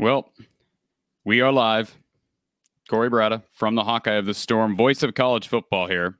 [0.00, 0.32] Well,
[1.24, 1.92] we are live.
[2.88, 6.16] Corey Brada from the Hawkeye of the Storm, voice of college football here.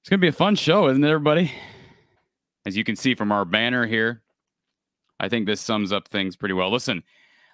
[0.00, 1.50] It's going to be a fun show, isn't it, everybody?
[2.64, 4.22] As you can see from our banner here,
[5.18, 6.70] I think this sums up things pretty well.
[6.70, 7.02] Listen,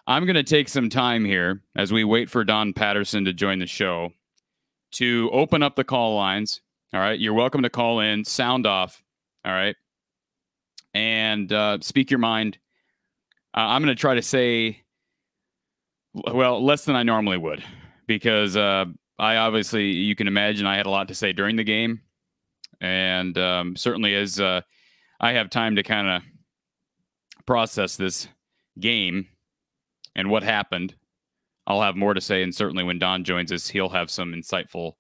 [0.06, 3.58] I'm going to take some time here as we wait for Don Patterson to join
[3.58, 4.10] the show
[4.92, 6.60] to open up the call lines.
[6.92, 7.18] All right.
[7.18, 9.02] You're welcome to call in, sound off.
[9.46, 9.76] All right.
[10.92, 12.58] And uh, speak your mind.
[13.56, 14.82] Uh, I'm going to try to say,
[16.12, 17.64] well, less than I normally would
[18.06, 18.84] because uh,
[19.18, 22.00] I obviously, you can imagine, I had a lot to say during the game.
[22.80, 24.60] And um, certainly as uh,
[25.20, 26.22] I have time to kind of
[27.46, 28.28] process this
[28.78, 29.26] game
[30.14, 30.94] and what happened,
[31.66, 32.42] I'll have more to say.
[32.42, 34.92] And certainly when Don joins us, he'll have some insightful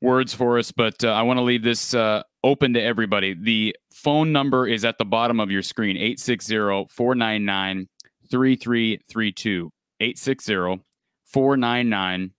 [0.00, 0.72] words for us.
[0.72, 3.34] But uh, I want to leave this uh, open to everybody.
[3.34, 7.88] The phone number is at the bottom of your screen 860 499
[8.30, 9.70] 3332.
[10.00, 10.84] 860
[11.26, 12.30] 499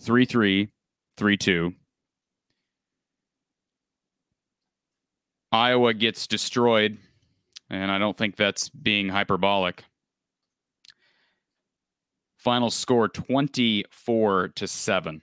[0.00, 1.74] 3332.
[5.52, 6.96] Iowa gets destroyed,
[7.68, 9.84] and I don't think that's being hyperbolic.
[12.38, 15.22] Final score 24 to 7.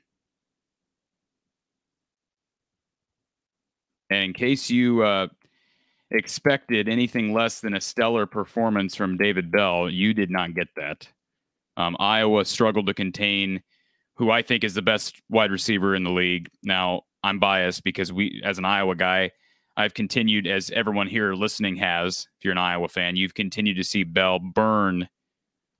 [4.09, 5.27] And in case you uh,
[6.11, 11.07] expected anything less than a stellar performance from David Bell, you did not get that.
[11.77, 13.61] Um, Iowa struggled to contain
[14.15, 16.49] who I think is the best wide receiver in the league.
[16.63, 19.31] Now, I'm biased because we, as an Iowa guy,
[19.77, 23.83] I've continued, as everyone here listening has, if you're an Iowa fan, you've continued to
[23.83, 25.07] see Bell burn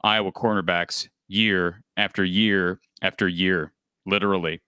[0.02, 3.74] Iowa cornerbacks year after year after year,
[4.06, 4.62] literally.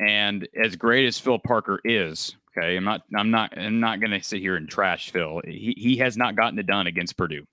[0.00, 4.10] And as great as Phil Parker is, okay, I'm not, I'm not, I'm not going
[4.10, 5.40] to sit here and trash Phil.
[5.46, 7.44] He he has not gotten it done against Purdue.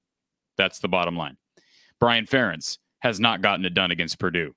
[0.57, 1.37] That's the bottom line.
[1.99, 4.53] Brian Ferentz has not gotten it done against Purdue.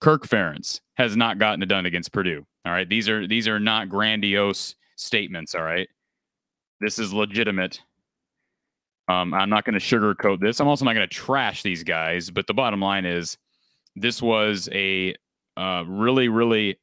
[0.00, 2.46] Kirk Ferentz has not gotten it done against Purdue.
[2.64, 5.54] All right, these are these are not grandiose statements.
[5.54, 5.88] All right,
[6.80, 7.80] this is legitimate.
[9.08, 10.58] Um, I'm not going to sugarcoat this.
[10.58, 12.28] I'm also not going to trash these guys.
[12.30, 13.38] But the bottom line is,
[13.94, 15.14] this was a
[15.56, 16.78] uh, really, really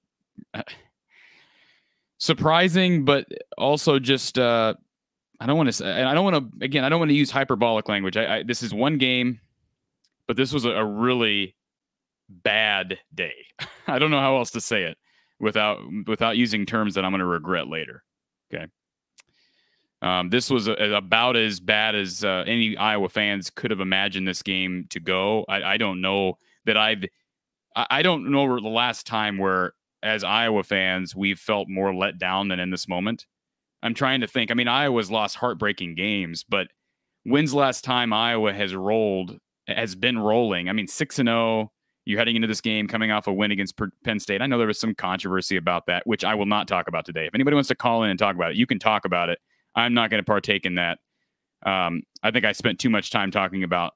[2.18, 3.28] surprising, but
[3.58, 4.74] also just uh,
[5.40, 7.16] I don't want to say and I don't want to again I don't want to
[7.16, 8.18] use hyperbolic language.
[8.18, 9.40] I, I, this is one game,
[10.28, 11.56] but this was a, a really
[12.30, 13.36] bad day.
[13.88, 14.98] I don't know how else to say it
[15.40, 18.04] without without using terms that I'm going to regret later.
[18.54, 18.68] Okay.
[20.02, 24.28] Um, this was a, about as bad as uh, any Iowa fans could have imagined
[24.28, 25.46] this game to go.
[25.48, 27.06] I, I don't know that I've
[27.76, 32.50] I don't know the last time where as Iowa fans, we've felt more let down
[32.50, 33.25] than in this moment.
[33.81, 34.52] I'm trying to think.
[34.52, 36.68] I mean, Iowa's lost heartbreaking games, but
[37.24, 39.38] when's last time Iowa has rolled,
[39.68, 40.69] has been rolling?
[40.69, 41.72] I mean, 6 and 0.
[42.06, 44.41] You're heading into this game coming off a win against Penn State.
[44.41, 47.28] I know there was some controversy about that, which I will not talk about today.
[47.28, 49.40] If anybody wants to call in and talk about it, you can talk about it.
[49.74, 51.00] I'm not going to partake in that.
[51.66, 53.94] Um, I think I spent too much time talking about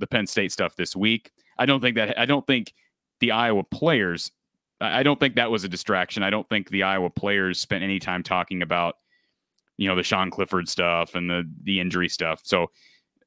[0.00, 1.30] the Penn State stuff this week.
[1.56, 2.74] I don't think that I don't think
[3.20, 4.32] the Iowa players
[4.80, 6.22] I don't think that was a distraction.
[6.22, 8.96] I don't think the Iowa players spent any time talking about,
[9.78, 12.42] you know, the Sean Clifford stuff and the the injury stuff.
[12.44, 12.66] So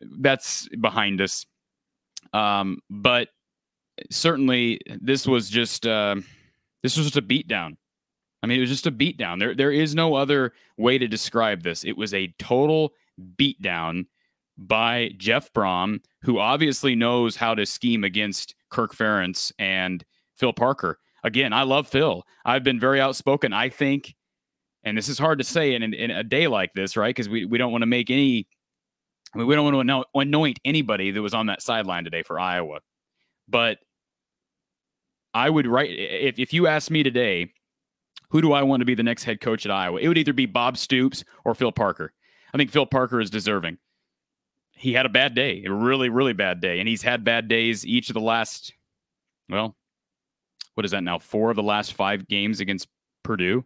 [0.01, 1.45] that's behind us.
[2.33, 3.29] Um, but
[4.11, 6.15] certainly this was just uh,
[6.83, 7.77] this was just a beatdown.
[8.41, 9.39] I mean, it was just a beatdown.
[9.39, 11.83] There there is no other way to describe this.
[11.83, 12.93] It was a total
[13.37, 14.05] beatdown
[14.57, 20.03] by Jeff Brohm, who obviously knows how to scheme against Kirk Ferentz and
[20.35, 22.23] Phil Parker again, I love Phil.
[22.45, 23.53] I've been very outspoken.
[23.53, 24.15] I think,
[24.83, 27.09] and this is hard to say in, in, in a day like this, right?
[27.09, 28.47] Because we, we don't want to make any,
[29.33, 32.39] I mean, we don't want to anoint anybody that was on that sideline today for
[32.39, 32.79] Iowa.
[33.47, 33.79] But
[35.33, 37.51] I would write, if, if you asked me today,
[38.31, 39.99] who do I want to be the next head coach at Iowa?
[39.99, 42.13] It would either be Bob Stoops or Phil Parker.
[42.53, 43.77] I think Phil Parker is deserving.
[44.71, 46.79] He had a bad day, a really, really bad day.
[46.79, 48.73] And he's had bad days each of the last,
[49.49, 49.75] well,
[50.75, 51.19] what is that now?
[51.19, 52.87] Four of the last five games against
[53.23, 53.65] Purdue.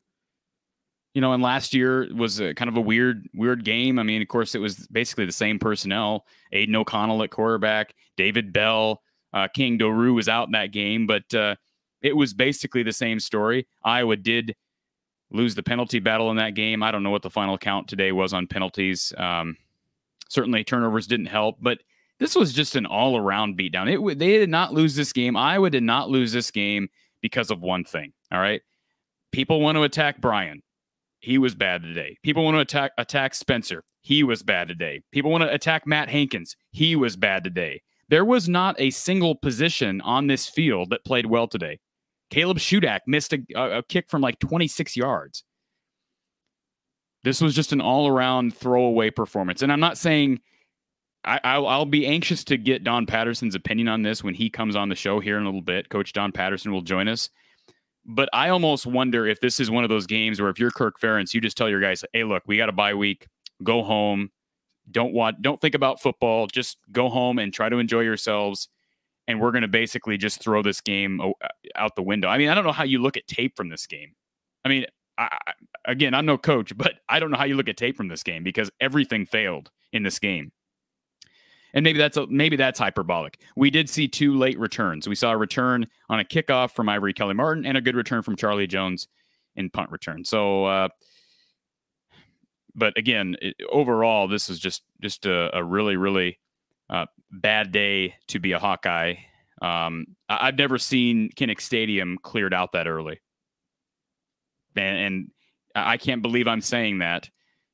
[1.13, 4.00] You know, and last year was a, kind of a weird, weird game.
[4.00, 8.51] I mean, of course, it was basically the same personnel: Aidan O'Connell at quarterback, David
[8.51, 9.01] Bell,
[9.31, 11.55] uh, King Doerue was out in that game, but uh,
[12.01, 13.67] it was basically the same story.
[13.83, 14.55] Iowa did
[15.31, 16.83] lose the penalty battle in that game.
[16.83, 19.13] I don't know what the final count today was on penalties.
[19.17, 19.57] Um,
[20.29, 21.79] certainly, turnovers didn't help, but
[22.23, 23.91] this was just an all-around beatdown.
[23.91, 25.35] It they did not lose this game.
[25.35, 26.87] Iowa did not lose this game
[27.21, 28.13] because of one thing.
[28.31, 28.61] All right.
[29.33, 30.63] People want to attack Brian.
[31.19, 32.17] He was bad today.
[32.23, 33.83] People want to attack attack Spencer.
[34.03, 35.01] He was bad today.
[35.11, 36.55] People want to attack Matt Hankins.
[36.71, 37.81] He was bad today.
[38.07, 41.79] There was not a single position on this field that played well today.
[42.29, 45.43] Caleb Shudak missed a, a kick from like 26 yards.
[47.25, 49.61] This was just an all around throwaway performance.
[49.61, 50.39] And I'm not saying
[51.25, 54.89] I, will be anxious to get Don Patterson's opinion on this when he comes on
[54.89, 55.89] the show here in a little bit.
[55.89, 57.29] Coach Don Patterson will join us.
[58.05, 60.99] But I almost wonder if this is one of those games where if you're Kirk
[60.99, 63.27] Ferentz, you just tell your guys, "Hey, look, we got a bye week.
[63.63, 64.31] Go home.
[64.91, 65.41] Don't want.
[65.41, 66.47] Don't think about football.
[66.47, 68.67] Just go home and try to enjoy yourselves."
[69.25, 71.31] And we're going to basically just throw this game uh,
[71.75, 72.27] out the window.
[72.27, 74.15] I mean, I don't know how you look at tape from this game.
[74.65, 74.85] I mean,
[75.17, 75.29] I,
[75.85, 78.23] again, I'm no coach, but I don't know how you look at tape from this
[78.23, 80.51] game because everything failed in this game.
[81.73, 83.39] And maybe that's a, maybe that's hyperbolic.
[83.55, 85.07] We did see two late returns.
[85.07, 88.21] We saw a return on a kickoff from Ivory Kelly Martin and a good return
[88.21, 89.07] from Charlie Jones
[89.55, 90.23] in punt return.
[90.23, 90.89] So, uh,
[92.75, 96.39] but again, it, overall, this is just just a, a really really
[96.89, 99.15] uh, bad day to be a Hawkeye.
[99.61, 103.21] Um, I, have never seen Kinnick Stadium cleared out that early,
[104.75, 105.31] and, and
[105.75, 107.29] I can't believe I'm saying that,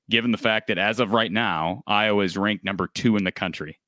[0.10, 3.32] given the fact that as of right now, Iowa is ranked number two in the
[3.32, 3.80] country.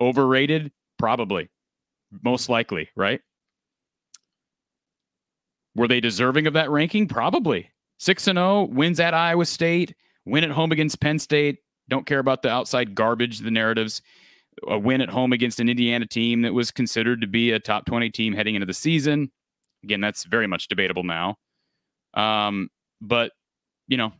[0.00, 0.72] Overrated?
[0.98, 1.48] Probably.
[2.22, 3.20] Most likely, right?
[5.74, 7.08] Were they deserving of that ranking?
[7.08, 7.70] Probably.
[7.98, 9.94] 6 and 0, wins at Iowa State,
[10.24, 11.58] win at home against Penn State.
[11.88, 14.02] Don't care about the outside garbage, the narratives.
[14.68, 17.86] A win at home against an Indiana team that was considered to be a top
[17.86, 19.30] 20 team heading into the season.
[19.82, 21.36] Again, that's very much debatable now.
[22.14, 22.68] Um,
[23.00, 23.32] but,
[23.88, 24.12] you know,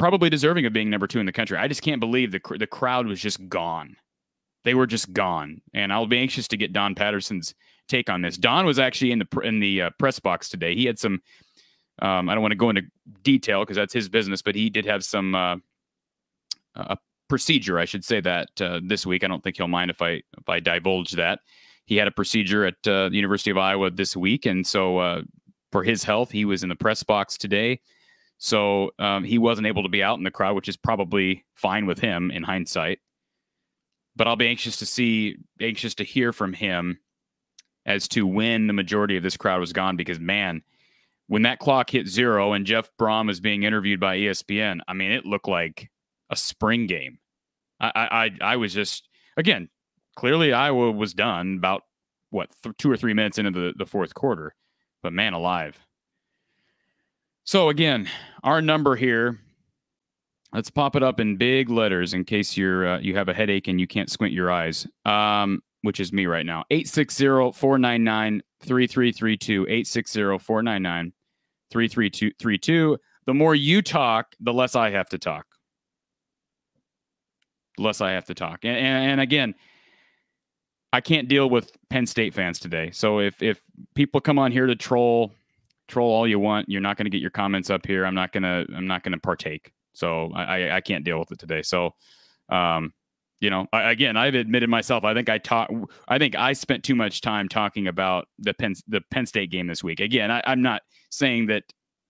[0.00, 1.58] probably deserving of being number two in the country.
[1.58, 3.96] I just can't believe the, the crowd was just gone.
[4.64, 5.60] They were just gone.
[5.74, 7.54] And I'll be anxious to get Don Patterson's
[7.86, 8.38] take on this.
[8.38, 10.74] Don was actually in the in the uh, press box today.
[10.74, 11.20] He had some.
[12.00, 12.82] Um, I don't want to go into
[13.22, 15.56] detail because that's his business, but he did have some uh,
[16.76, 16.96] a
[17.28, 19.22] procedure, I should say that uh, this week.
[19.22, 21.40] I don't think he'll mind if I if I divulge that.
[21.84, 25.22] He had a procedure at uh, the University of Iowa this week, and so uh,
[25.72, 27.80] for his health, he was in the press box today.
[28.40, 31.86] So um, he wasn't able to be out in the crowd, which is probably fine
[31.86, 32.98] with him in hindsight
[34.16, 36.98] but I'll be anxious to see, anxious to hear from him
[37.86, 39.96] as to when the majority of this crowd was gone.
[39.96, 40.62] Because man,
[41.26, 45.12] when that clock hit zero and Jeff Brohm was being interviewed by ESPN, I mean,
[45.12, 45.90] it looked like
[46.28, 47.18] a spring game.
[47.80, 49.08] I, I, I was just
[49.38, 49.70] again,
[50.16, 51.84] clearly Iowa was done about
[52.28, 54.54] what th- two or three minutes into the, the fourth quarter,
[55.02, 55.78] but man alive.
[57.44, 58.08] So again,
[58.42, 59.38] our number here
[60.52, 63.68] Let's pop it up in big letters in case you're uh, you have a headache
[63.68, 64.84] and you can't squint your eyes.
[65.04, 66.64] Um, which is me right now.
[66.70, 68.42] 860-499-3332.
[71.72, 72.98] 860-499-3332.
[73.26, 75.46] The more you talk, the less I have to talk.
[77.78, 78.64] The less I have to talk.
[78.64, 79.54] And, and, and again,
[80.92, 82.90] I can't deal with Penn State fans today.
[82.90, 83.62] So if if
[83.94, 85.32] people come on here to troll,
[85.90, 88.04] troll all you want, you're not going to get your comments up here.
[88.04, 89.72] I'm not gonna I'm not gonna partake.
[89.92, 91.62] So I, I can't deal with it today.
[91.62, 91.90] So,
[92.48, 92.92] um,
[93.40, 95.04] you know, I, again, I've admitted myself.
[95.04, 95.70] I think I taught.
[96.08, 99.66] I think I spent too much time talking about the Penn the Penn State game
[99.66, 100.00] this week.
[100.00, 101.64] Again, I, I'm not saying that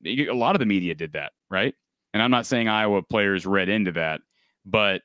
[0.04, 1.74] a lot of the media did that, right?
[2.12, 4.20] And I'm not saying Iowa players read into that,
[4.66, 5.02] but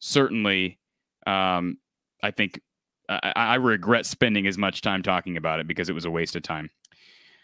[0.00, 0.78] certainly,
[1.26, 1.78] um,
[2.22, 2.60] I think
[3.08, 6.36] I, I regret spending as much time talking about it because it was a waste
[6.36, 6.70] of time.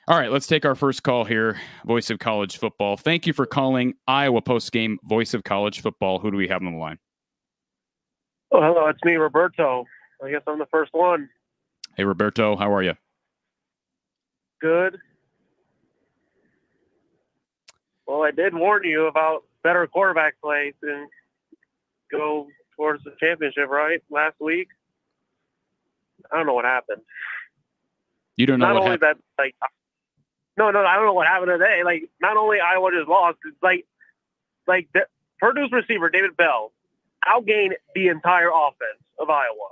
[0.06, 1.58] All right, let's take our first call here.
[1.86, 2.98] Voice of College Football.
[2.98, 4.98] Thank you for calling Iowa Post Game.
[5.04, 6.18] Voice of College Football.
[6.18, 6.98] Who do we have on the line?
[8.52, 8.86] Oh, hello.
[8.88, 9.86] It's me, Roberto.
[10.22, 11.30] I guess I'm the first one.
[11.96, 12.54] Hey, Roberto.
[12.54, 12.92] How are you?
[14.60, 14.98] Good.
[18.06, 21.08] Well, I did warn you about better quarterback play and
[22.12, 24.02] go towards the championship, right?
[24.10, 24.68] Last week.
[26.30, 27.00] I don't know what happened.
[28.36, 29.22] You don't know Not what only happened.
[29.38, 29.54] that, like
[30.56, 31.82] no, no, I don't know what happened today.
[31.84, 33.86] Like, not only Iowa just lost, it's like,
[34.66, 35.06] like the,
[35.40, 36.72] Purdue's receiver David Bell
[37.26, 39.68] outgained the entire offense of Iowa.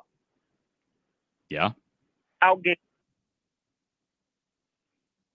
[1.49, 1.71] Yeah.
[2.43, 2.77] Outgained.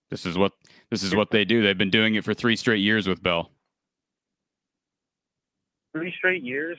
[0.09, 0.53] This is what
[0.89, 1.61] this is what they do.
[1.61, 3.51] They've been doing it for three straight years with Bell.
[5.93, 6.77] Three straight years.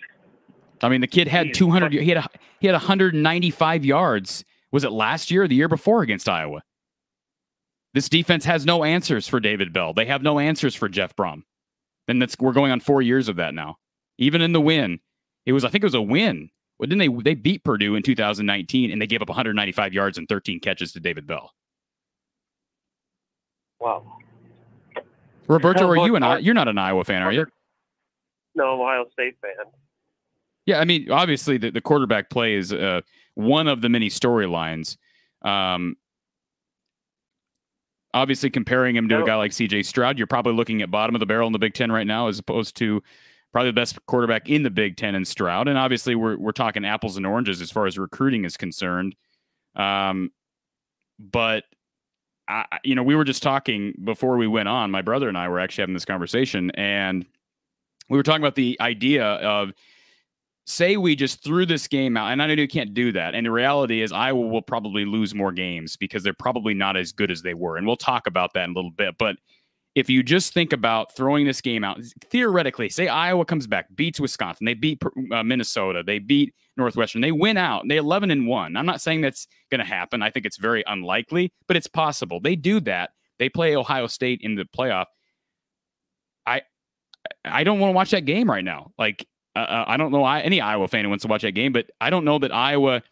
[0.83, 1.93] I mean, the kid had 200.
[1.93, 2.29] He had a,
[2.61, 4.45] he had 195 yards.
[4.71, 6.63] Was it last year or the year before against Iowa?
[7.95, 9.95] This defense has no answers for David Bell.
[9.95, 11.43] They have no answers for Jeff Brohm.
[12.07, 13.77] And that's we're going on four years of that now.
[14.19, 15.01] Even in the win,
[15.47, 16.51] it was I think it was a win.
[16.79, 20.29] Well, didn't they they beat Purdue in 2019 and they gave up 195 yards and
[20.29, 21.53] 13 catches to David Bell.
[23.81, 24.19] Wow.
[25.47, 27.47] Roberto, are you an I, you're not an Iowa fan, are you?
[28.55, 29.53] No, Ohio State fan.
[30.67, 33.01] Yeah, I mean, obviously the, the quarterback play is uh,
[33.35, 34.99] one of the many storylines.
[35.43, 35.97] Um,
[38.15, 39.83] obviously, comparing him to a guy like C.J.
[39.85, 42.29] Stroud, you're probably looking at bottom of the barrel in the Big Ten right now,
[42.29, 43.03] as opposed to
[43.53, 45.69] probably the best quarterback in the Big Ten in Stroud.
[45.69, 49.15] And obviously, we're we're talking apples and oranges as far as recruiting is concerned.
[49.77, 50.31] Um,
[51.19, 51.65] but
[52.47, 54.91] I, you know, we were just talking before we went on.
[54.91, 57.27] My brother and I were actually having this conversation, and
[58.09, 59.73] we were talking about the idea of
[60.69, 63.35] say we just threw this game out, and I know you can't do that.
[63.35, 67.13] And the reality is, Iowa will probably lose more games because they're probably not as
[67.13, 67.77] good as they were.
[67.77, 69.17] And we'll talk about that in a little bit.
[69.19, 69.37] But
[69.95, 74.21] if you just think about throwing this game out, theoretically, say Iowa comes back, beats
[74.21, 78.77] Wisconsin, they beat uh, Minnesota, they beat Northwestern, they win out, they 11 and one.
[78.77, 80.23] I'm not saying that's going to happen.
[80.23, 82.39] I think it's very unlikely, but it's possible.
[82.41, 83.11] They do that.
[83.39, 85.07] They play Ohio State in the playoff.
[86.47, 86.63] I
[87.45, 88.93] I don't want to watch that game right now.
[88.99, 89.27] Like
[89.59, 92.11] uh, I don't know any Iowa fan who wants to watch that game, but I
[92.11, 93.03] don't know that Iowa,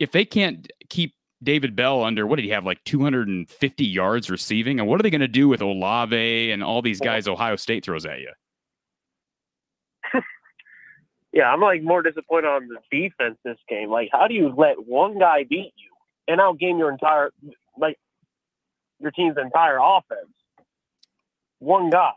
[0.00, 4.80] if they can't keep David Bell under what did he have like 250 yards receiving?
[4.80, 7.84] And what are they going to do with Olave and all these guys Ohio State
[7.84, 8.30] throws at you?
[11.32, 13.90] yeah, I'm like more disappointed on the defense this game.
[13.90, 15.90] Like, how do you let one guy beat you
[16.26, 17.30] and outgame your entire
[17.78, 17.98] like
[18.98, 20.32] your team's entire offense?
[21.58, 22.12] One guy.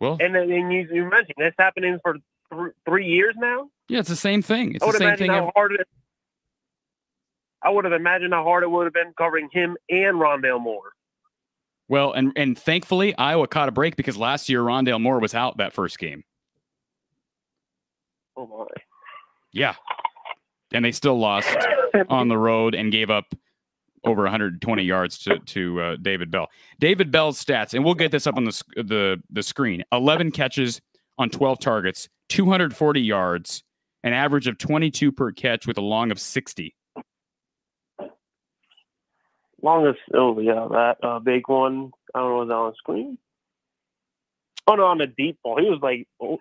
[0.00, 2.16] Well, and then and you, you mentioned this happening for
[2.52, 3.68] th- three years now.
[3.88, 4.74] Yeah, it's the same thing.
[4.74, 5.30] It's the same thing.
[5.30, 5.86] How hard it,
[7.62, 10.92] I would have imagined how hard it would have been covering him and Rondale Moore.
[11.88, 15.58] Well, and and thankfully Iowa caught a break because last year Rondale Moore was out
[15.58, 16.24] that first game.
[18.36, 18.66] Oh my.
[19.52, 19.74] Yeah.
[20.72, 21.54] And they still lost
[22.08, 23.26] on the road and gave up
[24.04, 26.48] over 120 yards to to uh, David Bell.
[26.80, 30.80] David Bell's stats, and we'll get this up on the the the screen: 11 catches
[31.18, 33.62] on 12 targets, 240 yards,
[34.02, 36.74] an average of 22 per catch with a long of 60
[39.62, 43.18] longest oh yeah that uh, big one I don't know was that on screen.
[44.66, 46.38] Oh no, on the deep ball he was like oh.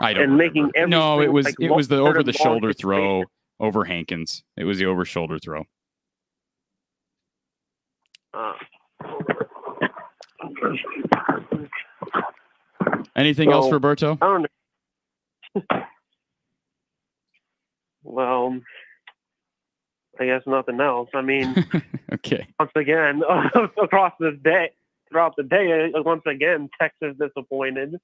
[0.00, 3.24] I don't and making no it was like it was the over the shoulder throw
[3.58, 5.64] over Hankins it was the over shoulder throw.
[8.32, 8.52] Uh.
[13.16, 14.18] Anything so, else, Roberto?
[14.20, 14.48] I don't know.
[18.02, 18.60] Well,
[20.18, 21.08] I guess nothing else.
[21.14, 21.54] I mean,
[22.12, 22.46] okay.
[22.58, 23.22] Once again,
[23.82, 24.70] across this day,
[25.08, 27.96] throughout the day, uh, once again, Texas disappointed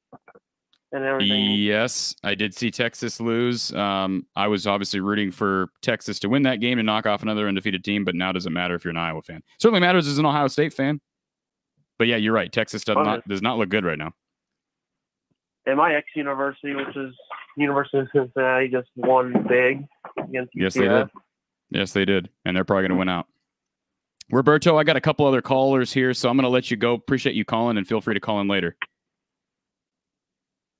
[0.92, 1.52] and everything.
[1.52, 3.72] Yes, I did see Texas lose.
[3.72, 7.46] Um, I was obviously rooting for Texas to win that game and knock off another
[7.46, 9.42] undefeated team, but now doesn't matter if you're an Iowa fan.
[9.58, 11.00] Certainly matters as an Ohio State fan.
[11.98, 12.50] But yeah, you're right.
[12.50, 14.12] Texas does not does not look good right now.
[15.66, 17.14] And my ex university, which is
[17.56, 19.84] University of Cincinnati, just won big
[20.18, 20.60] against UCF.
[20.62, 21.08] Yes, they did.
[21.70, 22.28] Yes, they did.
[22.44, 23.26] And they're probably going to win out.
[24.30, 26.94] Roberto, I got a couple other callers here, so I'm going to let you go.
[26.94, 28.76] Appreciate you calling and feel free to call in later.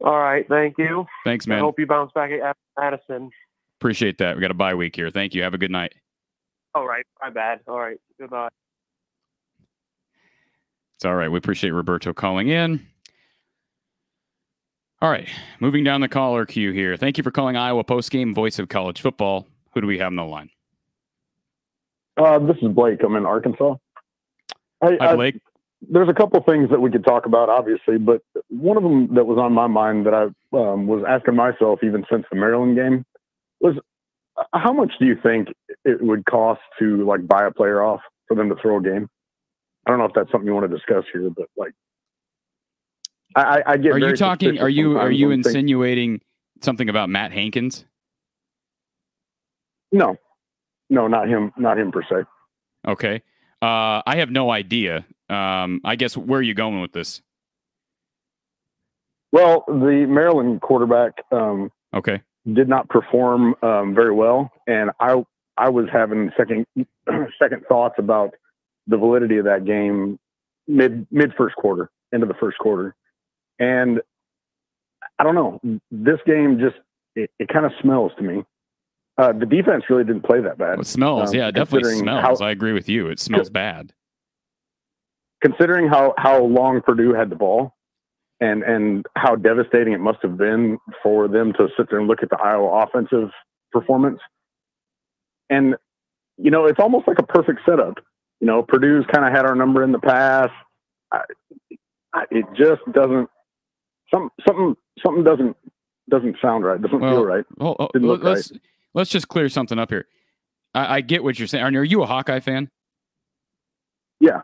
[0.04, 0.46] All right.
[0.48, 1.04] Thank you.
[1.24, 1.58] Thanks, man.
[1.58, 3.30] I hope you bounce back at Madison.
[3.80, 4.36] Appreciate that.
[4.36, 5.10] We got a bye week here.
[5.10, 5.42] Thank you.
[5.42, 5.94] Have a good night.
[6.74, 7.04] All right.
[7.20, 7.60] My bad.
[7.66, 7.98] All right.
[8.18, 8.48] Goodbye.
[10.96, 11.28] It's all right.
[11.28, 12.86] We appreciate Roberto calling in.
[15.02, 15.28] All right.
[15.60, 16.96] Moving down the caller queue here.
[16.96, 19.46] Thank you for calling Iowa postgame voice of college football.
[19.72, 20.50] Who do we have on the line?
[22.16, 23.00] Uh, this is Blake.
[23.02, 23.76] I'm in Arkansas.
[24.82, 25.36] I, Hi, Blake.
[25.36, 25.40] I,
[25.88, 29.26] there's a couple things that we could talk about, obviously, but one of them that
[29.26, 30.24] was on my mind that I
[30.56, 33.06] um, was asking myself even since the Maryland game
[33.60, 33.76] was
[34.36, 35.48] uh, how much do you think
[35.84, 39.08] it would cost to like buy a player off for them to throw a game?
[39.86, 41.72] I don't know if that's something you want to discuss here, but like,
[43.34, 43.92] I, I get.
[43.92, 44.58] Are you talking?
[44.58, 47.84] Are you are you insinuating think, something about Matt Hankins?
[49.92, 50.16] No,
[50.88, 51.52] no, not him.
[51.56, 52.24] Not him per se.
[52.86, 53.22] Okay.
[53.62, 55.04] Uh, I have no idea.
[55.28, 57.22] Um, I guess where are you going with this?
[59.32, 61.24] Well, the Maryland quarterback.
[61.30, 62.22] Um, okay.
[62.50, 65.22] Did not perform um, very well, and I
[65.56, 66.66] I was having second
[67.38, 68.34] second thoughts about
[68.86, 70.18] the validity of that game
[70.66, 72.96] mid mid first quarter, into the first quarter,
[73.60, 74.00] and
[75.18, 75.60] I don't know.
[75.92, 76.76] This game just
[77.14, 78.42] it, it kind of smells to me
[79.20, 80.70] uh, the defense really didn't play that bad.
[80.70, 82.40] Well, it smells, um, yeah, it definitely smells.
[82.40, 83.08] How, I agree with you.
[83.08, 83.92] It smells bad.
[85.42, 87.74] Considering how how long Purdue had the ball,
[88.40, 92.22] and and how devastating it must have been for them to sit there and look
[92.22, 93.30] at the Iowa offensive
[93.72, 94.20] performance,
[95.50, 95.76] and
[96.38, 97.98] you know it's almost like a perfect setup.
[98.40, 100.52] You know, Purdue's kind of had our number in the past.
[101.12, 101.20] I,
[102.14, 103.28] I, it just doesn't.
[104.12, 105.56] Some something something doesn't
[106.08, 106.80] doesn't sound right.
[106.80, 107.44] Doesn't Well, feel right.
[107.60, 108.52] Oh, oh, let's
[108.94, 110.06] let's just clear something up here.
[110.74, 111.64] I, I get what you're saying.
[111.64, 112.70] Are you a Hawkeye fan?
[114.20, 114.42] Yeah.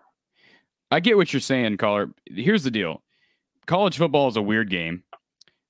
[0.91, 2.11] I get what you're saying, caller.
[2.27, 3.03] Here's the deal:
[3.67, 5.03] college football is a weird game.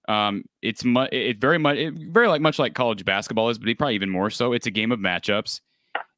[0.09, 3.76] Um, it's mu- it very much it very like much like college basketball is, but
[3.79, 4.53] probably even more so.
[4.53, 5.61] It's a game of matchups,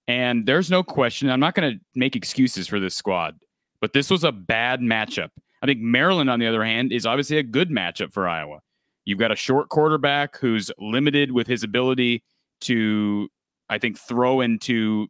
[0.07, 1.31] and there's no question.
[1.31, 3.39] I'm not going to make excuses for this squad,
[3.81, 5.31] but this was a bad matchup.
[5.63, 8.61] I think Maryland, on the other hand, is obviously a good matchup for Iowa.
[9.05, 12.23] You've got a short quarterback who's limited with his ability
[12.63, 13.29] to,
[13.69, 15.09] I think, throw into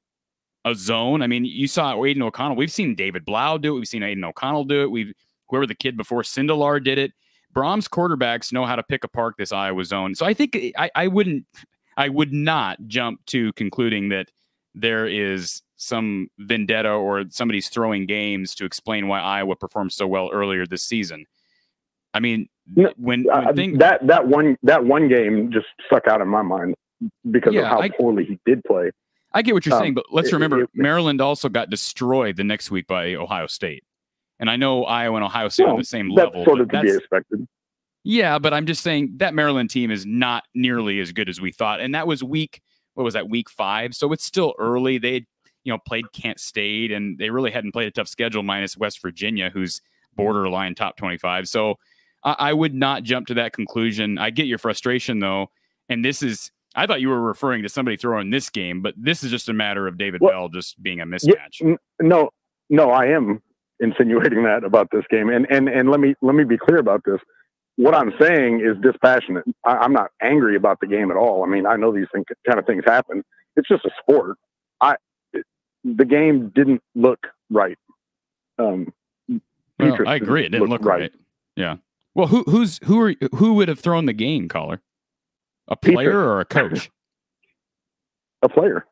[0.64, 1.22] a zone.
[1.22, 2.56] I mean, you saw Aidan O'Connell.
[2.56, 3.78] We've seen David Blough do it.
[3.78, 4.90] We've seen Aidan O'Connell do it.
[4.90, 5.12] We've
[5.48, 7.12] whoever the kid before Sindelar did it.
[7.54, 10.14] Brohm's quarterbacks know how to pick apart this Iowa zone.
[10.14, 11.46] So I think I, I wouldn't,
[11.96, 14.30] I would not jump to concluding that
[14.74, 20.28] there is some vendetta or somebody's throwing games to explain why Iowa performed so well
[20.32, 21.24] earlier this season.
[22.12, 26.06] I mean, No, when, Uh, when thing, that that one that one game just stuck
[26.08, 26.74] out in my mind
[27.30, 28.90] because Yeah, of how I- poorly he did play.
[29.32, 32.36] I get what you're Um, saying, but let's it- remember it- Maryland also got destroyed
[32.36, 33.84] the next week by Ohio State.
[34.40, 36.44] And I know Iowa and Ohio State are the same That's level.
[36.44, 37.46] sort of to be expected.
[38.04, 41.52] yeah, but I'm just saying that Maryland team is not nearly as good as we
[41.52, 41.80] thought.
[41.80, 42.60] And that was week,
[42.94, 43.94] what was that, week five?
[43.94, 44.98] So it's still early.
[44.98, 45.26] They,
[45.68, 49.02] you know, played Kent State and they really hadn't played a tough schedule minus West
[49.02, 49.82] Virginia, who's
[50.16, 51.46] borderline top 25.
[51.46, 51.74] So
[52.24, 54.16] I, I would not jump to that conclusion.
[54.16, 55.48] I get your frustration though.
[55.90, 59.22] And this is, I thought you were referring to somebody throwing this game, but this
[59.22, 61.76] is just a matter of David Well, Bell just being a mismatch.
[62.00, 62.30] No,
[62.70, 63.42] no, I am
[63.78, 67.02] insinuating that about this game, and and and let me let me be clear about
[67.04, 67.18] this.
[67.76, 69.44] What I'm saying is dispassionate.
[69.64, 71.44] I, I'm not angry about the game at all.
[71.44, 73.22] I mean, I know these thing, kind of things happen.
[73.56, 74.36] It's just a sport.
[74.80, 74.96] I
[75.84, 77.78] the game didn't look right.
[78.58, 78.92] Um,
[79.78, 80.44] Well, I agree.
[80.44, 81.12] It didn't look look right.
[81.56, 81.76] Yeah.
[82.14, 84.80] Well, who who's who are who would have thrown the game, caller?
[85.68, 85.92] A Petras.
[85.92, 86.90] player or a coach?
[88.40, 88.86] A player.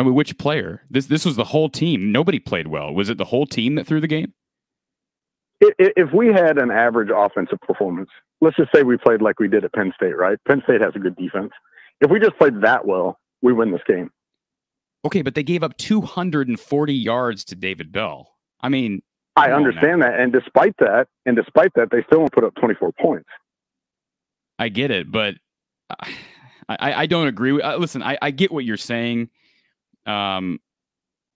[0.00, 0.82] I mean, which player?
[0.90, 2.10] This this was the whole team.
[2.10, 2.92] Nobody played well.
[2.92, 4.32] Was it the whole team that threw the game?
[5.60, 9.64] If we had an average offensive performance, let's just say we played like we did
[9.64, 10.36] at Penn State, right?
[10.46, 11.52] Penn State has a good defense.
[12.00, 14.10] If we just played that well, we win this game.
[15.04, 18.34] Okay, but they gave up 240 yards to David Bell.
[18.60, 19.02] I mean,
[19.36, 22.92] I understand that, and despite that, and despite that, they still won't put up 24
[22.92, 23.28] points.
[24.58, 25.34] I get it, but
[25.90, 26.14] I
[26.68, 27.52] I, I don't agree.
[27.52, 29.28] With, uh, listen, I, I get what you're saying,
[30.06, 30.60] um,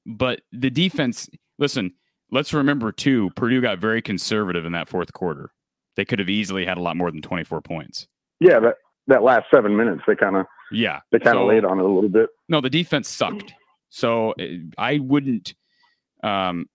[0.06, 1.28] but the defense.
[1.58, 1.92] Listen,
[2.30, 3.30] let's remember too.
[3.34, 5.50] Purdue got very conservative in that fourth quarter.
[5.96, 8.06] They could have easily had a lot more than 24 points.
[8.40, 8.76] Yeah, that
[9.08, 11.84] that last seven minutes, they kind of Yeah, they kind of So- laid on it
[11.84, 12.28] a little bit.
[12.48, 13.52] No, the defense sucked.
[13.88, 14.44] So uh,
[14.78, 15.54] I wouldn't.
[16.22, 16.66] Um,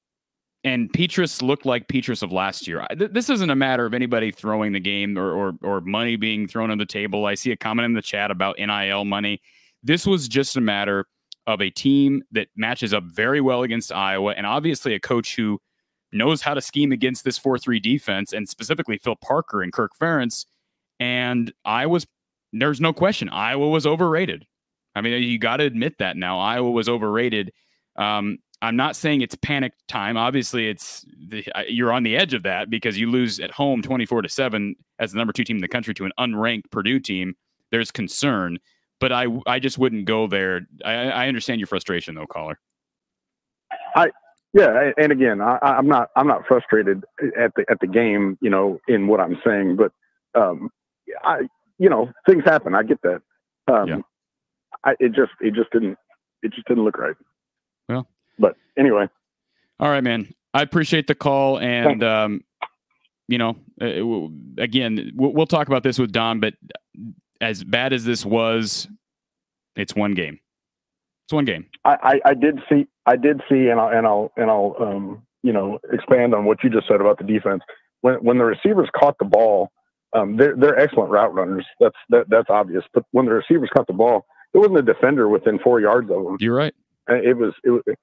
[0.64, 2.86] and Petras looked like Petras of last year.
[2.90, 6.16] I- th- This isn't a matter of anybody throwing the game or, or or money
[6.16, 7.26] being thrown on the table.
[7.26, 9.42] I see a comment in the chat about NIL money.
[9.84, 11.08] This was just a matter
[11.48, 15.60] of a team that matches up very well against Iowa, and obviously a coach who
[16.14, 20.46] knows how to scheme against this four-three defense, and specifically Phil Parker and Kirk Ferentz.
[21.00, 22.06] And Iowa's
[22.54, 24.46] there's no question Iowa was overrated.
[24.96, 26.40] I mean, you got to admit that now.
[26.40, 27.54] Iowa was overrated.
[27.96, 30.18] Um, I'm not saying it's panic time.
[30.18, 33.82] Obviously, it's the, uh, you're on the edge of that because you lose at home
[33.82, 37.00] 24 to seven as the number two team in the country to an unranked Purdue
[37.00, 37.36] team.
[37.72, 38.60] There's concern,
[39.00, 40.68] but I I just wouldn't go there.
[40.84, 42.60] I, I understand your frustration though, caller.
[43.96, 44.12] I
[44.54, 47.04] yeah, and again, I, I'm not I'm not frustrated
[47.40, 49.94] at the at the game, you know, in what I'm saying, but
[50.40, 50.70] um,
[51.24, 51.48] I
[51.82, 52.76] you know things happen.
[52.76, 53.22] I get that.
[53.68, 53.98] Um, Yeah.
[54.86, 55.98] I, it just it just didn't
[56.44, 57.16] it just didn't look right.
[57.90, 58.08] Well.
[58.40, 59.08] but anyway,
[59.80, 60.34] All right, man.
[60.54, 62.44] I appreciate the call, and um,
[63.28, 66.40] you know, uh, w- again, we'll, we'll talk about this with Don.
[66.40, 66.54] But
[67.42, 68.88] as bad as this was,
[69.76, 70.40] it's one game.
[71.26, 71.66] It's one game.
[71.86, 75.24] I, I, I did see I did see and I'll and I'll and I'll um,
[75.44, 77.62] you know expand on what you just said about the defense.
[78.02, 79.72] When when the receivers caught the ball,
[80.14, 81.66] um, they're they're excellent route runners.
[81.80, 82.84] That's that, that's obvious.
[82.94, 86.24] But when the receivers caught the ball, it wasn't a defender within four yards of
[86.24, 86.38] them.
[86.40, 86.74] You're right.
[87.10, 87.96] Uh, It was it, was- it,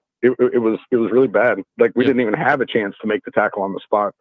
[0.52, 1.58] it was it was really bad.
[1.78, 2.08] Like we Yeah.
[2.08, 4.14] didn't even have a chance to make the tackle on the spot.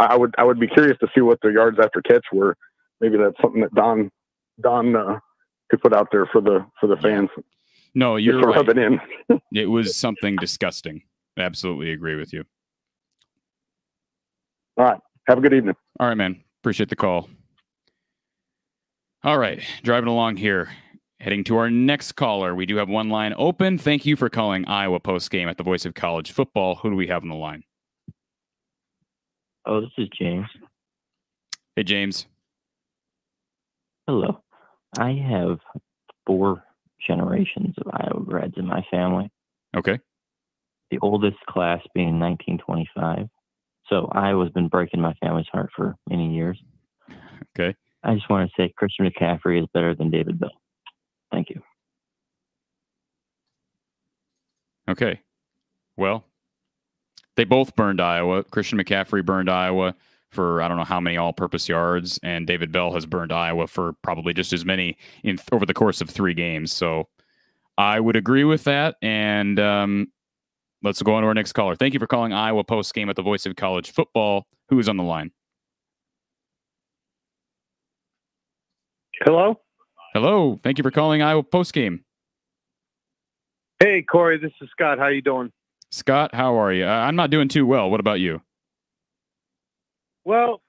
[0.00, 2.56] I I would I would be curious to see what the yards after catch were.
[3.00, 4.10] Maybe that's something that Don
[4.60, 5.20] Don uh,
[5.70, 7.28] could put out there for the for the fans.
[7.94, 8.68] No, you're right.
[8.68, 9.00] it in.
[9.52, 11.02] It was something disgusting.
[11.38, 12.44] Absolutely agree with you.
[14.76, 15.00] All right.
[15.28, 15.74] Have a good evening.
[16.00, 16.42] All right, man.
[16.62, 17.28] Appreciate the call.
[19.24, 20.70] All right, driving along here,
[21.20, 22.54] heading to our next caller.
[22.54, 23.78] We do have one line open.
[23.78, 26.76] Thank you for calling Iowa post game at the Voice of College Football.
[26.76, 27.64] Who do we have on the line?
[29.66, 30.46] Oh, this is James.
[31.76, 32.26] Hey, James.
[34.06, 34.42] Hello.
[34.98, 35.58] I have
[36.26, 36.64] four
[37.06, 39.30] generations of Iowa grads in my family.
[39.76, 39.98] Okay.
[40.90, 43.28] The oldest class being 1925.
[43.88, 46.60] So Iowa's been breaking my family's heart for many years.
[47.58, 47.74] Okay.
[48.04, 50.52] I just want to say Christian McCaffrey is better than David Bell.
[51.32, 51.62] Thank you.
[54.88, 55.20] Okay.
[55.96, 56.24] Well,
[57.36, 58.44] they both burned Iowa.
[58.44, 59.94] Christian McCaffrey burned Iowa
[60.30, 63.94] for I don't know how many all-purpose yards, and David Bell has burned Iowa for
[64.02, 66.72] probably just as many in over the course of three games.
[66.72, 67.08] So
[67.78, 68.96] I would agree with that.
[69.02, 70.08] And um,
[70.82, 71.76] let's go on to our next caller.
[71.76, 74.46] Thank you for calling Iowa post game at the Voice of College Football.
[74.68, 75.30] Who is on the line?
[79.24, 79.60] Hello.
[80.14, 80.60] Hello.
[80.62, 82.04] Thank you for calling Iowa post game.
[83.80, 84.38] Hey, Corey.
[84.38, 84.98] This is Scott.
[84.98, 85.52] How you doing?
[85.90, 86.84] Scott, how are you?
[86.84, 87.90] I'm not doing too well.
[87.90, 88.42] What about you?
[90.24, 90.60] Well,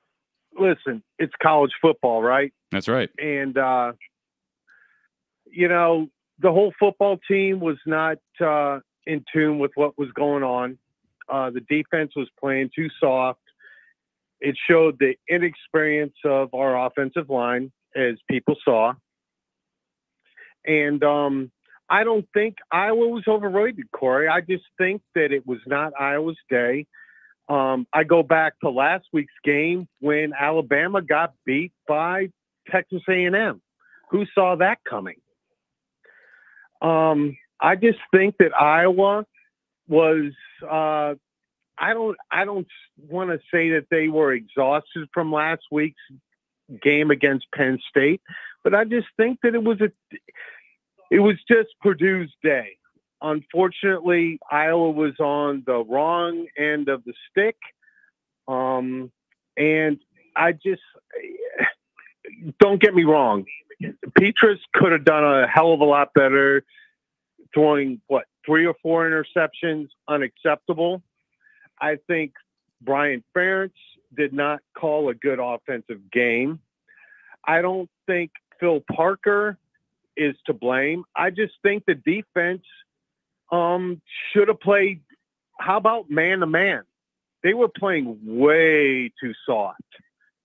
[0.58, 2.54] listen, it's college football, right?
[2.72, 3.10] That's right.
[3.17, 3.93] And uh,
[5.52, 6.08] you know,
[6.39, 10.78] the whole football team was not uh, in tune with what was going on.
[11.28, 13.39] Uh, the defense was playing too soft.
[14.39, 18.93] It showed the inexperience of our offensive line, as people saw.
[20.65, 21.52] And um,
[21.89, 24.28] I don't think Iowa was overrated, Corey.
[24.28, 26.86] I just think that it was not Iowa's day.
[27.50, 32.30] Um, I go back to last week's game when Alabama got beat by
[32.69, 33.62] Texas A&M.
[34.12, 35.19] Who saw that coming?
[36.82, 39.26] Um, I just think that Iowa
[39.88, 40.32] was.
[40.63, 41.15] Uh,
[41.78, 42.17] I don't.
[42.32, 42.67] I don't
[42.98, 46.02] want to say that they were exhausted from last week's
[46.82, 48.22] game against Penn State,
[48.63, 49.91] but I just think that it was a.
[51.12, 52.78] It was just Purdue's day.
[53.22, 57.58] Unfortunately, Iowa was on the wrong end of the stick,
[58.48, 59.12] um,
[59.58, 60.00] and
[60.36, 60.82] I just
[62.60, 63.45] don't get me wrong.
[64.17, 66.63] Petras could have done a hell of a lot better
[67.54, 71.02] throwing what three or four interceptions unacceptable.
[71.80, 72.34] I think
[72.82, 73.72] Brian Ferentz
[74.16, 76.60] did not call a good offensive game.
[77.46, 79.58] I don't think Phil Parker
[80.18, 81.06] is to blame.
[81.16, 82.64] I just think the defense
[83.52, 85.02] um, should have played.
[85.60, 86.84] How about man to man?
[87.44, 89.82] They were playing way too soft,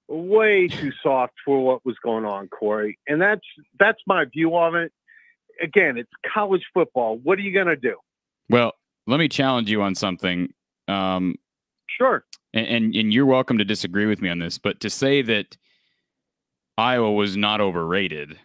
[0.09, 2.99] way too soft for what was going on, Corey.
[3.09, 3.45] And that's
[3.79, 4.93] that's my view of it
[5.63, 7.19] again, it's college football.
[7.23, 7.97] What are you going to do?
[8.49, 8.73] Well,
[9.07, 10.53] let me challenge you on something.
[10.89, 11.37] Um,
[11.89, 12.25] sure.
[12.53, 15.57] And, and, and you're welcome to disagree with me on this, but to say that
[16.77, 18.39] Iowa was not overrated,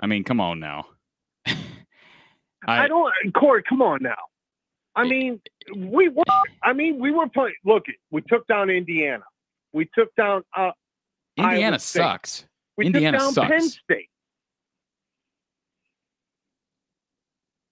[0.00, 0.86] I mean, come on now.
[1.46, 1.54] I,
[2.66, 3.62] I, don't, Corey.
[3.68, 4.14] Come on now.
[4.94, 5.40] I mean,
[5.76, 6.24] we were.
[6.62, 7.54] I mean, we were playing.
[7.64, 9.24] Look, we took down Indiana.
[9.72, 10.42] We took down.
[10.56, 10.72] Uh,
[11.36, 12.44] Indiana sucks.
[12.76, 13.50] We Indiana took down sucks.
[13.50, 14.08] Penn State.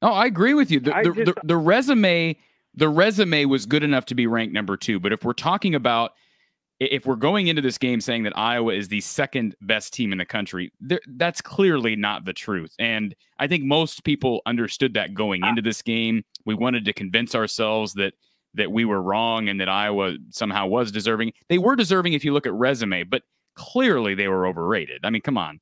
[0.03, 0.81] Oh, I agree with you.
[0.81, 2.37] The, the, just- the, the resume
[2.75, 5.01] the resume was good enough to be ranked number two.
[5.01, 6.13] But if we're talking about
[6.79, 10.19] if we're going into this game saying that Iowa is the second best team in
[10.19, 10.73] the country,
[11.07, 12.75] that's clearly not the truth.
[12.79, 15.51] And I think most people understood that going ah.
[15.51, 16.25] into this game.
[16.47, 18.15] We wanted to convince ourselves that
[18.55, 21.33] that we were wrong and that Iowa somehow was deserving.
[21.49, 23.23] They were deserving if you look at resume, but
[23.55, 25.05] clearly they were overrated.
[25.05, 25.61] I mean, come on.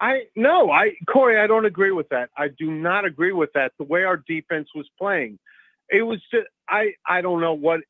[0.00, 2.30] I no, I Corey, I don't agree with that.
[2.36, 3.72] I do not agree with that.
[3.78, 5.38] The way our defense was playing,
[5.88, 7.80] it was just I I don't know what.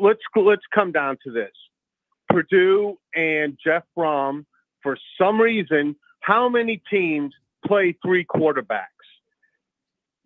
[0.00, 1.50] Let's let's come down to this.
[2.28, 4.44] Purdue and Jeff Brohm,
[4.82, 7.34] for some reason, how many teams
[7.66, 8.86] play three quarterbacks?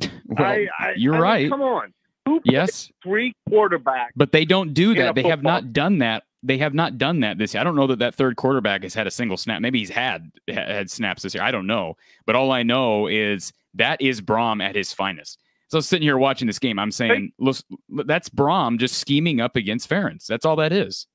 [0.29, 1.51] Well, I, I, you're I mean, right.
[1.51, 4.09] come on, who Yes, three quarterbacks?
[4.17, 5.15] but they don't do that.
[5.15, 6.25] They have not done that.
[6.47, 7.61] They have not done that this year.
[7.61, 9.61] I don't know that that third quarterback has had a single snap.
[9.61, 11.43] Maybe he's had had snaps this year.
[11.43, 11.97] I don't know.
[12.25, 15.41] But all I know is that is Brohm at his finest.
[15.69, 17.57] So sitting here watching this game, I'm saying, look,
[17.89, 20.27] that's Brohm just scheming up against Ferentz.
[20.27, 21.09] That's all that is.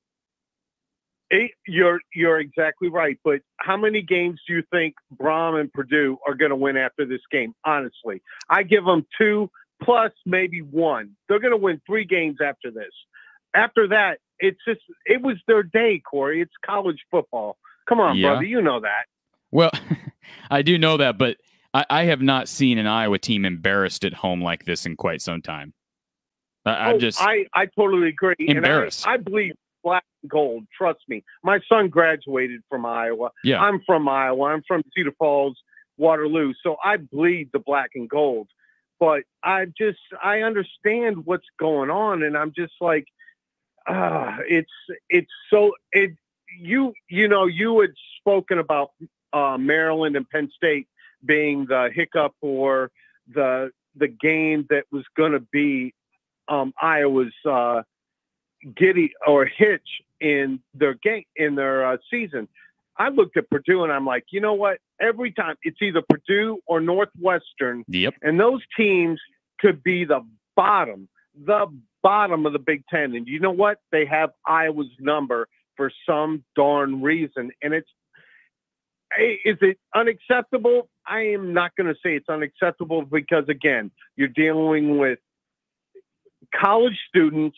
[1.32, 3.18] Eh, You're you're exactly right.
[3.24, 7.06] But how many games do you think Brohm and Purdue are going to win after
[7.06, 7.54] this game?
[7.64, 9.50] Honestly, I give them two
[9.82, 11.16] plus maybe one.
[11.28, 12.92] They're going to win three games after this.
[13.54, 16.40] After that, it's just it was their day, Corey.
[16.42, 17.56] It's college football.
[17.88, 18.30] Come on, Yeah.
[18.32, 19.06] brother, you know that.
[19.50, 19.70] Well,
[20.50, 21.36] I do know that, but
[21.74, 25.20] I, I have not seen an Iowa team embarrassed at home like this in quite
[25.22, 25.72] some time.
[26.66, 28.34] I, I'm Oh, just I I totally agree.
[28.38, 29.04] Embarrassed.
[29.06, 30.64] And I, I believe black and gold.
[30.76, 31.24] Trust me.
[31.42, 33.30] My son graduated from Iowa.
[33.42, 33.60] yeah.
[33.60, 34.44] I'm from Iowa.
[34.46, 35.58] I'm from Cedar Falls,
[35.98, 36.52] Waterloo.
[36.62, 38.48] So I bleed the black and gold.
[39.00, 43.06] But I just I understand what's going on, and I'm just like,
[43.86, 44.70] uh, it's
[45.08, 46.12] it's so it
[46.60, 48.90] you you know you had spoken about
[49.32, 50.88] uh, Maryland and Penn State
[51.24, 52.90] being the hiccup or
[53.32, 55.94] the the game that was going to be
[56.48, 57.82] um, Iowa's uh,
[58.74, 62.48] giddy or hitch in their game in their uh, season.
[62.96, 64.78] I looked at Purdue and I'm like, you know what?
[65.00, 68.14] Every time it's either Purdue or Northwestern, Yep.
[68.22, 69.20] and those teams
[69.58, 70.20] could be the
[70.56, 71.66] bottom, the
[72.02, 73.14] bottom of the Big Ten.
[73.14, 73.78] And you know what?
[73.90, 77.50] They have Iowa's number for some darn reason.
[77.62, 77.88] And it's,
[79.44, 80.88] is it unacceptable?
[81.06, 85.18] I am not going to say it's unacceptable because, again, you're dealing with
[86.54, 87.56] college students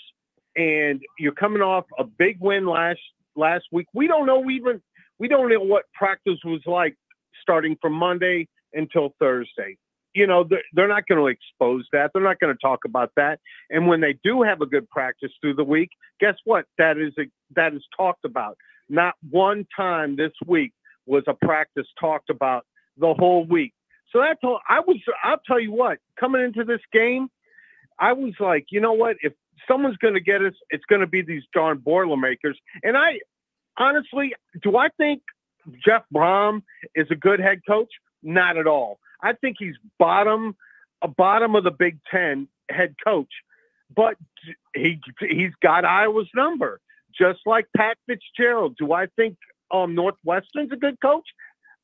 [0.57, 3.01] and you're coming off a big win last
[3.37, 3.87] last week.
[3.93, 4.81] We don't know even
[5.19, 6.97] we don't know what practice was like
[7.43, 9.77] starting from Monday until Thursday.
[10.15, 12.13] You know, they're, they're not going to expose that.
[12.13, 13.41] They're not going to talk about that.
[13.71, 16.67] And when they do have a good practice through the week, guess what?
[16.79, 17.25] That is a,
[17.57, 18.57] that is talked about.
[18.89, 20.73] Not one time this week
[21.07, 22.65] was a practice talked about
[22.97, 23.73] the whole week.
[24.13, 24.61] So that's all.
[24.69, 24.97] I was.
[25.23, 25.99] I'll tell you what.
[26.19, 27.29] Coming into this game,
[27.99, 29.17] I was like, you know what?
[29.23, 29.33] If
[29.69, 32.59] someone's going to get us, it's going to be these darn Boilermakers.
[32.83, 33.19] And I,
[33.77, 35.23] honestly, do I think
[35.85, 36.63] Jeff Brohm
[36.95, 37.91] is a good head coach?
[38.23, 38.99] Not at all.
[39.25, 40.55] I think he's bottom,
[41.03, 43.33] a bottom of the Big Ten head coach,
[43.95, 44.17] but
[44.75, 46.81] he he's got Iowa's number,
[47.19, 48.77] just like Pat Fitzgerald.
[48.79, 49.37] Do I think
[49.73, 51.27] um, Northwestern's a good coach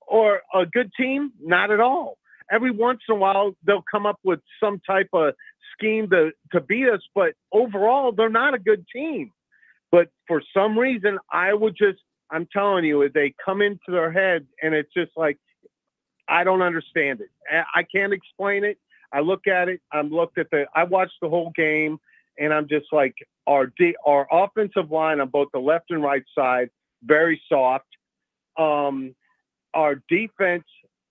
[0.06, 1.32] or a good team?
[1.40, 2.18] Not at all.
[2.52, 5.34] Every once in a while, they'll come up with some type of
[5.72, 9.30] scheme to, to beat us, but overall, they're not a good team.
[9.92, 12.00] But for some reason, I would just,
[12.30, 15.38] I'm telling you, they come into their head and it's just like,
[16.30, 17.30] I don't understand it.
[17.74, 18.78] I can't explain it.
[19.12, 19.80] I look at it.
[19.92, 21.98] I'm looked at the, I watched the whole game
[22.38, 23.14] and I'm just like,
[23.46, 26.70] our, D, our offensive line on both the left and right side,
[27.02, 27.86] very soft.
[28.56, 29.14] Um,
[29.74, 30.64] our defense,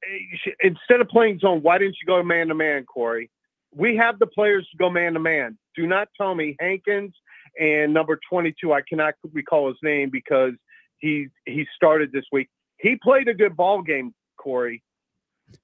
[0.03, 3.29] eh, instead of playing zone, why didn't you go man to man, Corey?
[3.75, 5.57] We have the players to go man to man.
[5.75, 7.13] Do not tell me Hankins
[7.59, 10.53] and number 22, I cannot recall his name because
[10.99, 12.49] he he started this week.
[12.77, 14.81] He played a good ball game, Corey.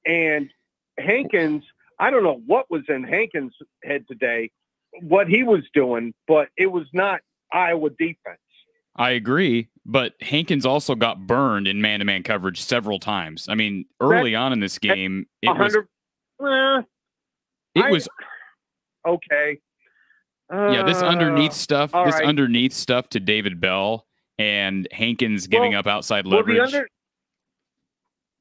[0.05, 0.49] And
[0.97, 1.63] Hankins,
[1.99, 4.51] I don't know what was in Hankins' head today,
[5.01, 7.21] what he was doing, but it was not
[7.51, 8.39] Iowa defense.
[8.97, 13.47] I agree, but Hankins also got burned in man-to-man coverage several times.
[13.49, 16.81] I mean, early that, on in this game, it was uh,
[17.75, 18.07] it I, was
[19.05, 19.59] okay.
[20.53, 22.25] Uh, yeah, this underneath stuff, this right.
[22.25, 24.05] underneath stuff to David Bell
[24.37, 26.57] and Hankins giving well, up outside leverage.
[26.57, 26.89] Well, under,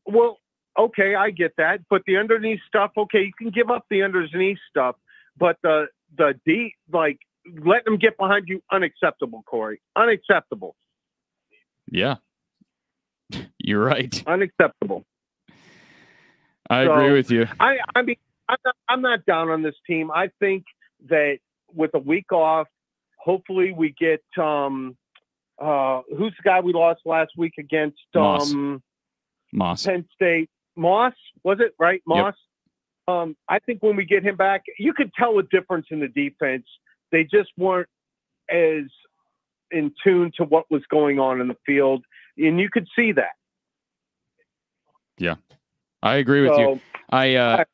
[0.07, 0.39] well,
[0.79, 4.59] okay, I get that, but the underneath stuff, okay, you can give up the underneath
[4.69, 4.97] stuff,
[5.37, 7.19] but the the deep, like
[7.65, 10.77] let them get behind you, unacceptable, Corey, unacceptable.
[11.91, 12.17] Yeah,
[13.59, 14.23] you're right.
[14.27, 15.05] Unacceptable.
[16.71, 17.47] I so, agree with you.
[17.61, 18.17] I, I mean,
[18.49, 20.11] I'm not, I'm not down on this team.
[20.11, 20.65] I think
[21.09, 21.39] that
[21.75, 22.69] with a week off,
[23.19, 24.97] hopefully we get um,
[25.61, 28.53] uh, who's the guy we lost last week against Moss.
[28.53, 28.83] um,
[29.53, 29.85] Moss.
[29.85, 30.51] Penn State.
[30.77, 32.03] Moss was it right?
[32.07, 32.35] Moss.
[33.09, 33.15] Yep.
[33.15, 36.09] Um, I think when we get him back, you could tell a difference in the
[36.09, 36.65] defense.
[37.13, 37.89] They just weren't
[38.51, 38.85] as
[39.71, 42.05] in tune to what was going on in the field,
[42.39, 43.33] and you could see that.
[45.19, 45.35] Yeah,
[46.03, 46.81] I agree with so, you.
[47.11, 47.65] I uh,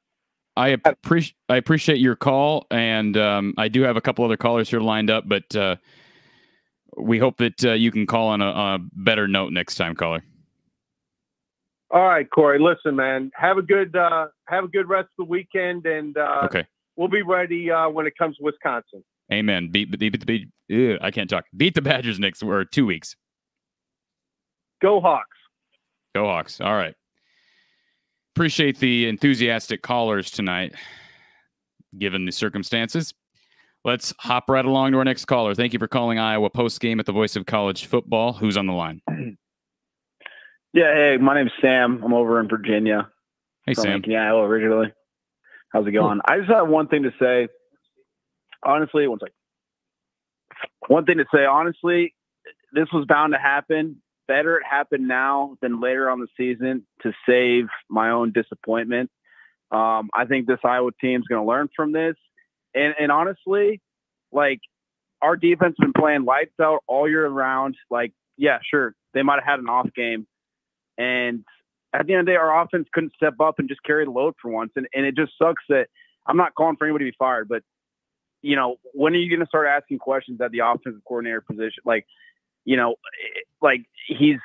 [0.57, 4.69] I appreciate I appreciate your call, and um, I do have a couple other callers
[4.69, 5.77] here lined up, but uh,
[6.97, 10.23] we hope that uh, you can call on a, a, better note next time, caller.
[11.93, 12.61] All right, Corey.
[12.61, 13.31] Listen, man.
[13.35, 17.09] Have a good uh, have a good rest of the weekend, and uh, okay, we'll
[17.09, 19.03] be ready uh, when it comes to Wisconsin.
[19.33, 19.69] Amen.
[19.71, 21.45] Beat beat, beat, beat I can't talk.
[21.57, 23.17] Beat the Badgers next or two weeks.
[24.81, 25.37] Go Hawks.
[26.15, 26.61] Go Hawks.
[26.61, 26.95] All right.
[28.35, 30.75] Appreciate the enthusiastic callers tonight,
[31.99, 33.13] given the circumstances.
[33.85, 35.55] Let's hop right along to our next caller.
[35.55, 38.35] Thank you for calling Iowa post game at the voice of college football.
[38.35, 39.01] Who's on the line?
[40.73, 42.03] Yeah, hey, my name's Sam.
[42.05, 43.09] I'm over in Virginia.
[43.67, 43.93] Hey, from Sam.
[43.95, 44.93] Lincoln, Iowa originally.
[45.73, 46.21] How's it going?
[46.25, 47.49] I just have one thing to say.
[48.65, 49.35] Honestly, one second.
[50.89, 51.45] One thing to say.
[51.45, 52.15] Honestly,
[52.73, 57.13] this was bound to happen better it happened now than later on the season to
[57.29, 59.11] save my own disappointment.
[59.73, 62.15] Um, I think this Iowa team is going to learn from this.
[62.73, 63.81] And, and honestly,
[64.31, 64.61] like
[65.21, 67.75] our defense has been playing lights out all year round.
[67.91, 70.29] Like, yeah, sure, they might have had an off game.
[71.01, 71.45] And
[71.95, 74.11] at the end of the day, our offense couldn't step up and just carry the
[74.11, 74.73] load for once.
[74.77, 75.87] And, and it just sucks that
[76.27, 77.63] I'm not calling for anybody to be fired, but
[78.43, 81.83] you know, when are you going to start asking questions at the offensive coordinator position?
[81.85, 82.07] Like,
[82.65, 84.39] you know, eh, like he's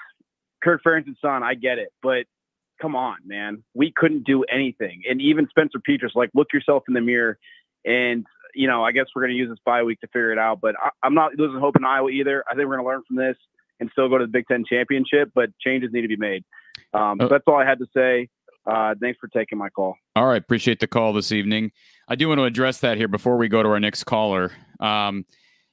[0.64, 1.44] Kirk Ferentz's son.
[1.44, 2.26] I get it, but
[2.82, 5.04] come on, man, we couldn't do anything.
[5.10, 7.38] And even Spencer Petras, like, look yourself in the mirror.
[7.86, 10.40] And you know, I guess we're going to use this bye week to figure it
[10.40, 10.62] out.
[10.62, 12.44] But I, am not losing hope in Iowa either.
[12.50, 13.38] I think we're going to learn from this
[13.80, 15.32] and still go to the Big Ten championship.
[15.34, 16.44] But changes need to be made.
[16.94, 17.30] Um, so oh.
[17.30, 18.30] that's all I had to say.
[18.66, 19.96] Uh, thanks for taking my call.
[20.16, 21.72] All right, appreciate the call this evening.
[22.08, 24.52] I do want to address that here before we go to our next caller.
[24.80, 25.26] Um,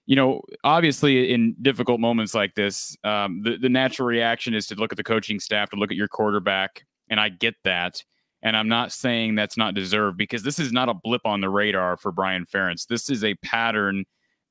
[0.04, 4.74] you know, obviously, in difficult moments like this, um, the the natural reaction is to
[4.74, 8.02] look at the coaching staff, to look at your quarterback, and I get that.
[8.42, 11.48] And I'm not saying that's not deserved because this is not a blip on the
[11.48, 12.86] radar for Brian Ferentz.
[12.88, 14.04] This is a pattern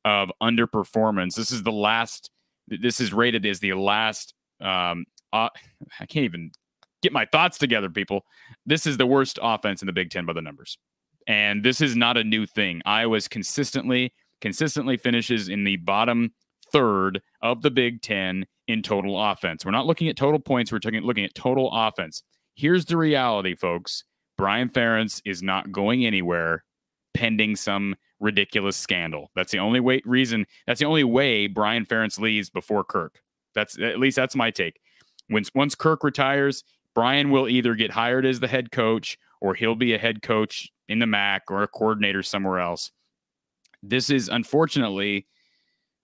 [0.05, 1.35] of underperformance.
[1.35, 2.31] This is the last.
[2.79, 4.33] This is rated as the last.
[4.59, 5.49] Um, uh,
[5.99, 6.51] I can't even
[7.01, 8.25] get my thoughts together, people.
[8.65, 10.77] This is the worst offense in the Big Ten by the numbers,
[11.27, 12.81] and this is not a new thing.
[12.85, 16.33] Iowa's consistently consistently finishes in the bottom
[16.71, 19.65] third of the Big Ten in total offense.
[19.65, 20.71] We're not looking at total points.
[20.71, 22.23] We're talking, looking at total offense.
[22.55, 24.03] Here's the reality, folks.
[24.37, 26.63] Brian Ferentz is not going anywhere
[27.13, 29.31] pending some ridiculous scandal.
[29.35, 30.45] That's the only way reason.
[30.65, 33.21] That's the only way Brian Ferentz leaves before Kirk.
[33.53, 34.79] That's at least that's my take.
[35.29, 36.63] Once once Kirk retires,
[36.95, 40.71] Brian will either get hired as the head coach or he'll be a head coach
[40.87, 42.91] in the MAC or a coordinator somewhere else.
[43.83, 45.27] This is unfortunately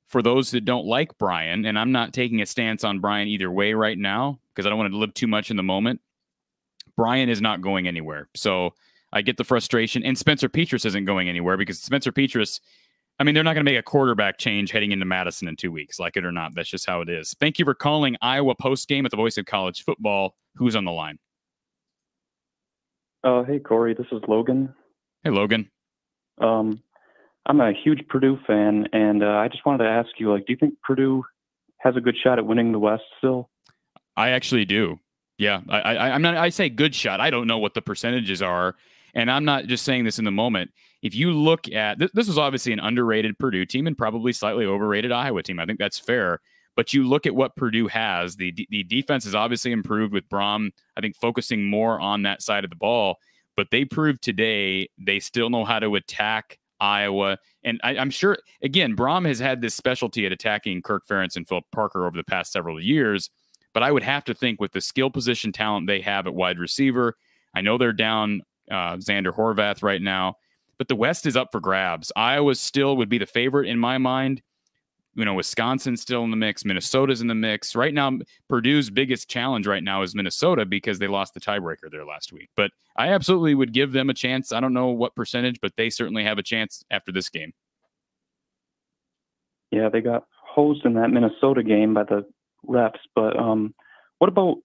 [0.08, 3.52] for those that don't like Brian, and I'm not taking a stance on Brian either
[3.52, 6.02] way right now because I don't want to live too much in the moment.
[6.96, 8.30] Brian is not going anywhere.
[8.34, 8.74] So
[9.18, 10.04] I get the frustration.
[10.04, 12.60] And Spencer Petras isn't going anywhere because Spencer Petras,
[13.20, 15.72] I mean, they're not going to make a quarterback change heading into Madison in two
[15.72, 16.54] weeks, like it or not.
[16.54, 17.36] That's just how it is.
[17.40, 20.36] Thank you for calling Iowa post game at the voice of college football.
[20.56, 21.18] Who's on the line?
[23.24, 23.96] Uh, hey, Corey.
[23.96, 24.74] This is Logan.
[25.24, 25.70] Hey, Logan.
[26.40, 26.80] Um,
[27.48, 30.54] I'm a huge Purdue fan, and uh, I just wanted to ask you, like, do
[30.54, 31.24] you think Purdue
[31.80, 33.50] has a good shot at winning the West still?
[34.16, 35.00] I actually do.
[35.38, 36.36] Yeah, I, I, I'm not.
[36.36, 37.20] I say good shot.
[37.20, 38.76] I don't know what the percentages are,
[39.14, 40.72] and I'm not just saying this in the moment.
[41.02, 44.66] If you look at th- this, was obviously an underrated Purdue team and probably slightly
[44.66, 45.60] overrated Iowa team.
[45.60, 46.40] I think that's fair.
[46.76, 48.36] But you look at what Purdue has.
[48.36, 50.70] The the defense has obviously improved with Brohm.
[50.96, 53.18] I think focusing more on that side of the ball.
[53.56, 57.38] But they proved today they still know how to attack Iowa.
[57.64, 61.48] And I, am sure, again, Brohm has had this specialty at attacking Kirk Ferentz and
[61.48, 63.30] Phil Parker over the past several years.
[63.74, 66.60] But I would have to think with the skill position talent they have at wide
[66.60, 67.16] receiver,
[67.54, 68.42] I know they're down
[68.72, 70.38] uh, Zander Horvath right now,
[70.78, 72.12] but the West is up for grabs.
[72.16, 74.42] Iowa still would be the favorite in my mind.
[75.16, 76.64] You know, Wisconsin's still in the mix.
[76.64, 77.76] Minnesota's in the mix.
[77.76, 82.06] Right now, Purdue's biggest challenge right now is Minnesota because they lost the tiebreaker there
[82.06, 82.50] last week.
[82.56, 84.52] But I absolutely would give them a chance.
[84.52, 87.54] I don't know what percentage, but they certainly have a chance after this game.
[89.72, 92.26] Yeah, they got hosed in that Minnesota game by the
[92.68, 93.00] refs.
[93.16, 93.74] But um,
[94.20, 94.58] what about?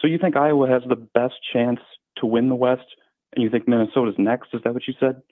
[0.00, 1.80] So you think Iowa has the best chance
[2.16, 2.86] to win the West,
[3.34, 4.48] and you think Minnesota's next?
[4.52, 5.22] Is that what you said?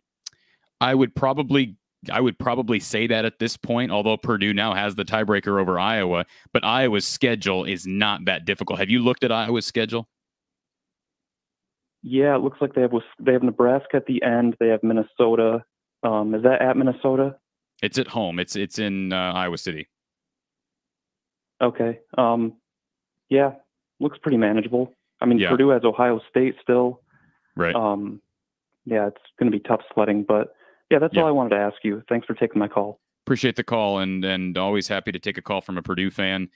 [0.81, 1.77] I would probably
[2.11, 5.79] I would probably say that at this point, although Purdue now has the tiebreaker over
[5.79, 8.79] Iowa, but Iowa's schedule is not that difficult.
[8.79, 10.09] Have you looked at Iowa's schedule?
[12.03, 14.57] Yeah, it looks like they have they have Nebraska at the end.
[14.61, 15.65] They have Minnesota.
[16.03, 17.37] Um, is that at Minnesota?
[17.83, 18.39] It's at home.
[18.39, 19.89] It's it's in uh, Iowa City.
[21.61, 22.01] Okay.
[22.17, 22.55] Um,
[23.29, 23.53] yeah,
[23.99, 24.93] looks pretty manageable.
[25.21, 25.51] I mean, yeah.
[25.51, 27.01] Purdue has Ohio State still.
[27.57, 27.75] Right.
[27.75, 28.21] Um,
[28.85, 30.55] yeah, it's going to be tough sledding, but
[30.91, 31.23] yeah, that's yeah.
[31.23, 32.03] all I wanted to ask you.
[32.09, 33.01] Thanks for taking my call.
[33.25, 36.49] Appreciate the call, and and always happy to take a call from a Purdue fan.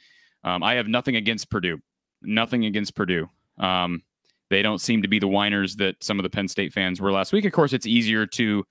[0.45, 1.81] Um, I have nothing against Purdue.
[2.23, 3.29] Nothing against Purdue.
[3.59, 4.03] Um,
[4.51, 7.13] they don't seem to be the whiners that some of the Penn State fans were
[7.13, 7.45] last week.
[7.45, 8.65] Of course, it's easier to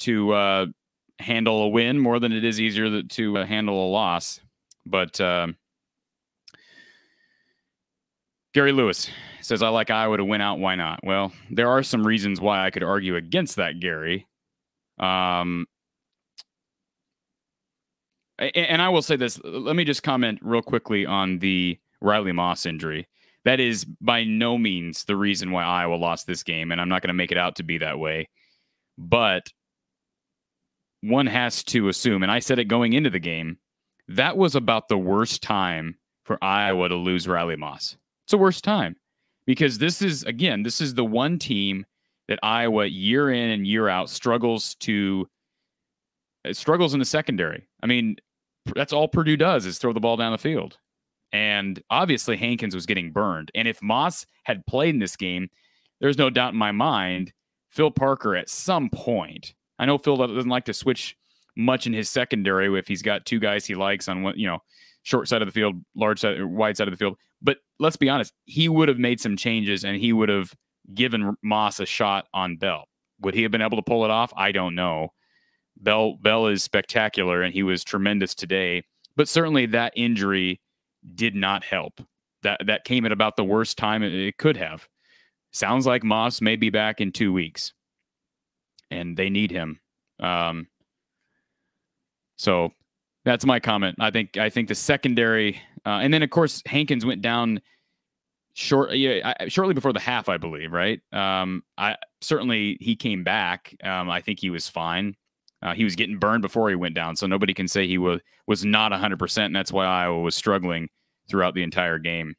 [0.00, 0.66] to uh,
[1.18, 4.40] handle a win more than it is easier to uh, handle a loss.
[4.84, 5.48] But uh,
[8.54, 10.60] Gary Lewis says, I like Iowa to win out.
[10.60, 11.00] Why not?
[11.02, 14.26] Well, there are some reasons why I could argue against that, Gary.
[14.98, 15.66] Um,
[18.38, 19.40] and I will say this.
[19.42, 23.08] Let me just comment real quickly on the Riley Moss injury.
[23.44, 27.02] That is by no means the reason why Iowa lost this game, and I'm not
[27.02, 28.28] going to make it out to be that way.
[28.96, 29.52] But
[31.02, 33.58] one has to assume, and I said it going into the game,
[34.08, 37.96] that was about the worst time for Iowa to lose Riley Moss.
[38.24, 38.96] It's the worst time
[39.46, 41.86] because this is, again, this is the one team
[42.28, 45.28] that Iowa year in and year out struggles to
[46.48, 47.68] uh, struggles in the secondary.
[47.82, 48.16] I mean,
[48.74, 50.78] that's all Purdue does is throw the ball down the field.
[51.32, 53.50] And obviously Hankins was getting burned.
[53.54, 55.48] And if Moss had played in this game,
[56.00, 57.32] there's no doubt in my mind,
[57.70, 61.16] Phil Parker at some point I know Phil doesn't like to switch
[61.56, 64.62] much in his secondary if he's got two guys he likes on one, you know,
[65.02, 67.16] short side of the field, large side, wide side of the field.
[67.80, 70.54] Let's be honest, he would have made some changes and he would have
[70.94, 72.84] given Moss a shot on Bell.
[73.20, 74.32] Would he have been able to pull it off?
[74.36, 75.08] I don't know.
[75.76, 78.84] Bell Bell is spectacular and he was tremendous today,
[79.16, 80.60] but certainly that injury
[81.14, 82.00] did not help.
[82.42, 84.86] That that came at about the worst time it could have.
[85.52, 87.72] Sounds like Moss may be back in two weeks,
[88.90, 89.80] and they need him.
[90.20, 90.68] Um,
[92.36, 92.72] so
[93.24, 93.96] that's my comment.
[94.00, 97.60] I think I think the secondary, uh, and then of course Hankins went down
[98.54, 100.72] short, yeah, I, shortly before the half, I believe.
[100.72, 101.00] Right.
[101.12, 103.74] Um, I certainly he came back.
[103.82, 105.16] Um, I think he was fine.
[105.62, 108.20] Uh, he was getting burned before he went down, so nobody can say he was
[108.46, 110.88] was not 100, percent and that's why Iowa was struggling
[111.28, 112.34] throughout the entire game.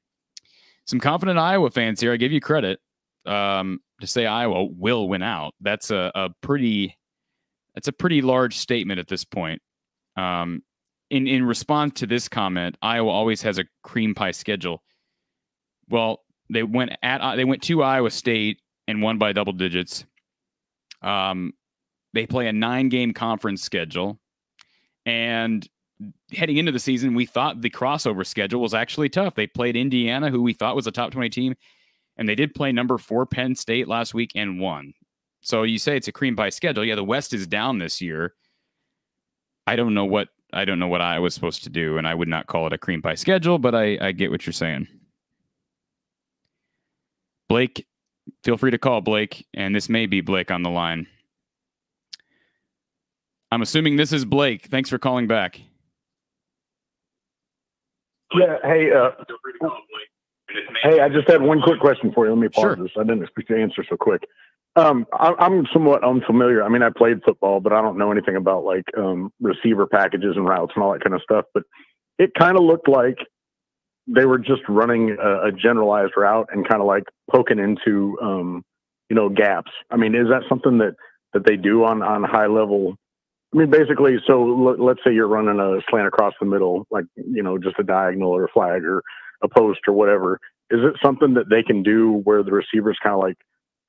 [0.86, 2.14] Some confident Iowa fans here.
[2.14, 2.80] I give you credit
[3.26, 5.56] um, to say Iowa will win out.
[5.62, 6.96] That's a, a pretty
[7.74, 9.62] that's a pretty large statement at this point.
[10.16, 10.62] Um,
[11.16, 14.84] in in response to this comment, Iowa always has a cream pie schedule.
[15.90, 20.06] Well, they went at uh, they went to Iowa State and won by double digits.
[21.02, 21.54] Um,
[22.14, 24.20] they play a nine game conference schedule,
[25.06, 25.68] and
[26.32, 29.36] heading into the season, we thought the crossover schedule was actually tough.
[29.36, 31.56] They played Indiana, who we thought was a top twenty team,
[32.18, 34.94] and they did play number four Penn State last week and won.
[35.42, 36.84] So you say it's a cream pie schedule.
[36.84, 38.34] Yeah, the West is down this year.
[39.68, 42.16] I don't know what I don't know what I was supposed to do, and I
[42.16, 44.88] would not call it a cream pie schedule, but I, I get what you're saying.
[47.50, 47.86] Blake,
[48.44, 51.08] feel free to call Blake, and this may be Blake on the line.
[53.52, 54.68] I'm assuming this is Blake.
[54.68, 55.60] Thanks for calling back.
[58.34, 58.58] Yeah.
[58.64, 58.92] Hey.
[58.92, 59.12] Uh,
[60.84, 62.32] hey, I just had one quick question for you.
[62.32, 62.76] Let me pause sure.
[62.78, 62.92] this.
[62.98, 64.24] I didn't expect to answer so quick.
[64.78, 66.64] Um, I, am somewhat unfamiliar.
[66.64, 70.34] I mean, I played football, but I don't know anything about like um, receiver packages
[70.36, 71.46] and routes and all that kind of stuff.
[71.54, 71.64] But
[72.20, 73.18] it kind of looked like
[74.08, 78.64] they were just running a, a generalized route and kind of like poking into, um,
[79.10, 79.72] you know, gaps.
[79.92, 80.96] I mean, is that something that
[81.34, 82.96] that they do on on high level?
[83.54, 87.06] I mean, basically, so l- let's say you're running a slant across the middle, like
[87.16, 89.02] you know, just a diagonal or a flag or
[89.42, 90.40] a post or whatever.
[90.70, 93.38] Is it something that they can do where the receivers kind of like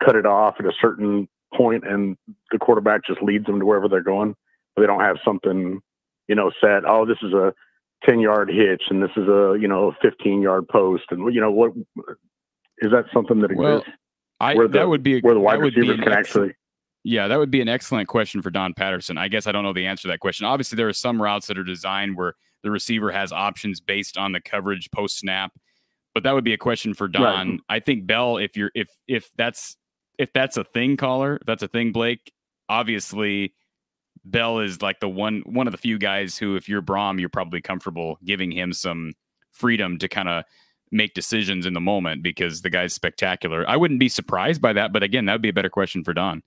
[0.04, 2.16] cut it off at a certain point and
[2.50, 4.34] the quarterback just leads them to wherever they're going.
[4.74, 5.80] But they don't have something,
[6.28, 6.84] you know, set.
[6.86, 7.52] Oh, this is a
[8.04, 11.04] 10 yard hitch and this is a, you know, 15 yard post.
[11.10, 11.72] And, you know, what
[12.78, 13.60] is that something that exists?
[13.60, 13.82] Well,
[14.38, 16.54] I, the, that would be, where the wide receivers can actually.
[17.04, 19.16] Yeah, that would be an excellent question for Don Patterson.
[19.16, 20.44] I guess I don't know the answer to that question.
[20.44, 22.34] Obviously, there are some routes that are designed where
[22.64, 25.52] the receiver has options based on the coverage post snap,
[26.14, 27.22] but that would be a question for Don.
[27.22, 27.60] Right.
[27.68, 29.76] I think Bell, if you're if if that's
[30.18, 32.32] if that's a thing, caller, if that's a thing, Blake,
[32.68, 33.54] obviously
[34.24, 37.28] Bell is like the one one of the few guys who, if you're Brohm, you're
[37.28, 39.12] probably comfortable giving him some
[39.52, 40.44] freedom to kind of
[40.90, 43.68] make decisions in the moment because the guy's spectacular.
[43.68, 46.14] I wouldn't be surprised by that, but again, that would be a better question for
[46.14, 46.42] Don.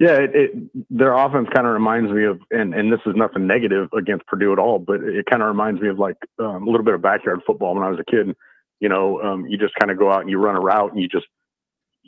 [0.00, 0.50] Yeah, it, it,
[0.88, 4.52] their offense kind of reminds me of, and, and this is nothing negative against Purdue
[4.52, 7.02] at all, but it kind of reminds me of like um, a little bit of
[7.02, 8.34] backyard football when I was a kid.
[8.80, 11.00] You know, um, you just kind of go out and you run a route and
[11.00, 11.26] you just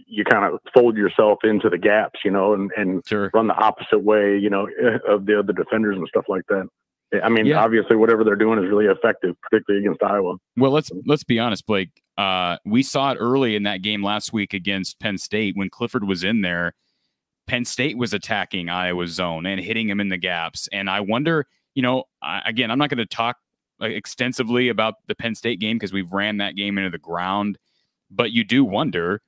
[0.06, 3.30] you kind of fold yourself into the gaps, you know, and, and sure.
[3.34, 4.68] run the opposite way, you know,
[5.08, 6.68] of the other defenders and stuff like that.
[7.22, 7.62] I mean, yeah.
[7.62, 10.36] obviously, whatever they're doing is really effective, particularly against Iowa.
[10.58, 12.02] Well, let's let's be honest, Blake.
[12.18, 16.04] Uh, we saw it early in that game last week against Penn State when Clifford
[16.04, 16.74] was in there.
[17.46, 21.46] Penn State was attacking Iowa's zone and hitting him in the gaps, and I wonder,
[21.74, 23.36] you know, I, again, I'm not going to talk
[23.80, 27.56] extensively about the Penn State game because we've ran that game into the ground,
[28.10, 29.22] but you do wonder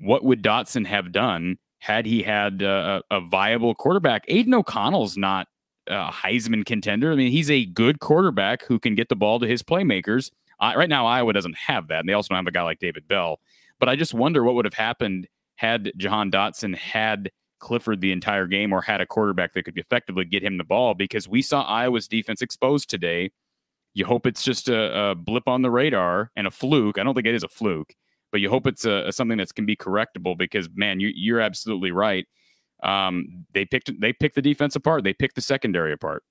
[0.00, 4.24] what would Dotson have done had he had uh, a viable quarterback?
[4.28, 5.46] Aidan O'Connell's not
[5.86, 7.12] a Heisman contender.
[7.12, 10.30] I mean, he's a good quarterback who can get the ball to his playmakers.
[10.60, 13.08] Right now, Iowa doesn't have that, and they also don't have a guy like David
[13.08, 13.40] Bell.
[13.78, 15.26] But I just wonder what would have happened
[15.56, 17.30] had Jahan Dotson had
[17.60, 20.94] Clifford the entire game or had a quarterback that could effectively get him the ball
[20.94, 23.30] because we saw Iowa's defense exposed today.
[23.94, 26.98] You hope it's just a, a blip on the radar and a fluke.
[26.98, 27.94] I don't think it is a fluke
[28.30, 31.40] but you hope it's a, a something that can be correctable because man, you, you're
[31.40, 32.26] absolutely right.
[32.82, 35.04] Um, they picked they picked the defense apart.
[35.04, 36.24] They picked the secondary apart.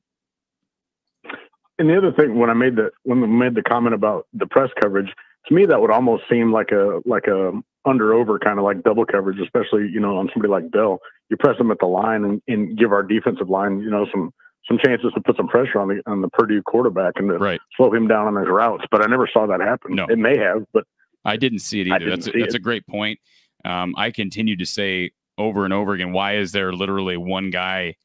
[1.78, 4.48] And the other thing, when I made the when I made the comment about the
[4.48, 5.10] press coverage,
[5.48, 7.52] to me that would almost seem like a like a
[7.86, 11.00] under over kind of like double coverage, especially you know on somebody like Bell.
[11.30, 14.34] You press them at the line and, and give our defensive line you know some
[14.68, 17.62] some chances to put some pressure on the on the Purdue quarterback and to right.
[17.78, 18.84] slow him down on his routes.
[18.92, 19.96] But I never saw that happen.
[19.96, 20.06] No.
[20.10, 20.86] It may have, but
[21.26, 22.10] I didn't see it either.
[22.10, 22.58] That's a, that's it.
[22.58, 23.20] a great point.
[23.66, 26.12] Um, I continue to say over and over again.
[26.14, 27.96] Why is there literally one guy?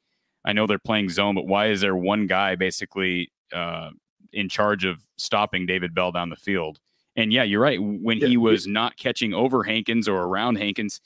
[0.44, 3.90] I know they're playing zone, but why is there one guy basically uh,
[4.32, 6.78] in charge of stopping David Bell down the field?
[7.16, 7.78] And yeah, you're right.
[7.80, 11.00] When Yeah, he was not catching over Hankins or around Hankins,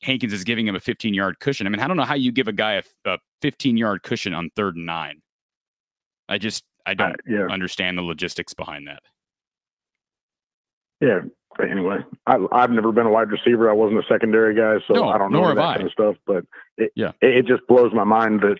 [0.00, 1.66] Hankins is giving him a 15 yard cushion.
[1.66, 4.32] I mean, I don't know how you give a guy a, a 15 yard cushion
[4.34, 5.20] on third and nine.
[6.28, 9.02] I just I don't Uh, yeah, understand the logistics behind that.
[11.02, 11.20] Yeah.
[11.62, 13.68] Anyway, I, I've never been a wide receiver.
[13.68, 15.68] I wasn't a secondary guy, so No, I don't know nor any of have that
[15.68, 15.74] I.
[15.76, 16.16] kind of stuff.
[16.26, 16.44] But
[16.78, 17.12] it, Yeah.
[17.20, 18.56] it, it just blows my mind that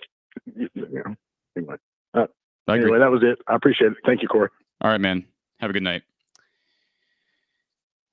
[0.55, 1.15] you know.
[1.57, 1.77] Anyway,
[2.15, 2.83] agree.
[2.83, 3.39] anyway, that was it.
[3.49, 3.99] I appreciate it.
[4.05, 4.51] Thank you, Corey.
[4.83, 5.25] All right, man.
[5.61, 6.03] Have a good night.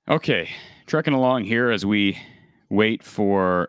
[0.08, 0.48] Okay,
[0.86, 2.18] trekking along here as we
[2.68, 3.68] wait for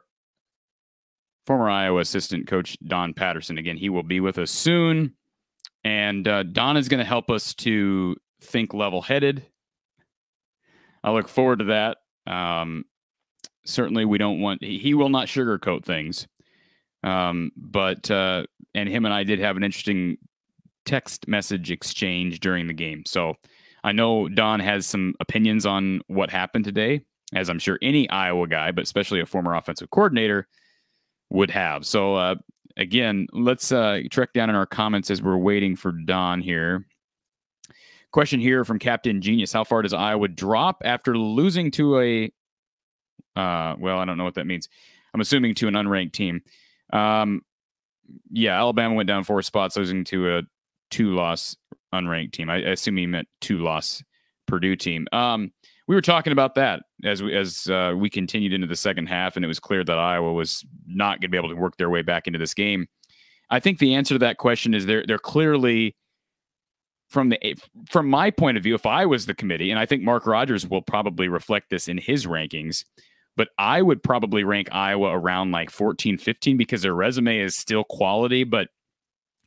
[1.46, 3.58] former Iowa assistant coach Don Patterson.
[3.58, 5.14] Again, he will be with us soon.
[5.84, 9.46] And uh, Don is going to help us to think level headed.
[11.04, 11.98] I look forward to that.
[12.32, 12.86] Um,
[13.66, 16.28] certainly, we don't want, he, will not sugarcoat things.
[17.04, 18.46] Um, but, uh,
[18.76, 20.18] and him and I did have an interesting
[20.86, 23.04] text message exchange during the game.
[23.06, 23.36] So
[23.84, 27.02] I know Don has some opinions on what happened today,
[27.34, 30.48] as I'm sure any Iowa guy, but especially a former offensive coordinator,
[31.30, 31.86] would have.
[31.86, 32.36] So uh,
[32.78, 36.86] again, let's uh, trek down in our comments as we're waiting for Don here.
[38.12, 42.26] Question here from Captain Genius: How far does Iowa drop after losing to a?
[43.36, 44.68] Uh, well, I don't know what that means.
[45.14, 46.42] I'm assuming to an unranked team.
[46.92, 47.42] Um,
[48.30, 50.42] yeah, Alabama went down four spots, losing to a
[50.90, 51.56] two-loss
[51.94, 52.50] unranked team.
[52.50, 54.04] I, I assume he meant two-loss
[54.48, 55.08] Purdue team.
[55.14, 55.54] Um,
[55.88, 59.36] we were talking about that as we as uh, we continued into the second half,
[59.36, 61.90] and it was clear that Iowa was not going to be able to work their
[61.90, 62.88] way back into this game.
[63.50, 65.96] I think the answer to that question is they're they're clearly
[67.12, 67.56] from the
[67.90, 68.74] from my point of view.
[68.74, 71.98] If I was the committee, and I think Mark Rogers will probably reflect this in
[71.98, 72.86] his rankings,
[73.36, 77.84] but I would probably rank Iowa around like 14, 15 because their resume is still
[77.84, 78.70] quality, but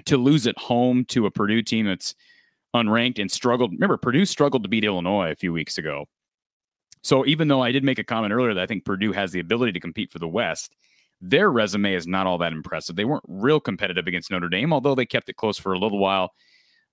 [0.04, 2.14] to lose at home to a Purdue team that's
[2.76, 3.72] unranked and struggled.
[3.72, 6.06] Remember, Purdue struggled to beat Illinois a few weeks ago.
[7.02, 9.40] So even though I did make a comment earlier that I think Purdue has the
[9.40, 10.74] ability to compete for the West,
[11.20, 12.96] their resume is not all that impressive.
[12.96, 15.98] They weren't real competitive against Notre Dame, although they kept it close for a little
[15.98, 16.32] while.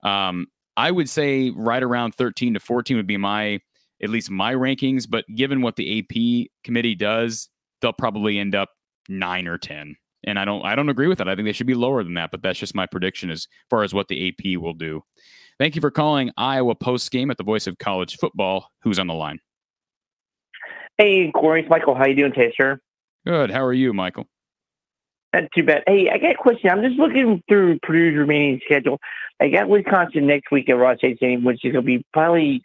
[0.02, 0.46] Um,
[0.76, 3.60] I would say right around 13 to 14 would be my
[4.02, 7.48] at least my rankings, but given what the AP committee does,
[7.80, 8.70] they'll probably end up
[9.08, 9.96] 9 or 10.
[10.24, 11.28] And I don't I don't agree with that.
[11.28, 13.82] I think they should be lower than that, but that's just my prediction as far
[13.82, 15.02] as what the AP will do.
[15.58, 18.68] Thank you for calling Iowa post game at the voice of college football.
[18.82, 19.40] Who's on the line?
[20.98, 21.94] Hey, Corey, it's Michael.
[21.94, 22.78] How you doing today, sir?
[23.26, 23.50] Good.
[23.50, 24.26] How are you, Michael?
[25.32, 25.82] Not too bad.
[25.86, 26.70] Hey, I got a question.
[26.70, 29.00] I'm just looking through Purdue's remaining schedule.
[29.40, 32.62] I got Wisconsin next week at Ross-Ade Stadium, which is going to be probably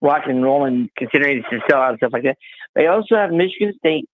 [0.00, 2.36] rock and rolling considering it's a sellout and stuff like that.
[2.74, 4.08] They also have Michigan State,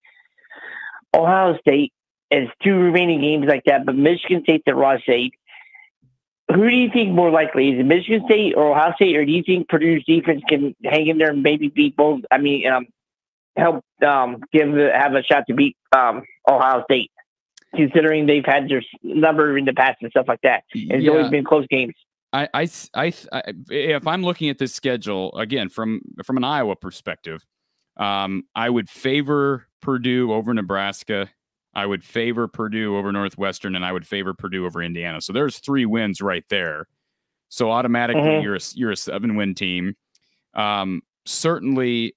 [1.13, 1.93] Ohio State
[2.31, 5.33] as two remaining games like that, but Michigan State's at Ross-Ade.
[6.55, 7.71] Who do you think more likely?
[7.71, 11.09] Is it Michigan State or Ohio State, or do you think Purdue's defense can hang
[11.09, 12.21] in there and maybe beat both?
[12.31, 12.87] I mean, um,
[13.57, 17.11] help um, give have a shot to beat um, Ohio State,
[17.77, 20.65] considering they've had their number in the past and stuff like that.
[20.75, 21.95] And it's always been close games.
[22.33, 26.75] I, I, I, I, if I'm looking at this schedule again from from an Iowa
[26.75, 27.45] perspective,
[27.97, 31.31] um, I would favor Purdue over Nebraska.
[31.77, 35.21] I would favor Purdue over Northwestern, and I would favor Purdue over Indiana.
[35.21, 36.87] So there's three wins right there.
[37.49, 38.43] So automatically, Mhm.
[38.43, 39.95] you're a, you're a seven win team.
[40.55, 42.15] Um, certainly,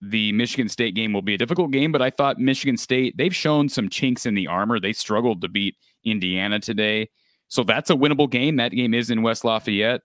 [0.00, 3.34] the Michigan State game will be a difficult game, but I thought Michigan State they've
[3.34, 4.78] shown some chinks in the armor.
[4.78, 7.08] They struggled to beat Indiana today.
[7.48, 8.56] So that's a winnable game.
[8.56, 10.02] That game is in West Lafayette.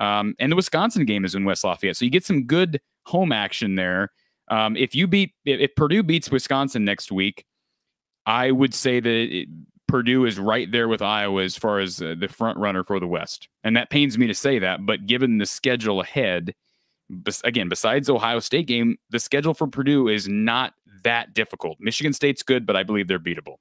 [0.00, 1.96] Um, and the Wisconsin game is in West Lafayette.
[1.96, 4.10] So you get some good home action there.
[4.48, 7.44] Um, if you beat, if, if Purdue beats Wisconsin next week,
[8.26, 9.48] I would say that it,
[9.86, 13.06] Purdue is right there with Iowa as far as uh, the front runner for the
[13.06, 13.48] West.
[13.62, 16.54] And that pains me to say that, but given the schedule ahead,
[17.44, 21.78] again, besides Ohio State game, the schedule for Purdue is not that difficult.
[21.80, 23.56] Michigan State's good, but I believe they're beatable.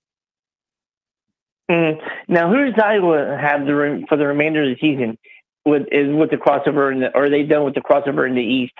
[1.69, 1.99] Mm.
[2.27, 5.17] Now, who does Iowa have the re- for the remainder of the season?
[5.65, 8.33] With is with the crossover, in the, or are they done with the crossover in
[8.33, 8.73] the East?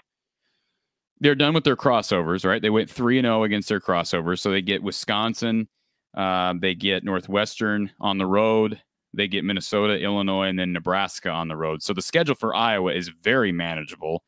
[1.20, 2.62] they're done with their crossovers, right?
[2.62, 5.68] They went three and zero against their crossovers, so they get Wisconsin,
[6.16, 8.82] uh, they get Northwestern on the road,
[9.14, 11.84] they get Minnesota, Illinois, and then Nebraska on the road.
[11.84, 14.24] So the schedule for Iowa is very manageable.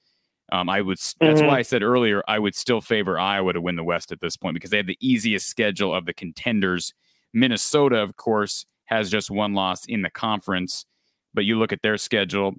[0.51, 0.97] Um, I would.
[0.97, 4.11] s- That's why I said earlier I would still favor Iowa to win the West
[4.11, 6.93] at this point because they have the easiest schedule of the contenders.
[7.33, 10.85] Minnesota, of course, has just one loss in the conference,
[11.33, 12.55] but you look at their schedule.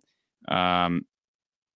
[0.49, 1.05] Um,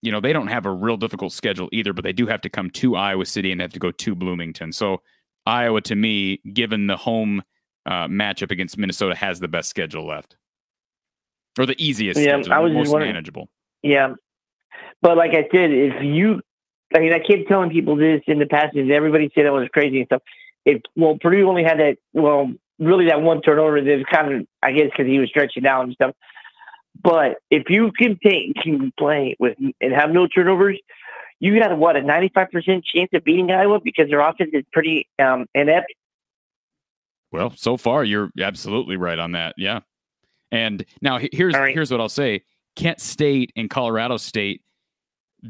[0.03, 2.49] you know, they don't have a real difficult schedule either, but they do have to
[2.49, 4.73] come to Iowa City and they have to go to Bloomington.
[4.73, 5.03] So
[5.45, 7.43] Iowa, to me, given the home
[7.85, 10.37] uh, matchup against Minnesota, has the best schedule left,
[11.59, 13.49] or the easiest, Yeah, schedule, I was most manageable.
[13.83, 14.15] Yeah.
[15.07, 16.41] But like I said, if you,
[16.93, 19.69] I mean, I kept telling people this in the past, and everybody said it was
[19.73, 20.23] crazy and stuff.
[20.65, 22.51] If, well, Purdue only had that, well,
[22.81, 25.85] really that one turnover that was kind of, I guess, because he was stretching out
[25.85, 26.17] and stuff.
[27.01, 30.77] But if you can take, can play with, and have no turnovers,
[31.39, 35.47] you got, what, a 95% chance of beating Iowa because their offense is pretty um,
[35.55, 35.95] inept.
[37.31, 39.55] Well, so far you're absolutely right on that.
[39.57, 39.83] Yeah.
[40.51, 41.73] And now here's right.
[41.73, 42.43] here's what I'll say.
[42.75, 44.63] Kent State and Colorado State,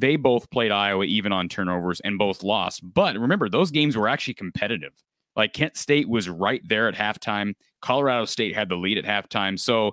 [0.01, 2.81] they both played Iowa even on turnovers and both lost.
[2.83, 4.93] But remember, those games were actually competitive.
[5.37, 7.55] Like Kent State was right there at halftime.
[7.83, 9.59] Colorado State had the lead at halftime.
[9.59, 9.93] So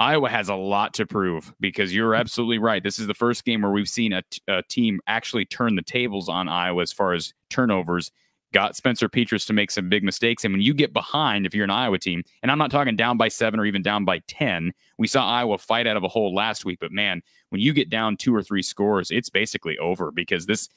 [0.00, 2.82] Iowa has a lot to prove because you're absolutely right.
[2.82, 5.82] This is the first game where we've seen a, t- a team actually turn the
[5.82, 8.10] tables on Iowa as far as turnovers.
[8.52, 10.44] Got Spencer Petras to make some big mistakes.
[10.44, 13.16] And when you get behind, if you're an Iowa team, and I'm not talking down
[13.16, 16.34] by seven or even down by 10, we saw Iowa fight out of a hole
[16.34, 16.78] last week.
[16.80, 20.68] But man, when you get down two or three scores, it's basically over because this,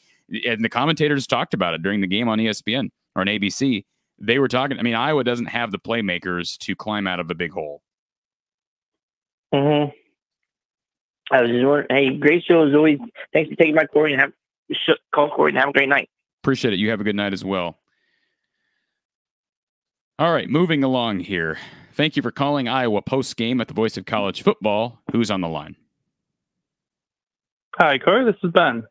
[0.46, 3.86] and the commentators talked about it during the game on ESPN or on ABC.
[4.20, 7.36] They were talking, I mean, Iowa doesn't have the playmakers to climb out of a
[7.36, 7.82] big hole.
[9.52, 9.92] Mm-hmm.
[11.32, 13.00] I was just wondering, hey, great show as always.
[13.34, 14.34] Thanks for taking my Corey and have,
[15.14, 16.10] call Corey and have a great night.
[16.44, 16.80] Appreciate it.
[16.80, 17.78] You have a good night as well.
[20.20, 21.58] All right, moving along here.
[21.94, 25.00] Thank you for calling Iowa post game at the Voice of College Football.
[25.14, 25.78] Who's on the line?
[27.78, 28.26] Hi, Corey.
[28.26, 28.84] This is Ben.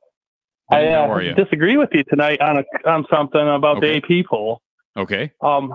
[0.71, 1.35] I uh, how are you?
[1.35, 4.01] disagree with you tonight on a, on something about Okay.
[4.01, 4.63] the AP poll.
[4.97, 5.31] Okay.
[5.43, 5.75] Um,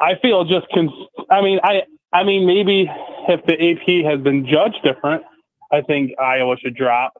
[0.00, 0.66] I feel just.
[0.74, 0.90] Cons-
[1.30, 1.82] I mean, I.
[2.14, 2.90] I mean, maybe
[3.28, 5.22] if the AP has been judged different,
[5.70, 7.12] I think Iowa should drop,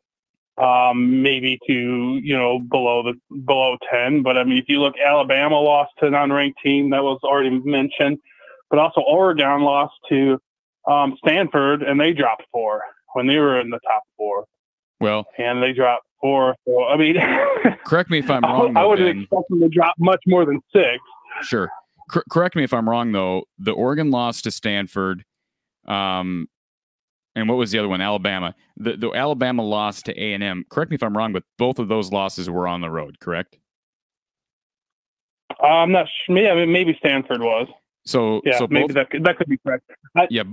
[0.61, 4.22] um, maybe to you know below the below ten.
[4.22, 7.50] But I mean, if you look, Alabama lost to an unranked team that was already
[7.50, 8.18] mentioned,
[8.70, 10.38] but also Oregon lost to
[10.86, 12.82] um, Stanford, and they dropped four
[13.14, 14.44] when they were in the top four,
[15.00, 16.56] Well, and they dropped four.
[16.66, 17.16] So I mean,
[17.84, 18.76] correct me if I'm wrong.
[18.76, 19.22] I though, wouldn't Ben.
[19.22, 20.98] expect them to drop much more than six.
[21.42, 21.70] Sure.
[22.11, 23.44] Cor- correct me if I'm wrong, though.
[23.59, 25.24] The Oregon lost to Stanford.
[25.86, 26.48] Um,
[27.39, 28.01] and what was the other one?
[28.01, 28.55] Alabama.
[28.76, 30.64] The, the Alabama loss to A and M.
[30.68, 33.18] Correct me if I'm wrong, but both of those losses were on the road.
[33.20, 33.59] Correct.
[35.62, 36.34] Uh, I'm not sure.
[36.34, 37.68] Maybe, I mean, maybe Stanford was.
[38.05, 39.91] So Yeah, so maybe both that could, that could be correct.
[40.16, 40.45] I, yeah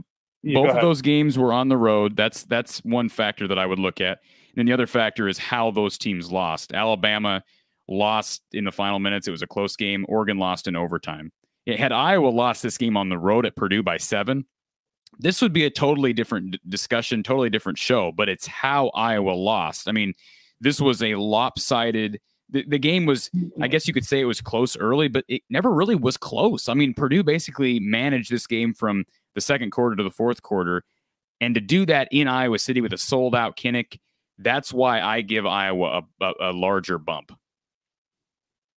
[0.53, 2.15] go both of those games were on the road.
[2.15, 4.19] That's that's one factor that I would look at.
[4.49, 6.73] And then the other factor is how those teams lost.
[6.73, 7.43] Alabama
[7.87, 9.27] lost in the final minutes.
[9.27, 10.05] It was a close game.
[10.07, 11.31] Oregon lost in overtime.
[11.65, 14.45] It had Iowa lost this game on the road at Purdue by seven.
[15.19, 18.11] This would be a totally different discussion, totally different show.
[18.11, 19.87] But it's how Iowa lost.
[19.87, 20.13] I mean,
[20.61, 22.19] this was a lopsided.
[22.49, 23.29] The, the game was,
[23.61, 26.69] I guess you could say it was close early, but it never really was close.
[26.69, 30.83] I mean, Purdue basically managed this game from the second quarter to the fourth quarter.
[31.41, 33.99] And to do that in Iowa City with a sold out Kinnick,
[34.37, 37.31] that's why I give Iowa a, a, a larger bump.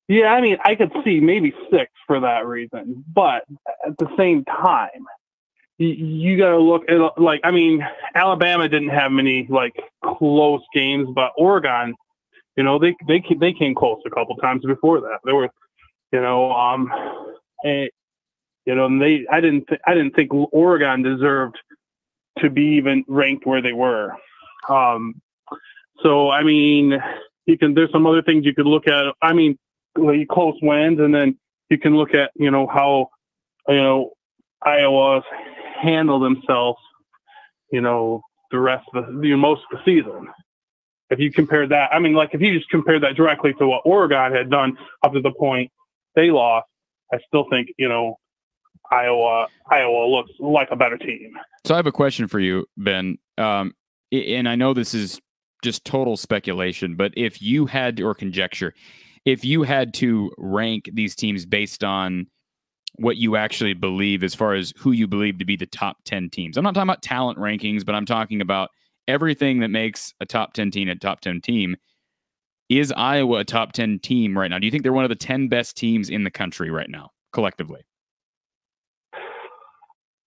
[0.09, 3.45] Yeah, I mean, I could see maybe six for that reason, but
[3.87, 5.05] at the same time,
[5.79, 11.09] you, got to look at like I mean, Alabama didn't have many like close games,
[11.15, 11.95] but Oregon,
[12.57, 15.21] you know, they they they came close a couple times before that.
[15.25, 15.49] There were,
[16.13, 16.91] you know, um,
[17.63, 17.89] and,
[18.67, 21.57] you know, and they I didn't th- I didn't think Oregon deserved
[22.41, 24.13] to be even ranked where they were.
[24.69, 25.21] Um,
[26.03, 27.01] so I mean,
[27.47, 29.15] you can there's some other things you could look at.
[29.23, 29.57] I mean
[29.97, 31.39] like close wins, and then
[31.71, 33.11] you can look at you know how
[33.69, 34.13] you know
[34.63, 35.23] Iowa's
[35.83, 36.79] handle themselves.
[37.73, 40.29] You know the rest of the most of the season.
[41.11, 43.83] If you compare that, I mean, like if you just compare that directly to what
[43.85, 45.71] Oregon had done up to the point
[46.15, 46.67] they lost,
[47.13, 48.17] I still think you know
[48.91, 51.33] Iowa Iowa looks like a better team.
[51.67, 53.19] So I have a question for you, Ben.
[53.37, 53.75] Um,
[54.11, 55.21] and I know this is
[55.63, 58.75] just total speculation, but if you had or conjecture,
[59.25, 62.27] if you had to rank these teams based on
[62.97, 66.31] what you actually believe as far as who you believe to be the top 10
[66.31, 66.57] teams.
[66.57, 68.71] I'm not talking about talent rankings, but I'm talking about
[69.07, 71.77] everything that makes a top 10 team a top 10 team.
[72.69, 74.59] Is Iowa a top 10 team right now?
[74.59, 77.11] Do you think they're one of the 10 best teams in the country right now,
[77.33, 77.83] collectively?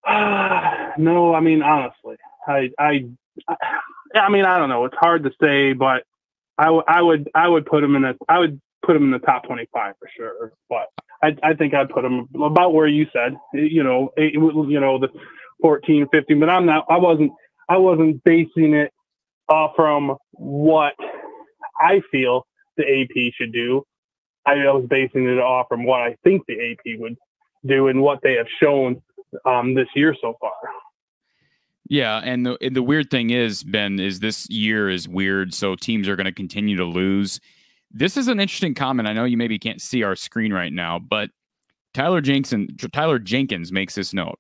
[0.07, 2.16] no, I mean honestly,
[2.47, 3.05] I, I,
[3.47, 3.55] I,
[4.16, 4.86] I mean I don't know.
[4.86, 6.03] It's hard to say, but
[6.57, 9.12] I, w- I would, I would put them in the, I would put them in
[9.12, 10.53] the top twenty-five for sure.
[10.70, 10.88] But
[11.24, 15.10] I, I think I'd put them about where you said, you know, you know, the
[15.62, 16.40] 14, 15.
[16.40, 17.32] But I'm not, I wasn't,
[17.70, 18.92] I wasn't basing it
[19.50, 20.94] off from what
[21.80, 22.46] I feel
[22.78, 23.84] the AP should do.
[24.46, 27.16] I was basing it off from what I think the AP would
[27.66, 29.02] do and what they have shown
[29.46, 30.52] um, this year so far.
[31.88, 35.76] Yeah, and the and the weird thing is, Ben, is this year is weird, so
[35.76, 37.42] teams are going to continue to lose.
[37.94, 39.08] This is an interesting comment.
[39.08, 41.30] I know you maybe can't see our screen right now, but
[41.94, 44.39] Tyler Jenkins Tyler Jenkins makes this note.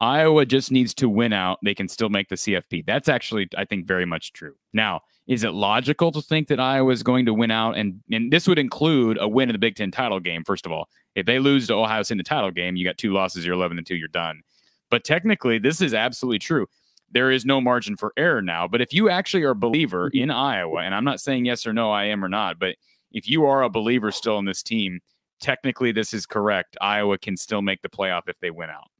[0.00, 1.58] Iowa just needs to win out.
[1.64, 2.84] They can still make the CFP.
[2.84, 4.54] That's actually, I think, very much true.
[4.74, 7.76] Now, is it logical to think that Iowa is going to win out?
[7.76, 10.44] And and this would include a win in the Big Ten title game.
[10.44, 12.98] First of all, if they lose to Ohio State in the title game, you got
[12.98, 13.44] two losses.
[13.44, 13.96] You're 11 and two.
[13.96, 14.42] You're done.
[14.90, 16.66] But technically, this is absolutely true.
[17.10, 18.66] There is no margin for error now.
[18.68, 21.72] But if you actually are a believer in Iowa, and I'm not saying yes or
[21.72, 22.76] no, I am or not, but
[23.12, 25.00] if you are a believer still in this team,
[25.40, 26.76] technically this is correct.
[26.80, 28.90] Iowa can still make the playoff if they win out.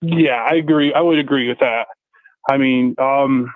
[0.00, 0.92] Yeah, I agree.
[0.92, 1.86] I would agree with that.
[2.48, 3.52] I mean, um,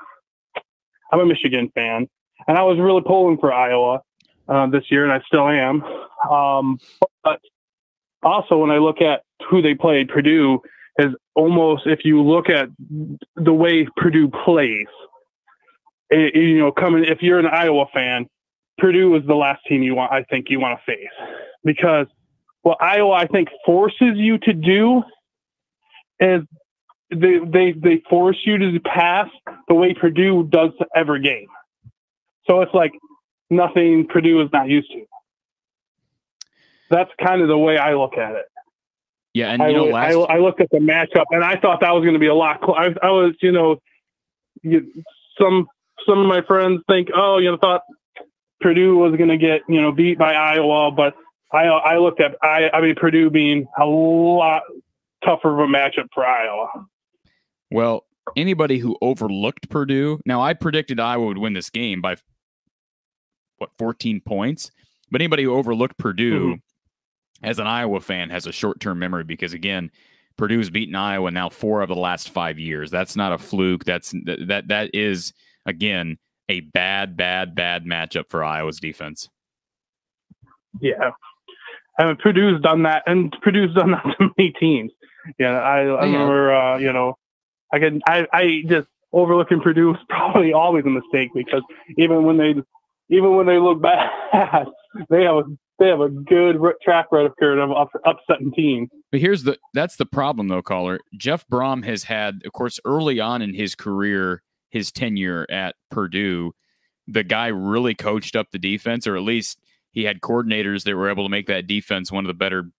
[1.12, 2.08] I'm a Michigan fan,
[2.46, 4.02] and I was really pulling for Iowa
[4.48, 5.82] uh, this year, and I still am.
[6.30, 6.78] Um,
[7.22, 7.40] but
[8.22, 10.60] also, when I look at who they played, Purdue
[10.98, 12.68] is almost, if you look at
[13.36, 14.86] the way Purdue plays,
[16.10, 18.26] it, you know, coming if you're an Iowa fan,
[18.78, 20.12] Purdue is the last team you want.
[20.12, 21.08] I think you want to face
[21.64, 22.06] because
[22.62, 25.02] what Iowa I think forces you to do
[26.20, 26.42] is
[27.10, 29.28] they they they force you to pass
[29.68, 31.48] the way Purdue does every game.
[32.48, 32.92] So it's like
[33.50, 35.04] nothing Purdue is not used to.
[36.90, 38.44] That's kind of the way I look at it.
[39.34, 40.30] Yeah, and you know, I, last...
[40.30, 42.34] I, I, looked at the matchup and I thought that was going to be a
[42.34, 42.60] lot.
[42.60, 43.80] Cl- I, I was, you know,
[44.62, 44.92] you,
[45.40, 45.66] some
[46.06, 47.82] some of my friends think, oh, you know, thought
[48.60, 51.14] Purdue was going to get you know beat by Iowa, but
[51.52, 54.62] I I looked at I I mean Purdue being a lot
[55.24, 56.86] tougher of a matchup for Iowa.
[57.70, 58.04] Well,
[58.36, 62.16] anybody who overlooked Purdue, now I predicted Iowa would win this game by
[63.58, 64.70] what 14 points,
[65.10, 66.54] but anybody who overlooked Purdue mm-hmm.
[67.42, 69.90] As an Iowa fan has a short-term memory because again,
[70.36, 72.90] Purdue's beaten Iowa now four of the last five years.
[72.90, 73.84] That's not a fluke.
[73.84, 75.32] That's that that is
[75.66, 76.18] again
[76.48, 79.28] a bad, bad, bad matchup for Iowa's defense.
[80.80, 81.12] Yeah.
[81.98, 84.92] I mean, Purdue's done that, and Purdue's done that to many teams.
[85.38, 87.16] Yeah, I, I remember, uh, you know,
[87.72, 91.62] I can, I, I just overlooking Purdue is probably always a mistake because
[91.96, 92.54] even when they,
[93.08, 94.10] even when they look bad,
[95.10, 95.44] they have a,
[95.82, 98.88] they have a good track record of up, upsetting teams.
[99.10, 101.00] But here's the, that's the problem though, caller.
[101.16, 106.54] Jeff Brohm has had, of course, early on in his career, his tenure at Purdue,
[107.08, 109.58] the guy really coached up the defense, or at least
[109.90, 112.70] he had coordinators that were able to make that defense one of the better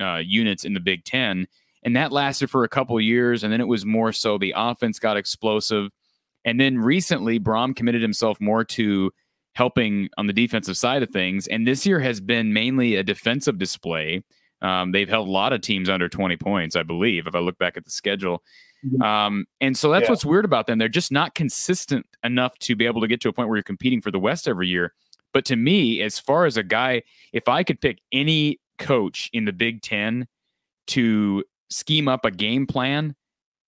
[0.00, 1.46] uh, units in the Big Ten.
[1.82, 3.42] And that lasted for a couple years.
[3.42, 5.90] And then it was more so the offense got explosive.
[6.44, 9.10] And then recently, Brohm committed himself more to
[9.54, 11.46] helping on the defensive side of things.
[11.46, 14.24] And this year has been mainly a defensive display.
[14.62, 17.58] Um, they've held a lot of teams under 20 points, I believe, if I look
[17.58, 18.42] back at the schedule.
[18.86, 19.02] Mm-hmm.
[19.02, 20.10] Um, and so that's yeah.
[20.10, 20.78] what's weird about them.
[20.78, 23.62] They're just not consistent enough to be able to get to a point where you're
[23.62, 24.94] competing for the West every year.
[25.32, 29.44] But to me, as far as a guy, if I could pick any coach in
[29.44, 30.26] the Big Ten
[30.88, 33.14] to scheme up a game plan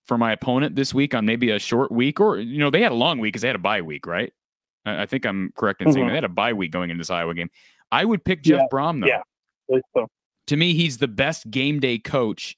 [0.05, 2.93] for my opponent this week on maybe a short week, or you know, they had
[2.93, 4.32] a long week because they had a bye week, right?
[4.85, 6.11] I, think I'm correct in saying mm-hmm.
[6.11, 7.51] they had a bye week going into this Iowa game.
[7.91, 9.07] I would pick Jeff yeah, Brohm though.
[9.07, 10.09] Yeah, so.
[10.49, 12.57] To me, he's the best game day coach,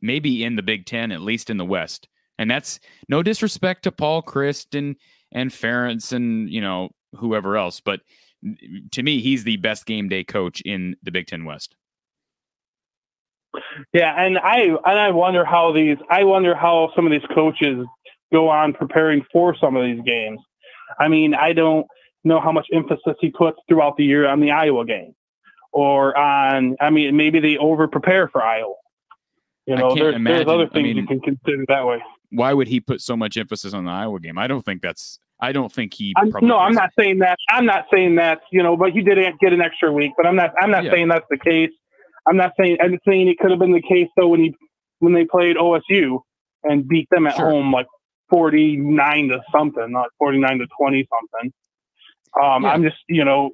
[0.00, 2.08] maybe in the Big Ten, at least in the West.
[2.38, 4.96] And that's no disrespect to Paul Chryst and
[5.32, 8.00] and Ferentz and you know whoever else, but
[8.92, 11.76] to me, he's the best game day coach in the Big Ten West.
[13.92, 17.86] Yeah, and I and I wonder how these I wonder how some of these coaches
[18.32, 20.40] go on preparing for some of these games.
[20.98, 21.86] I mean, I don't
[22.24, 25.14] know how much emphasis he puts throughout the year on the Iowa game,
[25.72, 26.76] or on.
[26.80, 28.74] I mean, maybe they over prepare for Iowa.
[29.66, 32.02] You know, there's, there's, other things I mean, you can consider that way.
[32.30, 34.38] Why would he put so much emphasis on the Iowa game?
[34.38, 35.18] I don't think that's.
[35.42, 36.12] I don't think he.
[36.16, 37.38] I'm, no, I'm not saying that.
[37.48, 38.40] I'm not saying that.
[38.52, 40.12] You know, but he did get an extra week.
[40.16, 40.52] But I'm not.
[40.60, 40.92] I'm not yeah.
[40.92, 41.70] saying that's the case.
[42.28, 44.54] I'm not saying I'm saying it could have been the case though when he
[44.98, 46.20] when they played OSU
[46.64, 47.50] and beat them at sure.
[47.50, 47.86] home like
[48.30, 51.52] 49 to something, not 49 to 20 something.
[52.42, 52.70] Um, yeah.
[52.70, 53.50] I'm just you know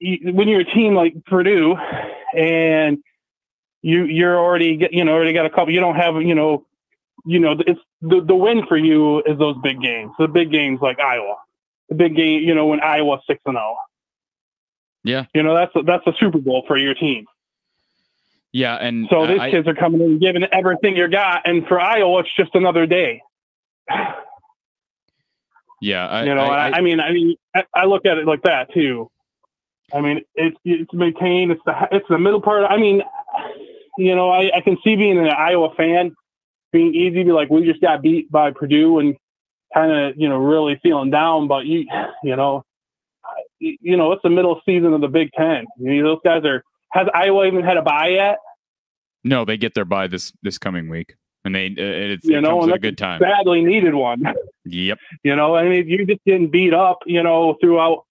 [0.00, 1.76] when you're a team like Purdue
[2.36, 2.98] and
[3.80, 6.66] you you're already get, you know already got a couple you don't have you know
[7.24, 10.80] you know it's the the win for you is those big games the big games
[10.82, 11.36] like Iowa
[11.88, 13.76] the big game you know when Iowa six and zero oh.
[15.04, 17.26] yeah you know that's a, that's a Super Bowl for your team
[18.52, 21.80] yeah, and so these I, kids are coming in giving everything you got, and for
[21.80, 23.22] Iowa, it's just another day.
[25.80, 27.36] Yeah, I, you know, I, I, mean, I mean,
[27.74, 29.10] I, look at it like that too.
[29.92, 31.52] I mean, it's it's maintained.
[31.52, 32.64] It's the it's the middle part.
[32.64, 33.02] I mean,
[33.98, 36.14] you know, I, I can see being an Iowa fan
[36.72, 39.16] being easy to be like, we just got beat by Purdue and
[39.74, 41.46] kind of you know really feeling down.
[41.46, 41.86] But you
[42.24, 42.64] you know,
[43.60, 45.66] you know, it's the middle season of the Big Ten.
[45.78, 46.64] You know, those guys are.
[46.92, 48.36] Has Iowa even had a bye yet?
[49.24, 51.14] No, they get their bye this this coming week,
[51.44, 53.20] and they uh, it's, You it know, and a good time.
[53.20, 54.22] Badly needed one.
[54.64, 54.98] Yep.
[55.24, 58.04] You know, I mean, you're just getting beat up, you know, throughout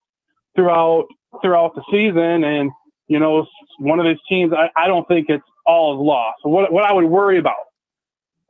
[0.56, 1.08] throughout
[1.42, 2.72] throughout the season, and
[3.08, 3.48] you know,
[3.80, 4.54] one of these teams.
[4.54, 6.40] I, I don't think it's all is lost.
[6.44, 7.56] What what I would worry about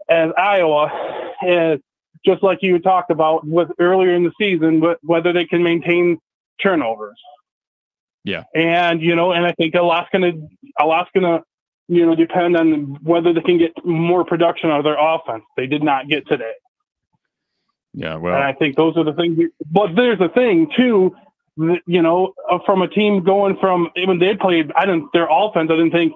[0.09, 0.91] as Iowa
[1.43, 1.79] is
[2.25, 6.19] just like you talked about with earlier in the season, but whether they can maintain
[6.61, 7.19] turnovers.
[8.23, 8.43] Yeah.
[8.55, 10.33] And you know, and I think a lot's gonna
[10.79, 11.41] a lot's gonna
[11.91, 15.43] you know depend on whether they can get more production out of their offense.
[15.57, 16.53] They did not get today.
[17.93, 18.15] Yeah.
[18.15, 18.43] well, And.
[18.43, 19.37] I think those are the things.
[19.69, 21.13] But there's the thing too,
[21.57, 25.69] you know, uh, from a team going from when they played, I didn't their offense.
[25.69, 26.13] I didn't think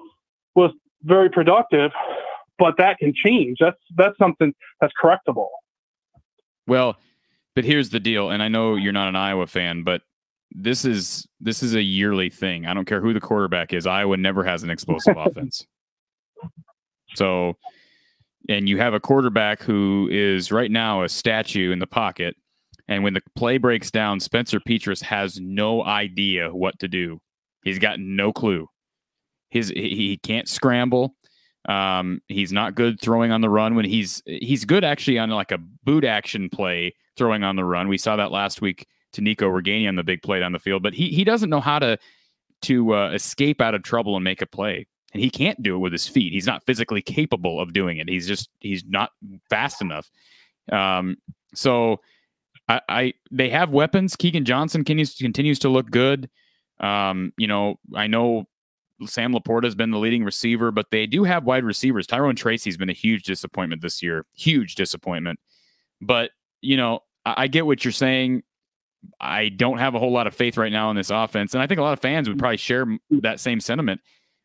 [0.54, 0.70] was
[1.02, 1.90] very productive,
[2.58, 3.58] but that can change.
[3.60, 5.48] That's that's something that's correctable.
[6.66, 6.96] Well,
[7.54, 10.00] but here's the deal, and I know you're not an Iowa fan, but
[10.56, 12.66] this is this is a yearly thing.
[12.66, 13.86] I don't care who the quarterback is.
[13.86, 15.64] Iowa never has an explosive offense.
[17.14, 17.54] So,
[18.48, 22.36] and you have a quarterback who is right now a statue in the pocket,
[22.88, 27.20] and when the play breaks down, Spencer Petras has no idea what to do.
[27.62, 28.66] He's got no clue.
[29.50, 31.14] His he, he can't scramble.
[31.68, 35.52] Um, he's not good throwing on the run when he's he's good actually on like
[35.52, 37.88] a boot action play throwing on the run.
[37.88, 38.86] We saw that last week
[39.16, 41.60] to Nico Ragaini on the big play down the field, but he he doesn't know
[41.60, 41.98] how to
[42.62, 44.86] to uh, escape out of trouble and make a play.
[45.12, 46.32] And he can't do it with his feet.
[46.32, 48.08] He's not physically capable of doing it.
[48.08, 49.10] He's just he's not
[49.50, 50.10] fast enough.
[50.70, 51.16] Um,
[51.54, 52.00] so
[52.68, 54.16] I, I they have weapons.
[54.16, 56.28] Keagan Johnson continues continues to look good.
[56.80, 58.46] Um, you know, I know
[59.04, 62.06] Sam LaPorta has been the leading receiver, but they do have wide receivers.
[62.06, 64.24] Tyrone Tracy's been a huge disappointment this year.
[64.34, 65.38] Huge disappointment.
[66.00, 66.30] But,
[66.62, 68.42] you know, I get what you're saying.
[69.20, 71.54] I don't have a whole lot of faith right now in this offense.
[71.54, 74.00] And I think a lot of fans would probably share that same sentiment.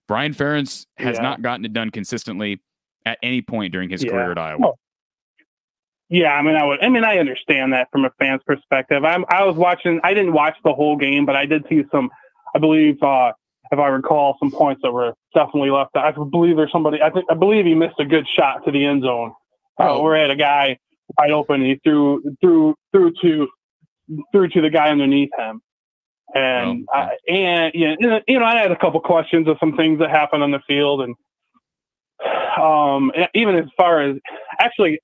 [0.08, 1.24] Brian Ferentz has Yeah.
[1.24, 2.62] not gotten it done consistently
[3.06, 4.12] at any point during his Yeah.
[4.12, 4.74] career at Iowa.
[6.10, 6.84] Yeah, I mean, I would.
[6.84, 9.06] I mean, I understand that from a fan's perspective.
[9.06, 9.24] I'm.
[9.30, 10.02] I was watching.
[10.04, 12.10] I didn't watch the whole game, but I did see some.
[12.54, 13.32] I believe, uh,
[13.72, 15.92] if I recall, some points that were definitely left.
[15.96, 17.02] I believe there's somebody.
[17.02, 17.26] I think.
[17.32, 19.32] I believe he missed a good shot to the end zone.
[19.80, 20.02] Uh, Oh.
[20.04, 20.78] where had a guy
[21.18, 21.62] wide open.
[21.62, 23.48] He threw threw threw to
[24.32, 25.62] threw to the guy underneath him.
[26.34, 29.58] And Oh, I, and yeah, you know, you know, I had a couple questions of
[29.60, 31.16] some things that happened on the field, and
[32.58, 34.18] um, even as far as
[34.60, 35.00] actually,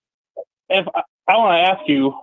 [0.70, 2.14] if I, I want to ask you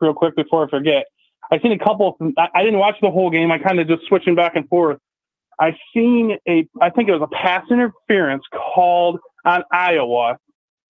[0.00, 1.04] real quick before I forget,
[1.50, 2.16] I've seen a couple.
[2.38, 3.52] I, I didn't watch the whole game.
[3.52, 4.98] I kind of just switching back and forth.
[5.58, 10.38] I've seen a, I think it was a pass interference called on Iowa,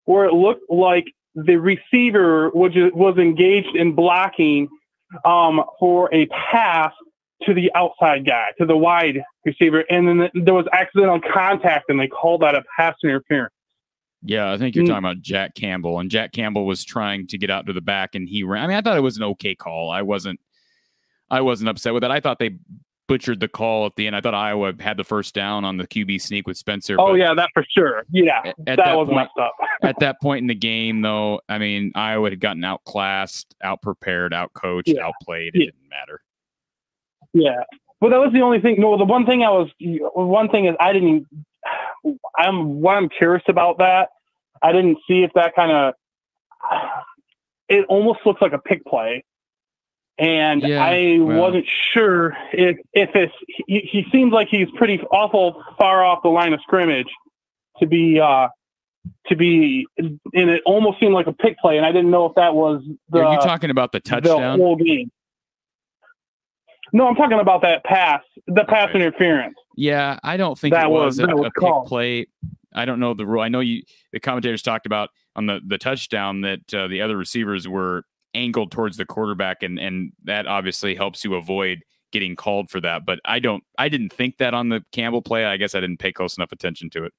[0.04, 4.68] where it looked like the receiver was was engaged in blocking
[5.24, 6.92] um, for a pass
[7.42, 12.00] to the outside guy, to the wide receiver, and then there was accidental contact, and
[12.00, 13.52] they called that a pass interference.
[14.22, 14.88] Yeah, I think you're Mm.
[14.88, 18.14] talking about Jack Campbell, and Jack Campbell was trying to get out to the back,
[18.14, 18.64] and he ran.
[18.64, 19.90] I mean, I thought it was an okay call.
[19.90, 20.40] I wasn't,
[21.30, 22.10] I wasn't upset with it.
[22.10, 22.56] I thought they
[23.08, 24.16] butchered the call at the end.
[24.16, 26.96] I thought Iowa had the first down on the QB sneak with Spencer.
[26.98, 28.04] Oh yeah, that for sure.
[28.10, 29.54] Yeah, at that, that was point- messed up.
[29.82, 34.82] at that point in the game, though, I mean, Iowa had gotten outclassed, outprepared, outcoached,
[34.86, 35.06] Yeah.
[35.06, 35.54] outplayed.
[35.54, 35.64] It Yeah.
[35.66, 36.20] didn't matter.
[37.32, 37.62] Yeah,
[38.00, 38.76] but that was the only thing.
[38.80, 41.26] No, the one thing I was, one thing is I didn't.
[42.38, 44.10] I'm what I'm curious about that.
[44.62, 45.94] I didn't see if that kind of.
[47.68, 49.24] It almost looks like a pick play,
[50.18, 51.40] and Yeah, I well.
[51.42, 53.32] wasn't sure if if it's.
[53.66, 57.08] He, he seems like he's pretty awful far off the line of scrimmage
[57.80, 58.20] to be.
[58.20, 58.48] uh
[59.28, 62.34] to be, and it almost seemed like a pick play, and I didn't know if
[62.34, 64.58] that was the Are you talking about the the touchdown?
[64.58, 65.12] whole game.
[66.92, 68.98] No, I'm talking about that pass, the pass Okay.
[69.00, 69.54] interference.
[69.76, 72.26] Yeah, I don't think That it was, was- a, that was a pick play.
[72.74, 73.42] I don't know the rule.
[73.42, 73.82] I know you.
[74.12, 78.02] The commentators talked about on the the touchdown that uh, the other receivers were
[78.36, 81.82] angled towards the quarterback, and and that obviously helps you avoid
[82.12, 83.04] getting called for that.
[83.04, 83.64] But I don't.
[83.78, 85.44] I didn't think that on the Campbell play.
[85.44, 87.12] I guess I didn't pay close enough attention to it.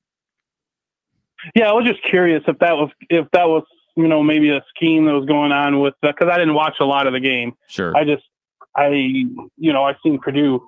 [1.56, 3.64] Yeah, I was just curious if that was if that was
[3.96, 6.76] you know maybe a scheme that was going on with uh, because I didn't watch
[6.80, 7.54] a lot of the game.
[7.68, 7.96] Sure.
[7.96, 8.24] I just
[8.76, 10.64] I you know I seen Purdue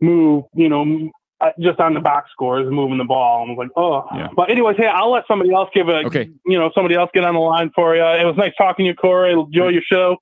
[0.00, 1.10] move you know
[1.40, 3.44] uh, just on the box scores moving the ball.
[3.46, 4.04] I was like oh.
[4.14, 4.28] Yeah.
[4.34, 6.30] But anyways, hey, I'll let somebody else give a Okay.
[6.46, 8.02] you know somebody else get on the line for you.
[8.02, 9.32] It was nice talking to you, Corey.
[9.32, 10.16] Enjoy your show,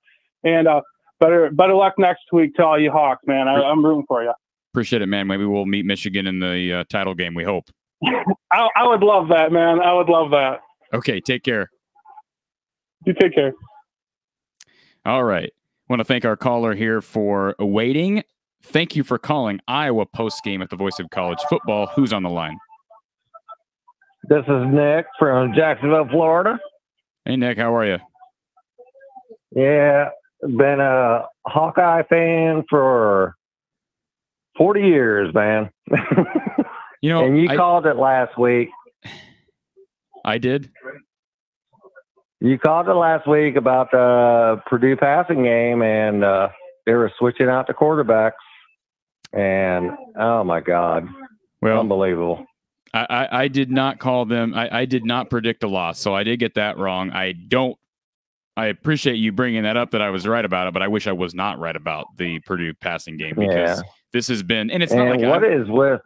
[0.44, 0.82] and uh,
[1.20, 3.48] better better luck next week to all you Hawks, man.
[3.48, 4.32] I, I'm rooting for you.
[4.72, 5.26] Appreciate it, man.
[5.26, 7.34] Maybe we'll meet Michigan in the uh, title game.
[7.34, 7.70] We hope.
[8.04, 9.80] I, I would love that, man.
[9.80, 10.60] I would love that.
[10.92, 11.70] Okay, take care.
[13.06, 13.54] You take care.
[15.06, 15.52] All right.
[15.88, 18.22] Want to thank our caller here for waiting.
[18.66, 21.86] Thank you for calling Iowa post game at the Voice of College Football.
[21.94, 22.58] Who's on the line?
[24.28, 26.58] This is Nick from Jacksonville, Florida.
[27.24, 27.58] Hey, Nick.
[27.58, 27.98] How are you?
[29.54, 30.08] Yeah,
[30.42, 33.36] been a Hawkeye fan for
[34.58, 35.70] 40 years, man.
[37.02, 38.68] You know, and you I, called it last week.
[40.24, 40.70] I did.
[42.40, 46.48] You called it last week about the Purdue passing game, and uh,
[46.84, 48.32] they were switching out the quarterbacks.
[49.36, 51.06] And oh my God,
[51.60, 52.46] Well, unbelievable!
[52.94, 54.54] I, I, I did not call them.
[54.54, 57.10] I, I did not predict a loss, so I did get that wrong.
[57.10, 57.76] I don't.
[58.56, 61.06] I appreciate you bringing that up that I was right about it, but I wish
[61.06, 63.82] I was not right about the Purdue passing game because Yeah.
[64.14, 66.00] this has been, and it's not like what I'm- is with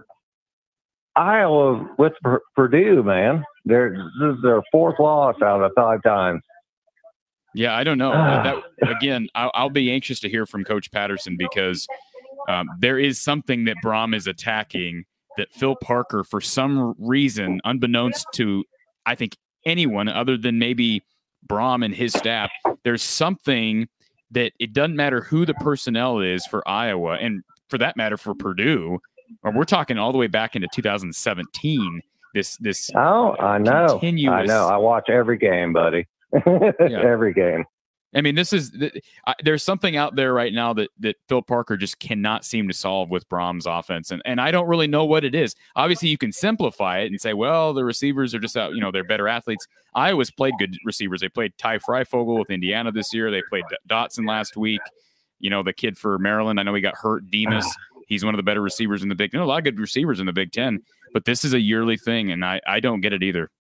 [1.17, 3.45] Iowa with Pur- Purdue, man?
[3.65, 6.43] They're, this is their fourth loss out of five times.
[7.55, 8.13] Yeah, I don't know.
[8.13, 8.57] That
[8.97, 11.87] again, I'll, I'll be anxious to hear from Coach Patterson because
[12.49, 15.05] um, there is something that Brohm is attacking
[15.37, 18.65] that Phil Parker, for some reason, unbeknownst to
[19.07, 21.03] I think anyone other than maybe
[21.47, 22.51] Brohm and his staff,
[22.85, 23.89] there's something
[24.31, 28.35] that it doesn't matter who the personnel is for Iowa, and for that matter for
[28.35, 28.99] Purdue.
[29.43, 32.01] Or we're talking all the way back into 2017.
[32.35, 33.99] This this Oh, I know.
[34.29, 34.69] I know.
[34.69, 36.07] I watch every game, buddy.
[36.47, 37.65] every game.
[38.13, 38.73] I mean, this is
[39.45, 43.09] there's something out there right now that that Phil Parker just cannot seem to solve
[43.09, 45.55] with Brohm's offense, and and I don't really know what it is.
[45.77, 48.91] Obviously, you can simplify it and say, well, the receivers are just out, you know,
[48.91, 49.67] they're better athletes.
[49.95, 51.21] Iowa's played good receivers.
[51.21, 53.31] They played Ty Fryfogle with Indiana this year.
[53.31, 54.81] They played Dotson last week.
[55.39, 56.59] You know, the kid for Maryland.
[56.59, 57.31] I know he got hurt.
[57.31, 57.73] Demus.
[58.09, 59.33] He's one of the better receivers in the Big.
[59.33, 60.83] You know, a lot of good receivers in the Big Ten,
[61.13, 63.51] but this is a yearly thing, and I I don't get it either.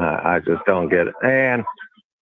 [0.00, 0.04] I,
[0.34, 1.14] I just don't get it.
[1.22, 1.64] And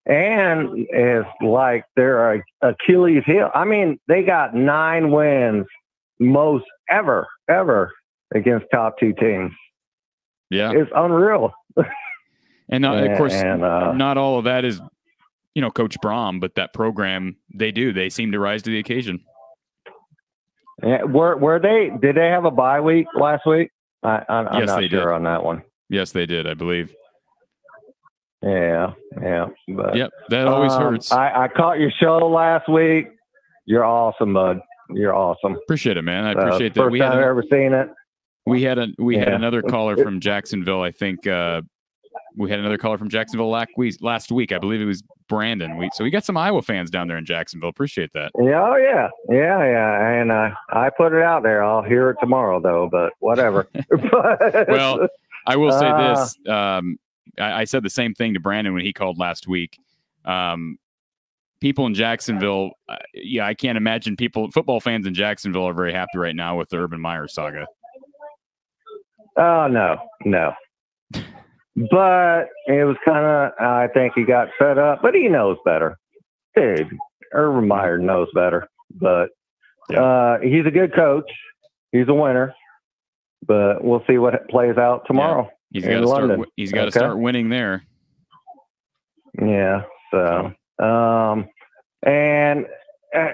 [0.05, 3.49] and it's like they're a Achilles heel.
[3.53, 5.65] I mean, they got nine wins,
[6.19, 7.91] most ever, ever
[8.35, 9.51] against top two teams.
[10.49, 11.51] Yeah, It's unreal.
[12.69, 14.79] And uh, of course, And, uh, not all of that is,
[15.53, 17.91] you know, Coach Brohm, but that program they do.
[17.91, 19.19] They seem to rise to the occasion.
[20.81, 21.91] Yeah, were were they?
[22.01, 23.69] Did they have a bye week last week?
[24.01, 25.15] I, I, I'm Yes, not they sure did.
[25.15, 25.61] on that one.
[25.89, 26.93] Yes, they did, I believe.
[28.43, 29.45] Yeah, yeah.
[29.69, 31.11] But Yep, that always um, hurts.
[31.11, 33.07] I, I caught your show last week.
[33.65, 34.59] You're awesome, bud.
[34.89, 35.53] You're awesome.
[35.63, 36.25] Appreciate it, man.
[36.25, 36.81] I Uh, appreciate that.
[36.81, 37.87] First We time had, I've ever seen it.
[38.45, 40.81] we had a we had another caller from Jacksonville.
[40.81, 41.61] I think uh,
[42.35, 43.95] we had another caller from Jacksonville last week.
[44.01, 45.77] Last week, I believe it was Brandon.
[45.77, 47.69] We so we got some Iowa fans down there in Jacksonville.
[47.69, 48.31] Appreciate that.
[48.37, 50.09] Yeah, oh yeah, yeah, yeah.
[50.21, 51.63] And uh, I put it out there.
[51.63, 52.89] I'll hear it tomorrow, though.
[52.91, 53.67] But whatever.
[54.67, 55.07] well,
[55.47, 56.37] I will say Uh, this.
[56.49, 56.97] Um,
[57.39, 59.77] I, I said the same thing to Brandon when he called last week.
[60.25, 60.77] Um,
[61.59, 65.93] people in Jacksonville, uh, yeah, I can't imagine people, football fans in Jacksonville are very
[65.93, 67.65] happy right now with the Urban Meyer saga.
[69.37, 70.53] Oh no, no.
[71.75, 73.51] But it was kind of.
[73.59, 75.97] I think he got fed up, but he knows better.
[76.55, 76.87] Dude,
[77.33, 78.67] Urban Meyer knows better.
[78.93, 79.29] But
[79.97, 81.29] uh, he's a good coach.
[81.91, 82.53] He's a winner.
[83.47, 86.39] But we'll see what plays out tomorrow He's got to start.
[86.55, 86.99] He's got to Okay?
[86.99, 87.83] start winning there.
[89.41, 89.81] Yeah.
[90.11, 90.53] So,
[90.83, 91.47] um,
[92.05, 92.65] and
[93.15, 93.29] uh,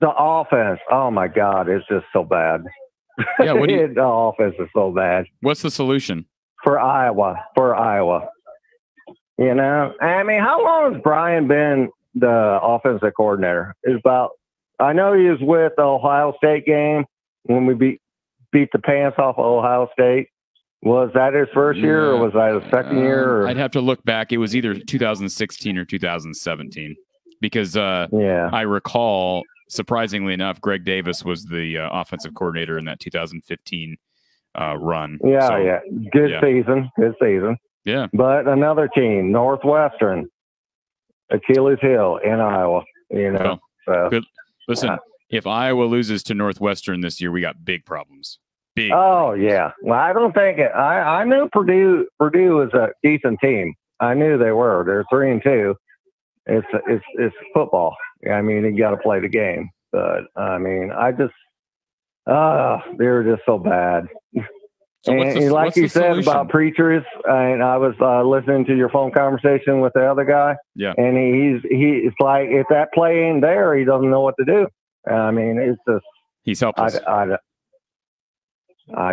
[0.00, 0.78] the offense.
[0.90, 2.62] Oh my God, it's just so bad.
[3.40, 6.24] Yeah, what do you- the offense is so bad What's the solution?
[6.62, 7.36] for Iowa.
[7.54, 8.28] For Iowa,
[9.38, 9.92] you know.
[10.00, 13.74] I mean, how long has Brian been the offensive coordinator?
[13.84, 14.30] Is about.
[14.78, 17.04] I know he was with the Ohio State game
[17.44, 18.00] when we beat
[18.52, 20.28] beat the pants off of Ohio State.
[20.82, 23.28] Was that his first year, or was that his second year?
[23.28, 23.42] Or?
[23.42, 24.32] Um, I'd have to look back.
[24.32, 26.96] It was either 2016 or 2017
[27.40, 28.48] because uh, Yeah.
[28.52, 33.96] I recall, surprisingly enough, Greg Davis was the uh, offensive coordinator in that 2015
[34.58, 35.18] uh, run.
[35.22, 35.78] Yeah, So, yeah.
[36.12, 36.40] Good yeah.
[36.40, 36.90] season.
[36.98, 37.56] Good season.
[37.84, 38.06] Yeah.
[38.14, 40.28] But another team, Northwestern,
[41.30, 42.82] Achilles Hill in Iowa.
[43.10, 43.58] You know.
[43.86, 44.20] Well, so.
[44.68, 44.96] Listen, Yeah.
[45.38, 48.38] if Iowa loses to Northwestern this year, we got big problems.
[48.92, 49.72] Oh yeah.
[49.82, 50.70] Well, I don't think it.
[50.74, 52.06] I I knew Purdue.
[52.18, 53.74] Purdue was a decent team.
[54.00, 54.82] I knew they were.
[54.86, 55.74] They're three and two.
[56.46, 57.94] It's it's it's football.
[58.30, 59.70] I mean, you got to play the game.
[59.92, 61.34] But I mean, I just.
[62.26, 64.06] Uh, they were just so bad.
[65.02, 66.30] So what's and, the- like what's you said solution?
[66.30, 70.56] about preachers, and I was uh, listening to your phone conversation with the other guy,
[70.74, 70.92] Yeah.
[70.98, 74.44] and he's he it's like if that play ain't there, he doesn't know what to
[74.44, 74.66] do.
[75.10, 76.04] I mean, it's just
[76.42, 76.98] He's helpless.
[77.06, 77.36] I, I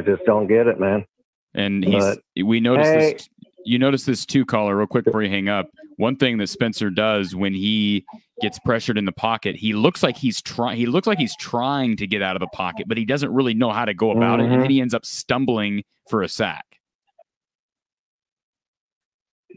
[0.01, 1.05] just don't get it, man.
[1.53, 3.29] And he's But, we noticed hey- this
[3.67, 5.69] you notice this too, caller, real quick before you hang up.
[5.97, 8.05] One thing that Spencer does when he
[8.41, 11.97] gets pressured in the pocket, he looks like he's trying he looks like he's trying
[11.97, 14.39] to get out of the pocket, but he doesn't really know how to go about
[14.39, 14.43] it.
[14.43, 14.69] And then mm-hmm.
[14.69, 16.65] he ends up stumbling for a sack.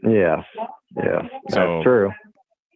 [0.03, 0.43] Yeah,
[0.97, 2.11] yeah, So- that's true.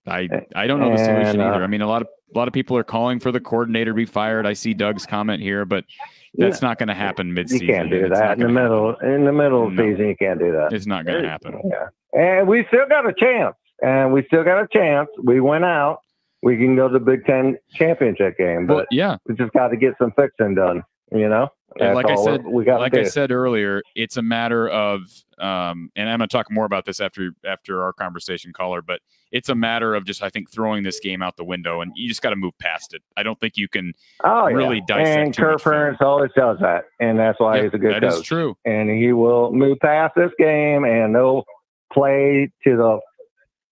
[0.07, 1.63] I I don't know the solution And, uh, either.
[1.63, 3.95] I mean, a lot of a lot of people are calling for the coordinator to
[3.95, 4.45] be fired.
[4.45, 5.85] I see Doug's comment here, but
[6.33, 7.61] that's not going to happen midseason.
[7.61, 8.95] You can't do that in the middle.
[8.97, 9.91] In the middle of the No.
[9.93, 10.73] season, you can't do that.
[10.73, 11.61] It's not going to happen.
[11.63, 11.87] Yeah.
[12.19, 13.55] And we still got a chance.
[13.81, 15.09] And we still got a chance.
[15.23, 15.99] We went out.
[16.41, 19.69] We can go to the Big Ten championship game, Well, but yeah, we just got
[19.69, 20.83] to get some fixing done.
[21.11, 21.47] You know,
[21.79, 25.01] And like I said, like I said earlier, it's a matter of,
[25.39, 28.81] um, and I'm going to talk more about this after after our conversation, caller.
[28.81, 29.01] But
[29.31, 32.07] it's a matter of just, I think, throwing this game out the window, and you
[32.07, 33.01] just got to move past it.
[33.17, 33.93] I don't think you can.
[34.23, 34.97] oh, really yeah.
[34.97, 35.61] dissect And Kirk.
[35.61, 38.13] Ferentz always does that, and that's why he's a good that coach.
[38.13, 38.55] is true.
[38.63, 41.43] And he will move past this game, and they'll
[41.91, 42.99] play to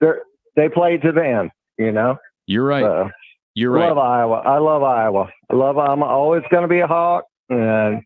[0.01, 0.17] the.
[0.55, 1.51] They play to the end.
[1.77, 2.17] You know.
[2.47, 2.83] You're right.
[2.83, 3.09] So,
[3.55, 3.85] You're right.
[3.85, 4.35] I love Iowa.
[4.35, 5.29] I love Iowa.
[5.49, 5.77] I love.
[5.77, 7.23] I'm always going to be a Hawk.
[7.59, 8.01] And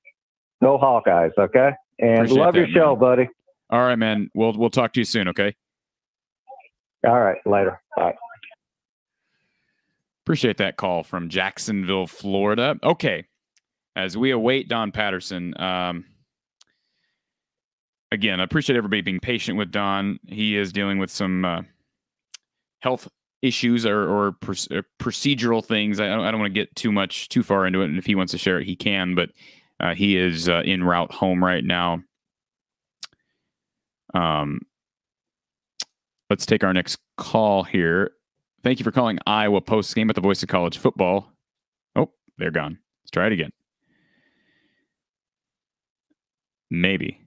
[0.62, 1.32] go Hawkeyes.
[1.38, 1.72] Okay.
[2.00, 3.00] And Appreciate love your that, show, man.
[3.00, 3.30] buddy.
[3.70, 4.30] All right, man.
[4.34, 5.28] We'll we'll talk to you soon.
[5.30, 5.56] Okay.
[7.06, 7.38] All right.
[7.46, 7.82] Later.
[7.96, 8.16] Bye.
[10.26, 12.76] Appreciate that call from Jacksonville, Florida.
[12.84, 13.26] Okay.
[13.96, 16.06] As we await Don Patterson, um,
[18.12, 20.20] again, I appreciate everybody being patient with Don.
[20.28, 21.62] He is dealing with some uh,
[22.80, 23.08] health
[23.48, 26.00] issues or, or, or procedural things.
[26.00, 27.86] I don't, I don't want to get too much too far into it.
[27.86, 29.16] And if he wants to share it, he can.
[29.16, 29.30] But
[29.80, 32.02] uh, he is uh, route home right now.
[34.14, 34.62] Um,
[36.30, 38.12] let's take our next call here.
[38.64, 41.32] Thank you for calling Iowa post game at the Voice of College Football.
[41.96, 42.80] Oh, they're gone.
[43.04, 43.52] Let's try it again.
[46.70, 47.22] Maybe.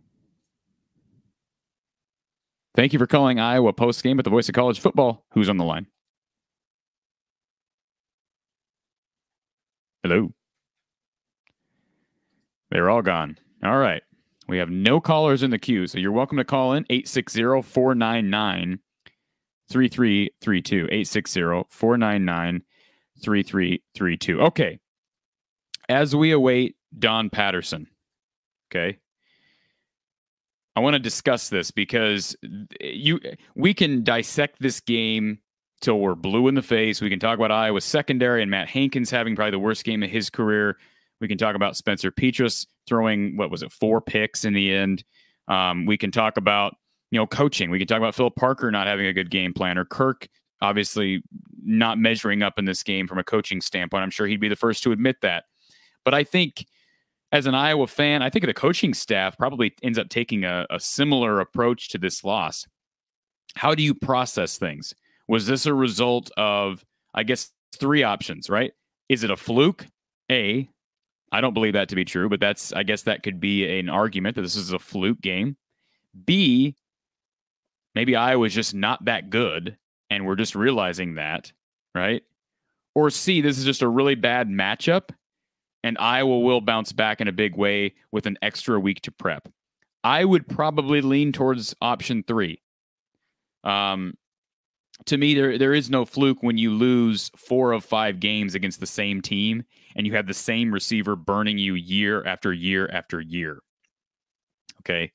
[2.74, 5.24] Thank you for calling Iowa post game at the Voice of College Football.
[5.32, 5.86] Who's on the line?
[10.02, 10.32] Hello.
[12.70, 13.36] They're all gone.
[13.62, 14.02] All right.
[14.48, 18.80] We have no callers in the queue, so you're welcome to call in 860 499
[19.70, 20.76] 3332.
[20.84, 22.62] 860 499
[23.22, 24.40] 3332.
[24.40, 24.78] Okay.
[25.88, 27.86] As we await Don Patterson,
[28.70, 28.98] okay,
[30.76, 32.36] I want to discuss this because
[32.80, 33.20] you
[33.54, 35.40] we can dissect this game
[35.80, 37.00] till we're blue in the face.
[37.00, 40.10] We can talk about Iowa's secondary and Matt Hankins having probably the worst game of
[40.10, 40.76] his career.
[41.20, 45.04] We can talk about Spencer Petras throwing what was it four picks in the end.
[45.48, 46.74] Um, we can talk about
[47.10, 47.70] you know coaching.
[47.70, 50.28] We can talk about Philip Parker not having a good game plan or Kirk
[50.62, 51.22] obviously
[51.62, 54.02] not measuring up in this game from a coaching standpoint.
[54.02, 55.44] I'm sure he'd be the first to admit that.
[56.04, 56.66] But I think
[57.32, 60.80] as an Iowa fan, I think the coaching staff probably ends up taking a, a
[60.80, 62.66] similar approach to this loss.
[63.54, 64.94] How do you process things?
[65.30, 68.72] Was this a result of, I guess, three options, right?
[69.08, 69.86] Is it a fluke?
[70.28, 70.68] A,
[71.30, 73.88] I don't believe that to be true, but that's, I guess, that could be an
[73.88, 75.56] argument that this is a fluke game.
[76.24, 76.74] B,
[77.94, 79.76] maybe Iowa's just not that good
[80.10, 81.52] and we're just realizing that,
[81.94, 82.24] right?
[82.96, 85.10] Or C, this is just a really bad matchup
[85.84, 89.48] and Iowa will bounce back in a big way with an extra week to prep.
[90.02, 92.60] I would probably lean towards option three.
[93.62, 94.14] Um,
[95.06, 98.80] to me, there there is no fluke when you lose four of five games against
[98.80, 99.64] the same team
[99.96, 103.60] and you have the same receiver burning you year after year after year.
[104.80, 105.12] Okay.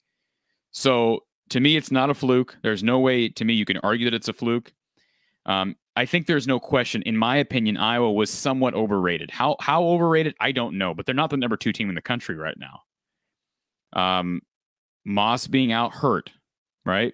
[0.72, 2.57] So to me, it's not a fluke.
[2.64, 4.74] There's no way to me you can argue that it's a fluke.
[5.45, 7.02] Um, I think there's no question.
[7.03, 9.32] In my opinion, Iowa was somewhat overrated.
[9.32, 10.36] How how overrated?
[10.40, 12.82] I don't know, but they're not the number two team in the country right now.
[13.94, 14.41] Um,
[15.06, 16.32] Moss being out hurt,
[16.86, 17.14] right?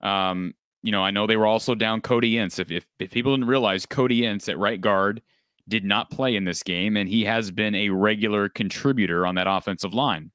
[0.00, 0.54] Um,
[0.86, 2.60] you know, I know they were also down Cody Ince.
[2.60, 5.20] If, if if people didn't realize, Cody Ince at right guard
[5.66, 9.48] did not play in this game, and he has been a regular contributor on that
[9.48, 10.30] offensive line.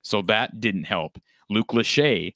[0.00, 1.18] So that didn't help.
[1.50, 2.32] Luke Lachey,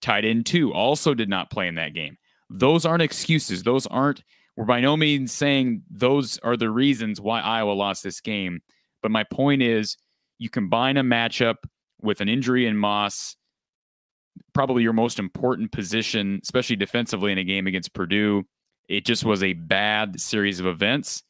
[0.00, 2.16] tight end two, also did not play in that game.
[2.48, 3.64] Those aren't excuses.
[3.64, 4.22] Those aren't,
[4.56, 8.60] we're by no means saying those are the reasons why Iowa lost this game.
[9.02, 9.96] But my point is,
[10.38, 11.56] you combine a matchup
[12.00, 13.34] with an injury in Moss,
[14.52, 18.44] probably your most important position, especially defensively in a game against Purdue.
[18.88, 21.22] It just was a bad series of events.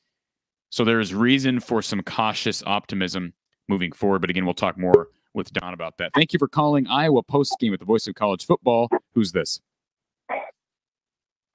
[0.70, 3.34] So there's reason for some cautious optimism
[3.68, 4.20] moving forward.
[4.20, 6.12] But again, we'll talk more with Don about that.
[6.14, 8.88] Thank you for calling Iowa post game with the voice of college football.
[9.14, 9.60] Who's this?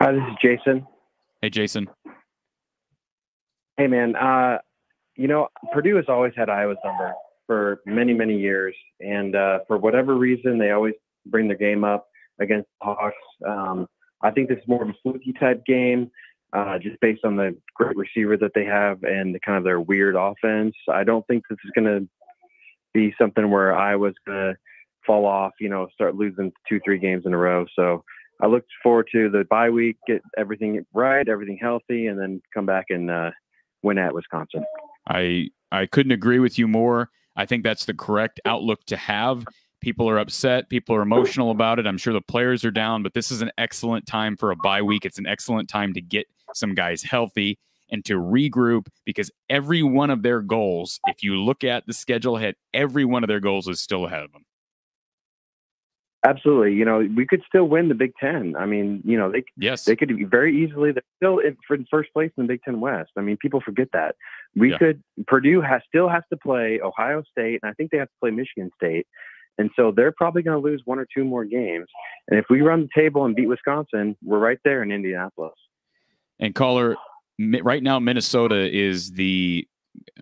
[0.01, 0.85] Hi, this is Jason.
[1.41, 1.89] Hey, Jason.
[3.77, 4.15] Hey, man.
[4.15, 4.57] Uh,
[5.15, 7.13] you know, Purdue has always had Iowa's number
[7.47, 8.75] for many, many years.
[8.99, 10.93] And uh, for whatever reason, they always
[11.25, 12.07] bring their game up
[12.39, 13.15] against the Hawks.
[13.47, 13.87] Um,
[14.21, 16.09] I think this is more of a fluky type game,
[16.53, 19.79] uh, just based on the great receiver that they have and the kind of their
[19.79, 20.75] weird offense.
[20.91, 22.07] I don't think this is going to
[22.93, 24.57] be something where Iowa's going to
[25.05, 27.65] fall off, you know, start losing two, three games in a row.
[27.75, 28.03] So
[28.41, 32.65] I look forward to the bye week, get everything right, everything healthy, and then come
[32.65, 33.31] back and uh,
[33.83, 34.63] win at Wisconsin.
[35.07, 37.09] I I couldn't agree with you more.
[37.35, 39.45] I think that's the correct outlook to have.
[39.85, 40.67] People are upset.
[40.67, 41.85] People are emotional about it.
[41.85, 44.81] I'm sure the players are down, but this is an excellent time for a bye
[44.81, 45.05] week.
[45.05, 46.25] It's an excellent time to get
[46.55, 47.59] some guys healthy
[47.91, 52.35] and to regroup because every one of their goals, if you look at the schedule
[52.35, 54.43] ahead, every one of their goals is still ahead of them.
[56.25, 56.73] Absolutely.
[56.73, 58.55] You know, we could still win the Big Ten.
[58.57, 60.93] I mean, you know, they yes they could very easily.
[60.93, 63.11] They're still in, for first place in the Big Ten West.
[63.17, 64.15] I mean, people forget that.
[64.55, 64.79] We yeah.
[64.79, 68.15] could Purdue has still has to play Ohio State, and I think they have to
[68.19, 69.05] play Michigan State,
[69.57, 71.87] and so they're probably going to lose one or two more games.
[72.27, 75.53] And if we run the table and beat Wisconsin, we're right there in Indianapolis.
[76.39, 76.95] And caller,
[77.39, 79.67] right now Minnesota is the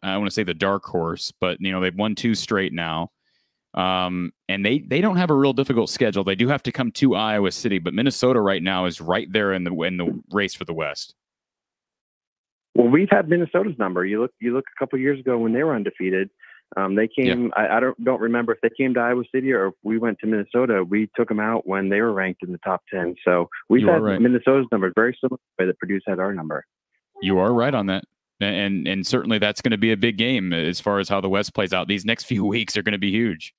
[0.04, 3.12] I want to say the dark horse, but you know they've won two straight now.
[3.74, 6.24] Um, and they they don't have a real difficult schedule.
[6.24, 9.54] They do have to come to Iowa City, but Minnesota right now is right there
[9.54, 11.16] in the in the race for the West.
[12.76, 14.06] Well, we've had Minnesota's number.
[14.06, 16.30] You look you look a couple years ago when they were undefeated.
[16.76, 17.46] Um, they came.
[17.46, 17.50] Yeah.
[17.56, 20.20] I, I, don't don't remember if they came to Iowa City or if we went
[20.20, 20.84] to Minnesota.
[20.84, 23.16] We took them out when they were ranked in the top ten.
[23.26, 24.20] So you had right.
[24.20, 26.66] Minnesota's number very similar to the way that Purdue had our number.
[27.22, 28.06] You are right on that,
[28.40, 31.30] and and certainly that's going to be a big game as far as how the
[31.30, 31.88] West plays out.
[31.88, 33.54] These next few weeks are going to be huge.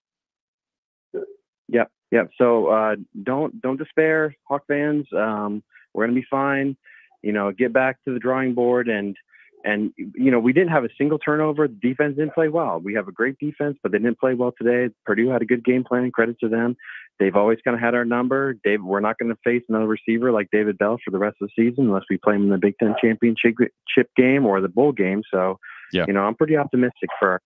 [1.69, 2.31] Yep, yep.
[2.37, 5.07] So uh, don't don't despair, Hawk fans.
[5.17, 5.63] Um,
[5.93, 6.77] we're gonna be fine.
[7.23, 9.17] You know, get back to the drawing board and
[9.65, 11.67] and you know we didn't have a single turnover.
[11.67, 12.81] The defense didn't play well.
[12.83, 14.93] We have a great defense, but they didn't play well today.
[15.05, 16.11] Purdue had a good game plan.
[16.11, 16.77] Credit to them.
[17.19, 18.55] They've always kind of had our number.
[18.65, 21.49] Dave, we're not going to face another receiver like David Bell for the rest of
[21.49, 24.93] the season unless we play him in the Big Ten championship game or the bowl
[24.93, 25.23] game.
[25.33, 25.59] So,
[25.93, 26.05] yeah.
[26.07, 27.41] you know, I'm pretty optimistic for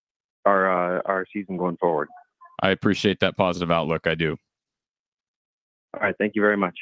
[0.45, 2.09] our uh, our season going forward.
[2.61, 4.07] I appreciate that positive outlook.
[4.07, 4.37] I do.
[5.95, 6.15] All right.
[6.19, 6.77] Thank you very much.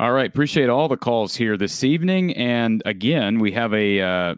[0.00, 0.28] All right.
[0.28, 2.32] Appreciate all the calls here this evening.
[2.36, 4.34] And again, we have a uh,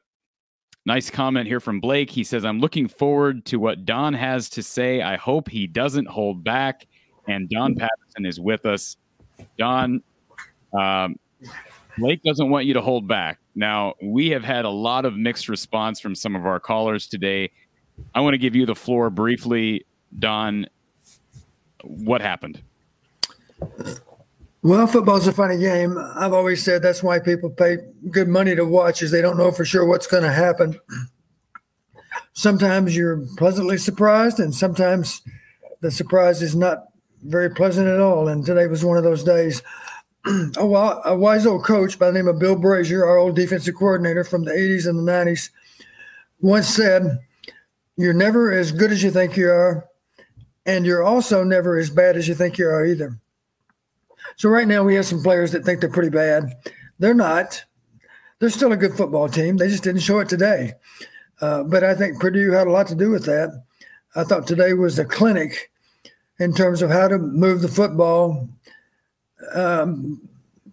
[0.86, 2.08] nice comment here from Blake.
[2.08, 5.02] He says, I'm looking forward to what Don has to say.
[5.02, 6.86] I hope he doesn't hold back.
[7.28, 8.96] And Don Patterson is with us.
[9.58, 10.02] Don,
[10.78, 11.16] um,
[11.98, 13.38] Blake doesn't want you to hold back.
[13.54, 17.50] Now, we have had a lot of mixed response from some of our callers today.
[18.14, 19.84] I want to give you the floor briefly,
[20.18, 20.66] Don.
[21.84, 22.62] What happened?
[24.62, 25.96] Well, football's a funny game.
[26.16, 27.78] I've always said that's why people pay
[28.10, 30.78] good money to watch, is they don't know for sure what's going to happen.
[32.34, 35.22] Sometimes you're pleasantly surprised, and sometimes
[35.80, 36.88] the surprise is not
[37.22, 38.28] very pleasant at all.
[38.28, 39.62] And today was one of those days.
[40.26, 40.66] a,
[41.16, 44.52] wise old coach by the name of Bill Brashier, our old defensive coordinator from the
[44.52, 45.48] 80s and the 90s,
[46.40, 47.18] once said,
[47.96, 49.86] you're never as good as you think you are,
[50.66, 53.18] and you're also never as bad as you think you are either.
[54.40, 56.54] So right now we have some players that think they're pretty bad.
[56.98, 57.62] They're not.
[58.38, 59.58] They're still a good football team.
[59.58, 60.72] They just didn't show it today.
[61.42, 63.62] Uh, but I think Purdue had a lot to do with that.
[64.16, 65.70] I thought today was a clinic
[66.38, 68.48] in terms of how to move the football
[69.52, 70.26] um,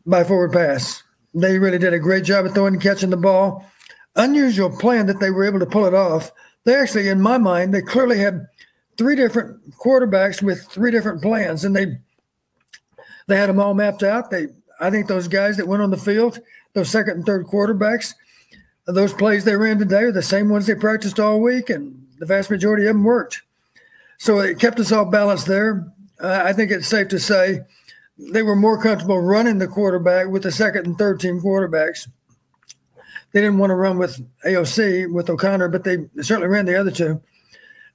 [0.06, 1.04] by forward pass.
[1.34, 3.66] They really did a great job of throwing and catching the ball.
[4.16, 6.32] Unusual plan that they were able to pull it off
[6.68, 8.46] they actually, in my mind, they clearly had
[8.98, 11.98] three different quarterbacks with three different plans, and they
[13.28, 14.30] they had them all mapped out.
[14.30, 14.48] They,
[14.80, 16.40] I think, those guys that went on the field,
[16.74, 18.14] those second and third quarterbacks,
[18.86, 22.26] those plays they ran today are the same ones they practiced all week, and the
[22.26, 23.42] vast majority of them worked.
[24.18, 25.86] So it kept us all balanced there.
[26.20, 27.60] Uh, I think it's safe to say
[28.18, 32.08] they were more comfortable running the quarterback with the second and third team quarterbacks
[33.32, 36.92] they didn't want to run with AOC with O'Connell, but they certainly ran the other
[36.92, 37.22] two,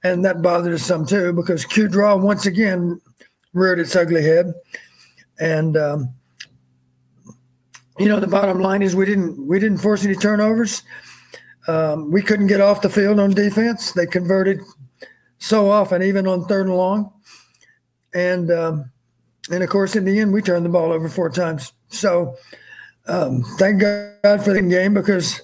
[0.03, 3.01] and that bothered us some too because Q draw once again
[3.53, 4.53] reared its ugly head,
[5.39, 6.13] and um,
[7.97, 10.83] you know the bottom line is we didn't we didn't force any turnovers.
[11.67, 13.93] Um, we couldn't get off the field on defense.
[13.93, 14.59] They converted
[15.37, 17.13] so often, even on third and long,
[18.13, 18.91] and um,
[19.51, 21.73] and of course in the end we turned the ball over four times.
[21.89, 22.35] So
[23.07, 25.41] um, thank God for the game because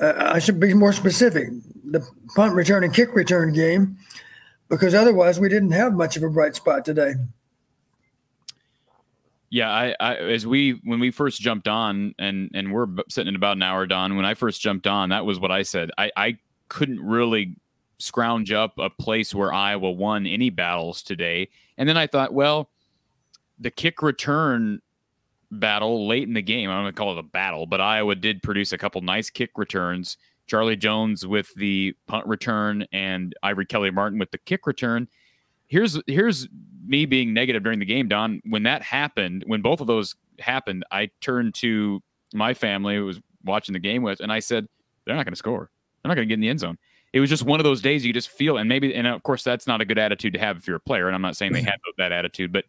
[0.00, 1.48] uh, I should be more specific.
[1.90, 3.96] The punt return and kick return game,
[4.68, 7.14] because otherwise we didn't have much of a bright spot today.
[9.50, 13.36] Yeah, I, I as we when we first jumped on and and we're sitting in
[13.36, 14.16] about an hour, Don.
[14.16, 15.90] When I first jumped on, that was what I said.
[15.96, 16.38] I I
[16.68, 17.56] couldn't really
[17.98, 21.48] scrounge up a place where Iowa won any battles today,
[21.78, 22.70] and then I thought, well,
[23.58, 24.80] the kick return
[25.50, 26.70] battle late in the game.
[26.70, 29.50] I'm going to call it a battle, but Iowa did produce a couple nice kick
[29.56, 30.16] returns.
[30.46, 35.08] Charlie Jones with the punt return and Ivory Kelly Martin with the kick return.
[35.66, 36.48] Here's here's
[36.88, 38.40] me being negative during the game, Don.
[38.48, 42.02] When that happened, when both of those happened, I turned to
[42.34, 44.66] my family who was watching the game with, and I said,
[45.04, 45.70] "They're not going to score.
[46.02, 46.78] They're not going to get in the end zone."
[47.12, 49.42] It was just one of those days you just feel, and maybe, and of course,
[49.42, 51.06] that's not a good attitude to have if you're a player.
[51.06, 51.68] And I'm not saying they mm-hmm.
[51.68, 52.64] had that attitude, but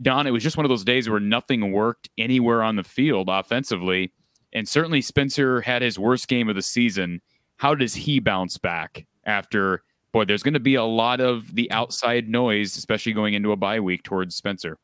[0.00, 3.28] Don, it was just one of those days where nothing worked anywhere on the field
[3.30, 4.12] offensively.
[4.52, 7.22] And certainly Spencer had his worst game of the season.
[7.56, 9.82] How does he bounce back after,
[10.12, 13.56] boy, there's going to be a lot of the outside noise, especially going into a
[13.56, 14.78] bye week towards Spencer?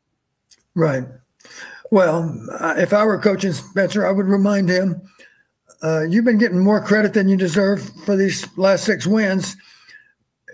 [0.75, 1.05] Right.
[1.91, 5.01] Well, uh, if I were coaching Spencer, I would remind him
[5.83, 9.57] uh, you've been getting more credit than you deserve for these last six wins.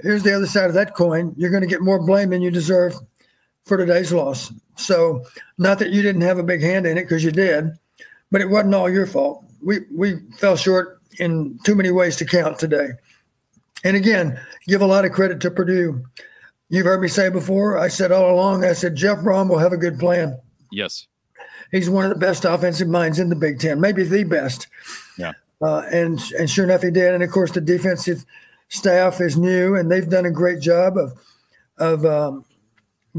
[0.02, 1.34] Here's the other side of that coin.
[1.36, 2.94] You're going to get more blame than you deserve
[3.64, 4.52] for today's loss.
[4.76, 5.24] So,
[5.56, 7.70] not that you didn't have a big hand in it because you did,
[8.30, 9.44] but it wasn't all your fault.
[9.62, 12.90] We we fell short in too many ways to count today.
[13.84, 16.04] And again, give a lot of credit to Purdue.
[16.70, 17.78] You've heard me say before.
[17.78, 18.64] I said all along.
[18.64, 20.40] I said Jeff Brohm will have a good plan.
[20.72, 21.06] Yes,
[21.70, 24.66] he's one of the best offensive minds in the Big Ten, maybe the best.
[25.18, 25.32] Yeah.
[25.62, 27.14] Uh, and and sure enough, he did.
[27.14, 28.24] And of course, the defensive
[28.68, 31.12] staff is new, and they've done a great job of
[31.78, 32.44] of um,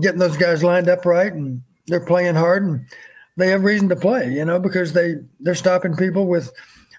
[0.02, 2.86] getting those guys lined up right, and they're playing hard, and
[3.38, 6.52] they have reason to play, you know, because they they're stopping people with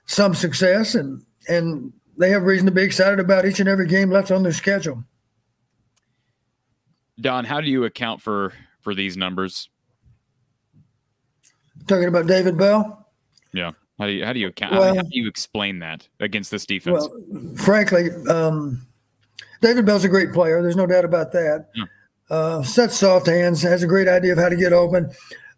[0.06, 4.10] some success, and and they have reason to be excited about each and every game
[4.10, 5.05] left on their schedule.
[7.20, 9.68] Don, how do you account for for these numbers?
[11.86, 13.06] Talking about David Bell.
[13.52, 13.72] Yeah.
[13.98, 14.72] How do you how do you account?
[14.72, 17.09] Well, how do you explain that against this defense?
[17.09, 18.86] Well, frankly, um,
[19.62, 20.62] David Bell's a great player.
[20.62, 21.68] There's no doubt about that.
[21.74, 21.84] Yeah.
[22.28, 25.10] Uh, sets soft hands, has a great idea of how to get open.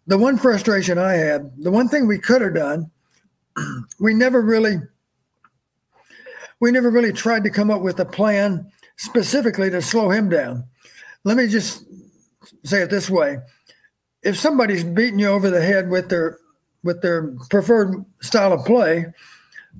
[0.07, 2.91] The one frustration I had, the one thing we could have done,
[3.99, 4.77] we never really,
[6.59, 10.65] we never really tried to come up with a plan specifically to slow him down.
[11.23, 11.85] Let me just
[12.63, 13.37] say it this way:
[14.23, 16.37] if somebody's beating you over the head with their
[16.83, 19.05] with their preferred style of play,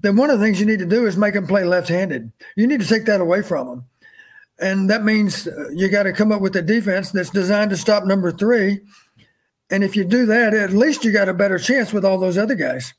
[0.01, 2.31] then one of the things you need to do is make them play left-handed.
[2.56, 3.85] You need to take that away from them.
[4.60, 7.77] And that means uh, you got to come up with a defense that's designed to
[7.77, 8.81] stop number three.
[9.69, 12.38] And if you do that, at least you got a better chance with all those
[12.38, 12.93] other guys.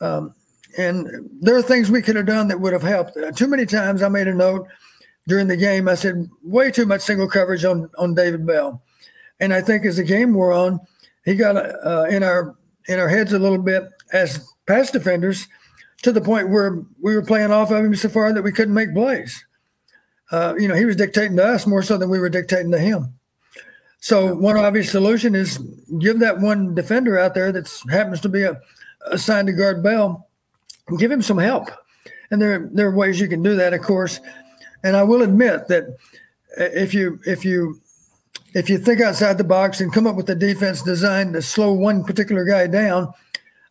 [0.00, 0.34] Um,
[0.76, 3.16] and there are things we could have done that would have helped.
[3.16, 4.66] Uh, too many times I made a note
[5.26, 5.88] during the game.
[5.88, 8.82] I said way too much single coverage on on David Bell,
[9.40, 10.80] and I think as the game wore on,
[11.24, 12.56] he got uh, in our
[12.86, 15.48] in our heads a little bit as pass defenders
[16.02, 18.74] to the point where we were playing off of him so far that we couldn't
[18.74, 19.44] make plays.
[20.30, 22.78] Uh, you know, he was dictating to us more so than we were dictating to
[22.78, 23.14] him.
[24.00, 25.58] So one obvious solution is
[25.98, 28.60] give that one defender out there that happens to be a,
[29.10, 30.28] assigned to guard Bell,
[30.98, 31.68] give him some help.
[32.30, 34.20] And there there are ways you can do that, of course.
[34.82, 35.96] And I will admit that
[36.56, 37.80] if you if you
[38.54, 41.72] if you think outside the box and come up with a defense designed to slow
[41.72, 43.12] one particular guy down,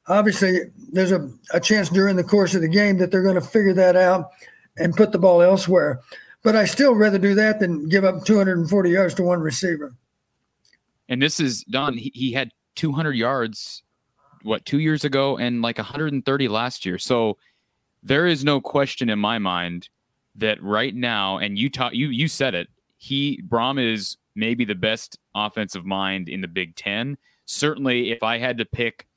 [0.08, 0.60] obviously
[0.92, 3.74] there's a, a chance during the course of the game that they're going to figure
[3.74, 4.32] that out
[4.78, 6.02] and put the ball elsewhere.
[6.44, 9.96] But I still rather do that than give up 240 yards to one receiver.
[11.08, 11.98] And this is Don.
[11.98, 13.84] He, he had 200 yards,
[14.44, 16.98] what two years ago, and like 130 last year.
[16.98, 17.38] So
[18.02, 19.90] there is no question in my mind
[20.36, 22.70] that right now, and you taught you you said it.
[22.98, 27.18] He Brohm is maybe the best offensive mind in the Big Ten.
[27.46, 29.08] Certainly, if I had to pick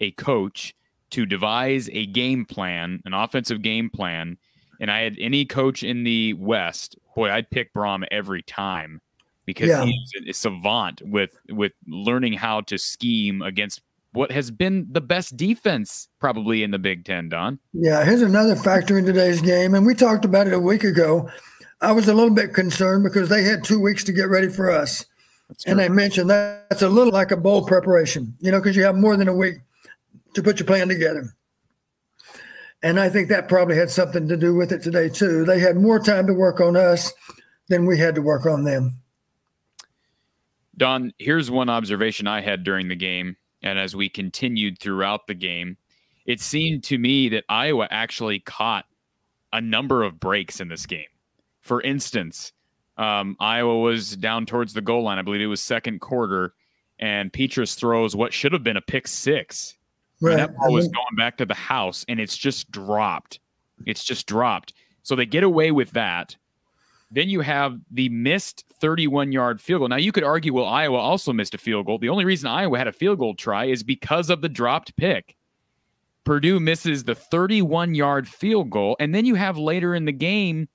[0.00, 0.74] a coach
[1.10, 4.36] to devise a game plan, an offensive game plan,
[4.80, 9.00] and I had any coach in the West, boy, I'd pick Brohm every time
[9.44, 9.84] because yeah.
[9.84, 13.82] he's a savant with with learning how to scheme against
[14.12, 17.58] what has been the best defense probably in the Big Ten, Don.
[17.72, 21.28] Yeah, here's another factor in today's game, and we talked about it a week ago.
[21.80, 24.70] I was a little bit concerned because they had two weeks to get ready for
[24.70, 25.06] us.
[25.66, 28.84] And I mentioned that that's a little like a bowl preparation, you know, because you
[28.84, 29.56] have more than a week
[30.34, 31.34] to put your plan together.
[32.82, 35.44] And I think that probably had something to do with it today, too.
[35.44, 37.12] They had more time to work on us
[37.68, 39.00] than we had to work on them.
[40.76, 43.36] Don, here's one observation I had during the game.
[43.62, 45.76] And as we continued throughout the game,
[46.26, 48.84] it seemed to me that Iowa actually caught
[49.52, 51.06] a number of breaks in this game.
[51.60, 52.52] For instance,
[52.96, 55.18] um, Iowa was down towards the goal line.
[55.18, 56.54] I believe it was second quarter,
[56.98, 59.76] and Petras throws what should have been a pick six.
[60.22, 60.36] Right.
[60.36, 63.40] that ball was going back to the house, and it's just dropped.
[63.86, 64.74] It's just dropped.
[65.02, 66.36] So they get away with that.
[67.10, 69.88] Then you have the missed 31 yard field goal.
[69.88, 71.98] Now you could argue, well, Iowa also missed a field goal.
[71.98, 75.36] The only reason Iowa had a field goal try is because of the dropped pick.
[76.24, 78.96] Purdue misses the 31 yard field goal.
[79.00, 80.68] And then you have later in the game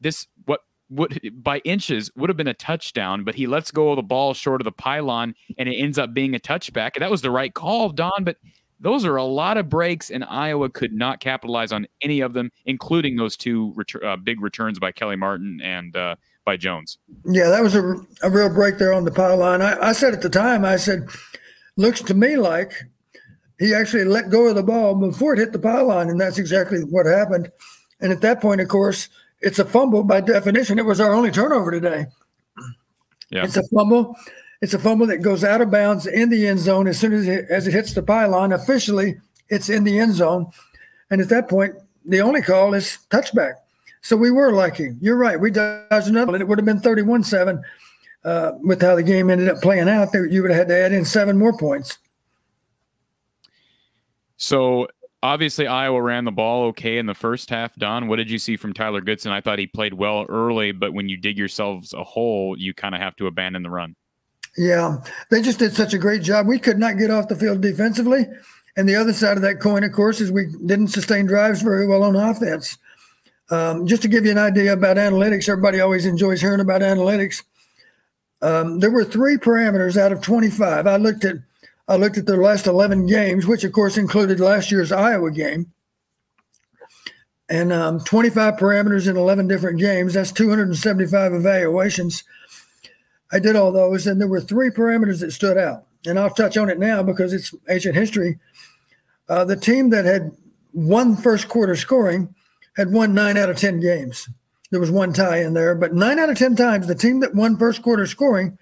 [0.00, 0.60] this what
[0.90, 4.34] would by inches would have been a touchdown, but he lets go of the ball
[4.34, 6.92] short of the pylon and it ends up being a touchback.
[6.94, 8.36] And that was the right call, Don, but
[8.80, 12.50] those are a lot of breaks, and Iowa could not capitalize on any of them,
[12.64, 16.98] including those two retur- uh, big returns by Kelly Martin and uh, by Jones.
[17.24, 19.62] Yeah, that was a, a real break there on the pylon.
[19.62, 21.08] I, I said at the time, I said,
[21.76, 22.72] looks to me like
[23.58, 26.80] he actually let go of the ball before it hit the pylon, and that's exactly
[26.80, 27.50] what happened.
[28.00, 29.08] And at that point, of course,
[29.40, 30.78] it's a fumble by definition.
[30.78, 32.06] It was our only turnover today.
[33.30, 33.44] Yeah.
[33.44, 34.16] It's a fumble.
[34.62, 37.26] It's a fumble that goes out of bounds in the end zone as soon as
[37.28, 38.52] it, as it hits the pylon.
[38.52, 39.16] Officially,
[39.48, 40.46] it's in the end zone,
[41.10, 41.74] and at that point,
[42.04, 43.54] the only call is touchback.
[44.00, 44.94] So we were lucky.
[45.00, 45.38] You're right.
[45.38, 47.60] We dodged another, and it would have been 31-7
[48.24, 50.14] uh, with how the game ended up playing out.
[50.14, 51.98] You would have had to add in seven more points.
[54.36, 54.86] So
[55.22, 57.74] obviously Iowa ran the ball okay in the first half.
[57.76, 59.32] Don, what did you see from Tyler Goodson?
[59.32, 62.94] I thought he played well early, but when you dig yourselves a hole, you kind
[62.94, 63.96] of have to abandon the run.
[64.56, 64.98] Yeah,
[65.30, 66.46] they just did such a great job.
[66.46, 68.26] We could not get off the field defensively.
[68.76, 71.86] And the other side of that coin, of course, is we didn't sustain drives very
[71.86, 72.76] well on offense.
[73.50, 77.42] Um, just to give you an idea about analytics, everybody always enjoys hearing about analytics.
[78.42, 80.86] Um, there were three parameters out of 25.
[80.86, 81.36] I looked at
[81.88, 85.72] I looked at their last 11 games, which of course included last year's Iowa game,
[87.48, 90.14] and um, 25 parameters in 11 different games.
[90.14, 92.24] That's 275 evaluations.
[93.32, 95.84] I did all those, and there were three parameters that stood out.
[96.06, 98.38] And I'll touch on it now because it's ancient history.
[99.28, 100.36] Uh, the team that had
[100.72, 102.34] won first quarter scoring
[102.76, 104.28] had won nine out of 10 games.
[104.70, 107.34] There was one tie in there, but nine out of 10 times, the team that
[107.34, 108.58] won first quarter scoring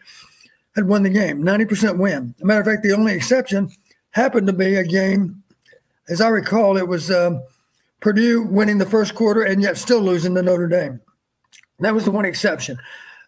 [0.75, 2.35] had won the game, 90% win.
[2.41, 3.71] Matter of fact, the only exception
[4.11, 5.43] happened to be a game,
[6.09, 7.43] as I recall, it was um,
[8.01, 11.01] Purdue winning the first quarter and yet still losing to Notre Dame.
[11.81, 12.79] That was the one exception.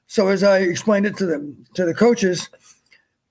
[0.07, 2.49] So as I explained it to the to the coaches,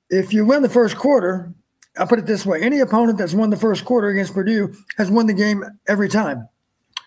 [0.09, 1.53] if you win the first quarter,
[1.97, 5.09] I'll put it this way: any opponent that's won the first quarter against Purdue has
[5.09, 6.47] won the game every time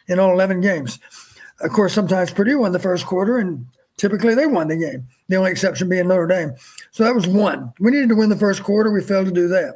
[0.08, 0.98] in all 11 games.
[1.60, 3.66] Of course, sometimes Purdue won the first quarter, and
[3.96, 5.06] typically they won the game.
[5.28, 6.52] The only exception being Notre Dame.
[6.92, 7.72] So that was one.
[7.78, 8.90] We needed to win the first quarter.
[8.90, 9.74] We failed to do that.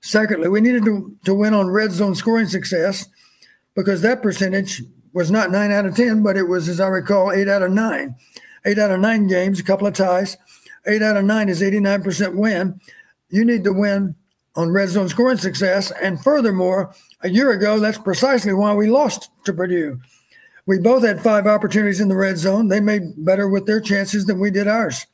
[0.00, 3.08] Secondly, we needed to, to win on red zone scoring success
[3.74, 4.82] because that percentage
[5.18, 7.72] was not nine out of 10, but it was, as I recall, eight out of
[7.72, 8.14] nine.
[8.64, 10.36] Eight out of nine games, a couple of ties.
[10.86, 12.80] Eight out of nine is 89% win.
[13.28, 14.14] You need to win
[14.54, 15.90] on red zone scoring success.
[16.00, 20.00] And furthermore, a year ago, that's precisely why we lost to Purdue.
[20.66, 22.68] We both had five opportunities in the red zone.
[22.68, 25.04] They made better with their chances than we did ours.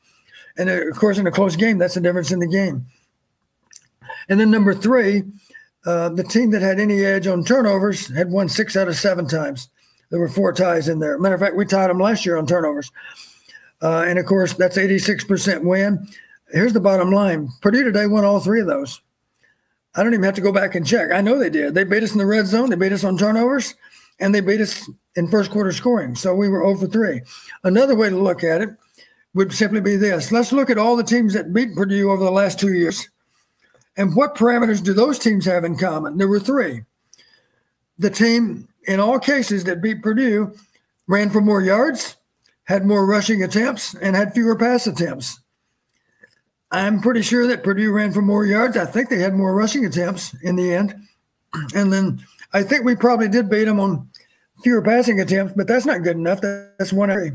[0.55, 2.85] And uh, of course, in a close game, that's the difference in the game.
[4.29, 5.23] And then number three,
[5.83, 9.27] uh, the team that had any edge on turnovers had won six out of seven
[9.27, 9.69] times.
[10.09, 11.17] There were four ties in there.
[11.17, 12.91] Matter of fact, we tied them last year on turnovers.
[13.81, 16.07] Uh, and of course, that's 86% win.
[16.51, 19.01] Here's the bottom line Purdue today won all three of those.
[19.95, 21.11] I don't even have to go back and check.
[21.11, 21.73] I know they did.
[21.73, 23.75] They beat us in the red zone, they beat us on turnovers,
[24.19, 26.15] and they beat us in first quarter scoring.
[26.15, 27.21] So we were over 3.
[27.63, 28.69] Another way to look at it
[29.33, 32.31] would simply be this let's look at all the teams that beat Purdue over the
[32.31, 33.09] last two years.
[33.97, 36.17] And what parameters do those teams have in common?
[36.17, 36.83] There were three.
[37.97, 40.55] The team, in all cases, that beat Purdue
[41.07, 42.17] ran for more yards,
[42.63, 45.39] had more rushing attempts, and had fewer pass attempts.
[46.71, 48.75] I'm pretty sure that Purdue ran for more yards.
[48.75, 50.95] I think they had more rushing attempts in the end.
[51.73, 52.21] And then
[52.51, 54.09] I think we probably did beat them on
[54.61, 56.41] fewer passing attempts, but that's not good enough.
[56.41, 57.31] That's one area.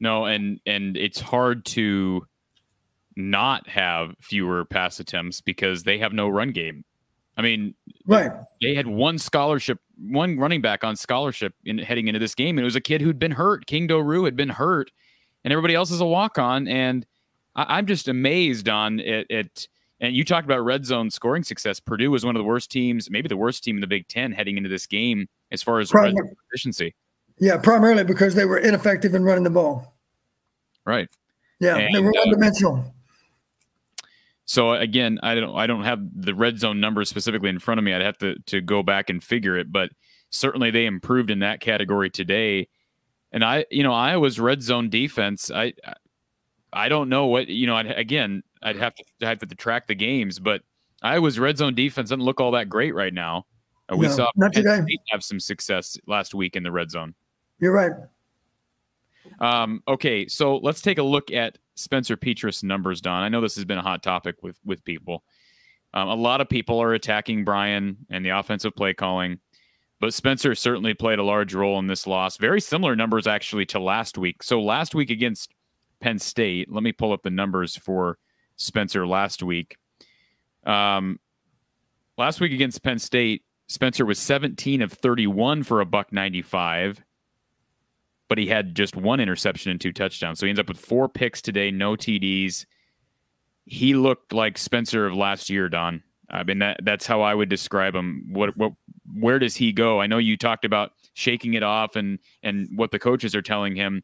[0.00, 2.26] No, and and it's hard to
[3.14, 6.84] not have fewer pass attempts because they have no run game.
[7.38, 7.74] I mean,
[8.04, 8.32] right?
[8.60, 12.64] They had one scholarship, one running back on scholarship in heading into this game, and
[12.64, 13.66] it was a kid who'd been hurt.
[13.66, 14.90] King Doerue had been hurt,
[15.44, 16.66] and everybody else is a walk on.
[16.66, 17.06] And
[17.54, 19.68] I, am just amazed on it, it.
[20.00, 21.78] And you talked about red zone scoring success.
[21.78, 24.32] Purdue was one of the worst teams, maybe the worst team in the Big Ten
[24.32, 26.94] heading into this game as far as red zone efficiency.
[27.38, 29.96] Yeah, primarily because they were ineffective in running the ball.
[30.84, 31.08] Right.
[31.60, 32.94] Yeah, And, they were uh, one dimensional.
[34.48, 37.84] So again, I don't I don't have the red zone numbers specifically in front of
[37.84, 37.92] me.
[37.92, 39.90] I'd have to to go back and figure it, but
[40.30, 42.68] certainly they improved in that category today.
[43.30, 45.74] And I, you know, Iowa's red zone defense, I
[46.72, 47.76] I don't know what you know.
[47.76, 50.62] I'd, again, I'd have to I'd have to track the games, but
[51.02, 53.44] Iowa's red zone defense doesn't look all that great right now.
[53.92, 54.80] Uh, we No, saw not Penn today.
[54.80, 57.14] State have some success last week in the red zone.
[57.58, 57.92] You're right.
[59.40, 63.22] Um, okay, so let's take a look at Spencer Petras numbers, Don.
[63.22, 65.22] I know this has been a hot topic with with people.
[65.94, 69.38] Um, a lot of people are attacking Brian and the offensive play calling,
[70.00, 72.36] but Spencer certainly played a large role in this loss.
[72.36, 74.42] Very similar numbers actually to last week.
[74.42, 75.54] So last week against
[76.00, 78.18] Penn State, let me pull up the numbers for
[78.56, 79.76] Spencer last week.
[80.64, 81.18] Um,
[82.18, 87.02] last week against Penn State, Spencer was 17 of 31 for a buck 95
[88.28, 90.38] but he had just one interception and two touchdowns.
[90.38, 92.66] So he ends up with four picks today, no TDs.
[93.64, 96.02] He looked like Spencer of last year, Don.
[96.30, 98.28] I mean that that's how I would describe him.
[98.30, 98.72] What what
[99.14, 100.00] where does he go?
[100.00, 103.74] I know you talked about shaking it off and and what the coaches are telling
[103.74, 104.02] him,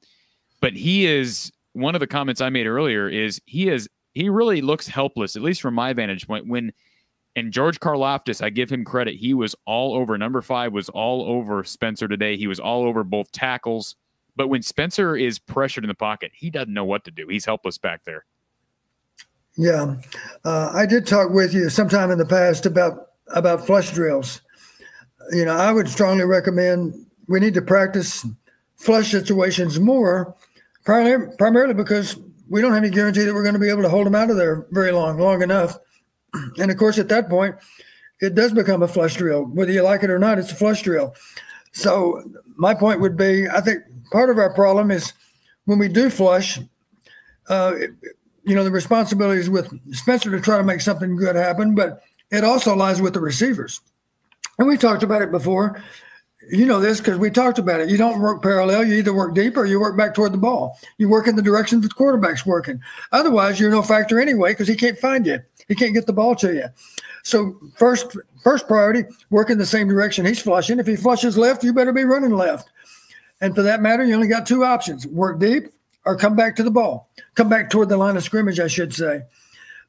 [0.61, 4.63] but he is one of the comments I made earlier is he is he really
[4.63, 6.73] looks helpless, at least from my vantage point, when
[7.37, 9.17] and George Karlaftis, I give him credit.
[9.17, 10.17] He was all over.
[10.17, 12.37] Number five was all over Spencer today.
[12.37, 13.97] He was all over both tackles.
[14.36, 17.28] But when Spencer is pressured in the pocket, he doesn't know what to do.
[17.28, 18.24] He's helpless back there.
[19.56, 19.97] Yeah,
[20.44, 24.40] uh, I did talk with you sometime in the past about about flush drills.
[25.31, 28.27] You know, I would strongly recommend we need to practice
[28.77, 30.35] flush situations more,
[30.85, 33.89] primarily, primarily because we don't have any guarantee that we're going to be able to
[33.89, 35.78] hold them out of there very long, long enough.
[36.59, 37.55] And of course, at that point,
[38.20, 40.39] it does become a flush drill, whether you like it or not.
[40.39, 41.15] It's a flush drill.
[41.75, 42.23] So
[42.57, 43.83] my point would be, I think
[44.13, 45.13] part of our problem is
[45.65, 46.61] when we do flush,
[47.49, 47.75] uh,
[48.45, 52.03] you know, the responsibility is with Spencer to try to make something good happen, but
[52.31, 53.81] it also lies with the receivers.
[54.57, 55.83] And we talked about it before.
[56.51, 57.89] You know this because we talked about it.
[57.89, 58.85] You don't work parallel.
[58.85, 60.79] You either work deep or you work back toward the ball.
[60.99, 62.81] You work in the direction the quarterback's working.
[63.12, 65.41] Otherwise, you're no factor anyway because he can't find you.
[65.69, 66.66] He can't get the ball to you.
[67.23, 70.79] So first, first priority, work in the same direction he's flushing.
[70.79, 72.69] If he flushes left, you better be running left.
[73.41, 75.69] And for that matter, you only got two options: work deep
[76.05, 77.09] or come back to the ball.
[77.35, 79.23] Come back toward the line of scrimmage, I should say.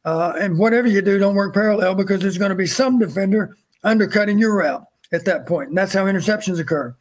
[0.06, 3.58] Uh, and whatever you do, don't work parallel because there's going to be some defender
[3.84, 5.70] undercutting your route at that point.
[5.70, 6.96] And that's how interceptions occur.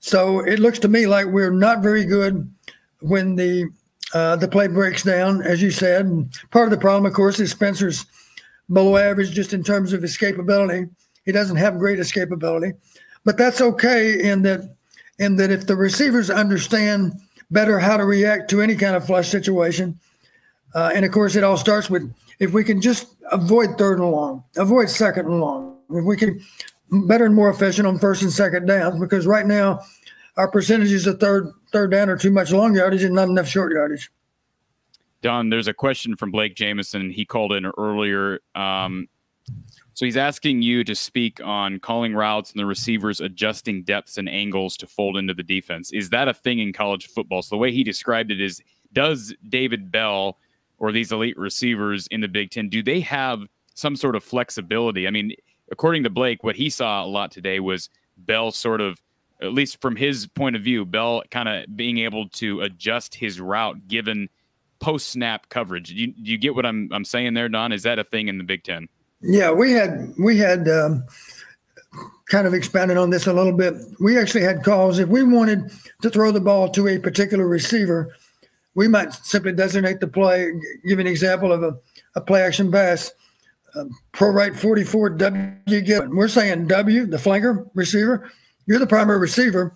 [0.00, 2.48] So it looks to me like we're not very good
[3.00, 3.70] when the
[4.14, 6.06] uh, the play breaks down, as you said.
[6.06, 8.06] And part of the problem, of course, is Spencer's
[8.72, 10.88] below average just in terms of escapability.
[11.24, 12.74] He doesn't have great escapability,
[13.24, 14.76] but that's okay in that
[15.18, 17.14] in that if the receivers understand
[17.50, 19.98] better how to react to any kind of flush situation,
[20.74, 24.10] uh, and of course, it all starts with if we can just avoid third and
[24.10, 25.78] long, avoid second and long.
[25.90, 26.40] If we can
[26.90, 29.80] better and more efficient on first and second downs, because right now
[30.36, 33.72] our percentages of third third down are too much long yardage and not enough short
[33.72, 34.10] yardage.
[35.22, 37.10] Don, there's a question from Blake Jameson.
[37.10, 38.40] He called in earlier.
[38.54, 39.08] Um,
[39.94, 44.28] so he's asking you to speak on calling routes and the receivers adjusting depths and
[44.28, 45.90] angles to fold into the defense.
[45.92, 47.40] Is that a thing in college football?
[47.40, 48.60] So the way he described it is
[48.92, 50.36] does David Bell
[50.78, 53.40] or these elite receivers in the Big Ten, do they have
[53.74, 55.08] some sort of flexibility?
[55.08, 55.32] I mean,
[55.70, 59.00] according to Blake, what he saw a lot today was Bell sort of,
[59.42, 63.40] at least from his point of view, Bell kind of being able to adjust his
[63.40, 64.28] route given
[64.78, 65.88] post snap coverage.
[65.88, 67.72] Do you, you get what I'm I'm saying there, Don?
[67.72, 68.88] Is that a thing in the Big Ten?
[69.20, 71.04] Yeah, we had we had um,
[72.26, 73.74] kind of expanded on this a little bit.
[74.00, 75.70] We actually had calls if we wanted
[76.02, 78.14] to throw the ball to a particular receiver,
[78.74, 80.50] we might simply designate the play.
[80.86, 81.78] Give an example of a,
[82.14, 83.12] a play action pass.
[84.12, 86.08] Pro right 44 W.
[86.10, 88.30] We're saying W, the flanker receiver.
[88.66, 89.74] You're the primary receiver.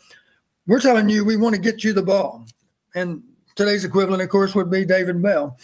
[0.67, 2.45] We're telling you we want to get you the ball.
[2.95, 3.23] And
[3.55, 5.57] today's equivalent, of course, would be David Bell.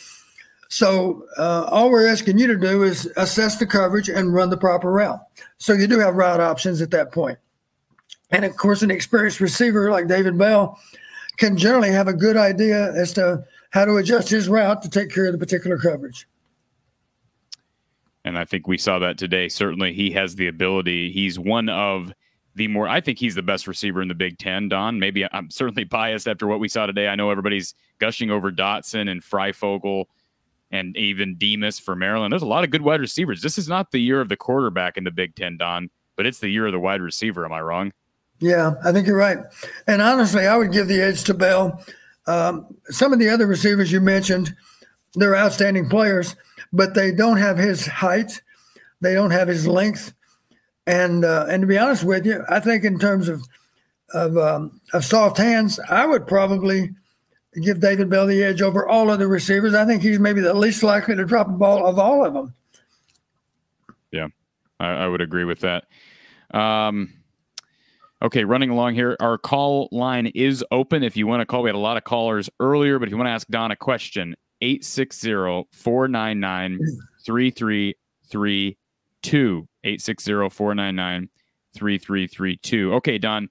[0.68, 4.56] So uh, all we're asking you to do is assess the coverage and run the
[4.56, 5.20] proper route.
[5.58, 7.38] So you do have route options at that point.
[8.30, 10.78] And of course, an experienced receiver like David Bell
[11.36, 15.10] can generally have a good idea as to how to adjust his route to take
[15.10, 16.26] care of the particular coverage.
[18.26, 19.48] And I think we saw that today.
[19.48, 21.12] Certainly, he has the ability.
[21.12, 22.12] He's one of
[22.56, 24.98] the more, I think he's the best receiver in the Big Ten, Don.
[24.98, 27.06] Maybe I'm certainly biased after what we saw today.
[27.06, 30.06] I know everybody's gushing over Dotson and Fryfogle
[30.72, 32.32] and even Demus for Maryland.
[32.32, 33.42] There's a lot of good wide receivers.
[33.42, 36.40] This is not the year of the quarterback in the Big Ten, Don, but it's
[36.40, 37.44] the year of the wide receiver.
[37.44, 37.92] Am I wrong?
[38.40, 39.38] Yeah, I think you're right.
[39.86, 41.80] And honestly, I would give the edge to Bell.
[42.26, 44.52] Um, some of the other receivers you mentioned,
[45.14, 46.34] they're outstanding players,
[46.72, 48.42] but they don't have his height,
[49.00, 50.12] they don't have his length,
[50.86, 53.42] and uh, and to be honest with you, I think in terms of
[54.14, 56.90] of um, of soft hands, I would probably
[57.60, 59.74] give David Bell the edge over all of the receivers.
[59.74, 62.54] I think he's maybe the least likely to drop a ball of all of them.
[64.12, 64.28] Yeah,
[64.78, 65.84] I, I would agree with that.
[66.52, 67.12] Um,
[68.22, 71.02] okay, running along here, our call line is open.
[71.02, 73.16] If you want to call, we had a lot of callers earlier, but if you
[73.16, 76.78] want to ask Don a question, 860 499
[77.24, 79.68] 3332.
[79.84, 81.28] 860 499
[81.76, 82.94] 3332.
[82.94, 83.48] Okay, Don,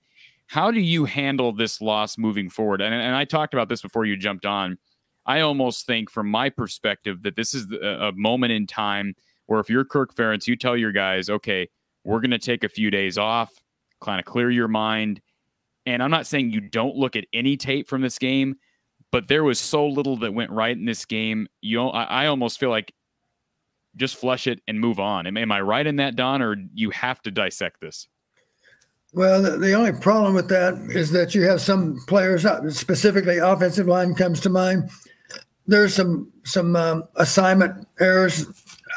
[0.48, 2.82] how do you handle this loss moving forward?
[2.82, 4.78] And, and I talked about this before you jumped on.
[5.26, 9.16] I almost think, from my perspective, that this is a, a moment in time
[9.48, 11.68] where if you're Kirk Ferentz, you tell your guys, okay,
[12.04, 13.52] we're going to take a few days off,
[14.02, 15.22] kind of clear your mind.
[15.88, 18.56] And I'm not saying you don't look at any tape from this game,
[19.16, 21.48] but there was so little that went right in this game.
[21.62, 22.94] You, I, I almost feel like
[23.96, 25.26] just flush it and move on.
[25.26, 28.10] Am, am I right in that, Don, or you have to dissect this?
[29.14, 33.88] Well, the, only problem with that is that you have some players, uh, specifically offensive
[33.88, 34.90] line comes to mind.
[35.66, 38.46] There's some some um, assignment errors,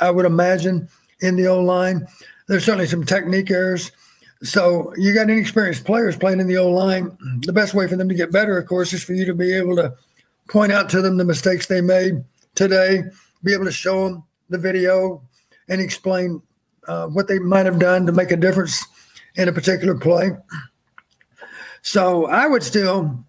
[0.00, 0.88] I would imagine,
[1.20, 2.08] in the old line.
[2.48, 3.92] There's certainly some technique errors.
[4.42, 7.16] So you got inexperienced players playing in the old line.
[7.42, 9.54] The best way for them to get better, of course, is for you to be
[9.54, 9.94] able to
[10.48, 13.02] point out to them the mistakes they made today,
[13.44, 15.22] be able to show them the video
[15.68, 16.42] and explain
[16.88, 18.84] uh, what they might have done to make a difference
[19.36, 20.30] in a particular play.
[21.82, 23.24] So I would still,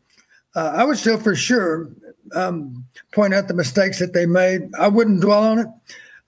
[0.55, 1.89] uh, I would still for sure
[2.33, 4.61] um, point out the mistakes that they made.
[4.79, 5.67] I wouldn't dwell on it.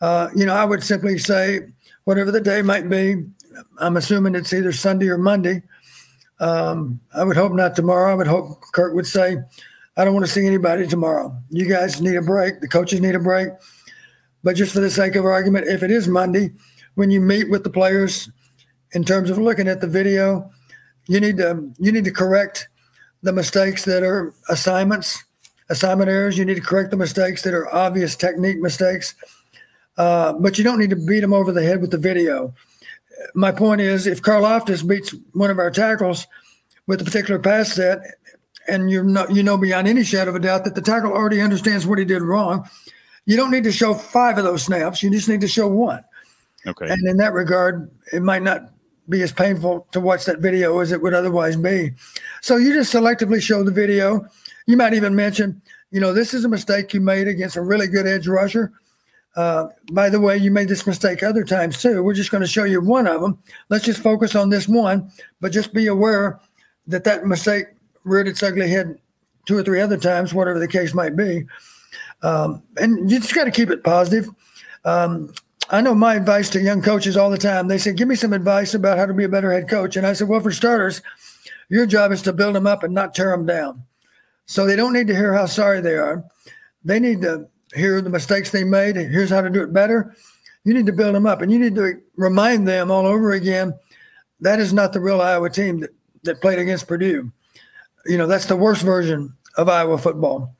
[0.01, 1.61] Uh, you know, I would simply say,
[2.03, 3.23] whatever the day might be,
[3.80, 5.63] I'm assuming it's either Sunday or Monday.
[6.39, 8.11] Um, I would hope not tomorrow.
[8.11, 9.38] I would hope Kirk would say,
[9.97, 11.35] I don't want to see anybody tomorrow.
[11.49, 12.61] You guys need a break.
[12.61, 13.49] The coaches need a break.
[14.43, 16.51] But just for the sake of argument, if it is Monday,
[16.95, 18.30] when you meet with the players
[18.93, 20.49] in terms of looking at the video,
[21.07, 22.69] you need to you need to correct
[23.22, 25.23] the mistakes that are assignments,
[25.69, 26.38] assignment errors.
[26.38, 29.15] You need to correct the mistakes that are obvious technique mistakes.
[29.97, 32.53] Uh, but you don't need to beat them over the head with the video.
[33.35, 36.27] My point is, if Karlaftis beats one of our tackles
[36.88, 37.99] with a particular pass set,
[38.67, 41.41] and you know you know beyond any shadow of a doubt that the tackle already
[41.41, 42.69] understands what he did wrong,
[43.25, 45.03] you don't need to show five of those snaps.
[45.03, 46.03] You just need to show one.
[46.67, 46.89] Okay.
[46.89, 48.71] And in that regard, it might not
[49.09, 51.91] be as painful to watch that video as it would otherwise be.
[52.41, 54.25] So you just selectively show the video.
[54.67, 57.88] You might even mention, you know, this is a mistake you made against a really
[57.88, 58.71] good edge rusher.
[59.35, 62.03] Uh, by the way, you made this mistake other times too.
[62.03, 63.39] We're just going to show you one of them.
[63.69, 66.39] Let's just focus on this one, but just be aware
[66.88, 67.67] that that mistake
[68.03, 68.98] reared its ugly head
[69.45, 71.45] two or three other times, whatever the case might be.
[72.23, 74.30] Um, and you just got to keep it positive.
[74.86, 75.34] Um,
[75.69, 77.68] I know my advice to young coaches all the time.
[77.68, 80.06] They say, "Give me some advice about how to be a better head coach." And
[80.06, 81.02] I said, "Well, for starters,
[81.69, 83.84] your job is to build them up and not tear them down.
[84.45, 86.26] So they don't need to hear how sorry they are.
[86.84, 88.98] They need to hear the mistakes they made.
[88.98, 90.14] Here's how to do it better.
[90.65, 93.73] You need to build them up, and you need to remind them all over again
[94.41, 95.91] that is not the real Iowa team that,
[96.23, 97.32] that played against Purdue.
[98.06, 100.56] You know, that's the worst version of Iowa football.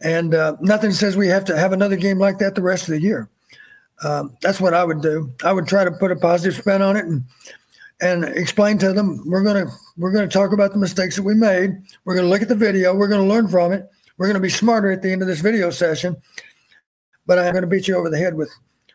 [0.00, 2.94] And uh, nothing says we have to have another game like that the rest of
[2.94, 3.28] the year.
[4.02, 5.30] Um, that's what I would do.
[5.44, 7.24] I would try to put a positive spin on it and
[8.00, 9.66] and explain to them we're gonna
[9.98, 11.82] we're gonna talk about the mistakes that we made.
[12.04, 12.94] We're gonna look at the video.
[12.94, 13.90] We're gonna learn from it.
[14.16, 16.16] We're gonna be smarter at the end of this video session.
[17.26, 18.50] But I'm gonna beat you over the head with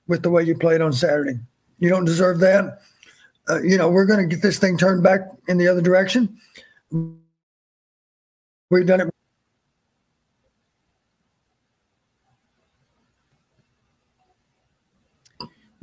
[0.08, 1.40] with the way you played on Saturday.
[1.78, 2.80] You don't deserve that.
[3.48, 6.36] Uh, you know we're gonna get this thing turned back in the other direction.
[8.70, 9.16] We've done it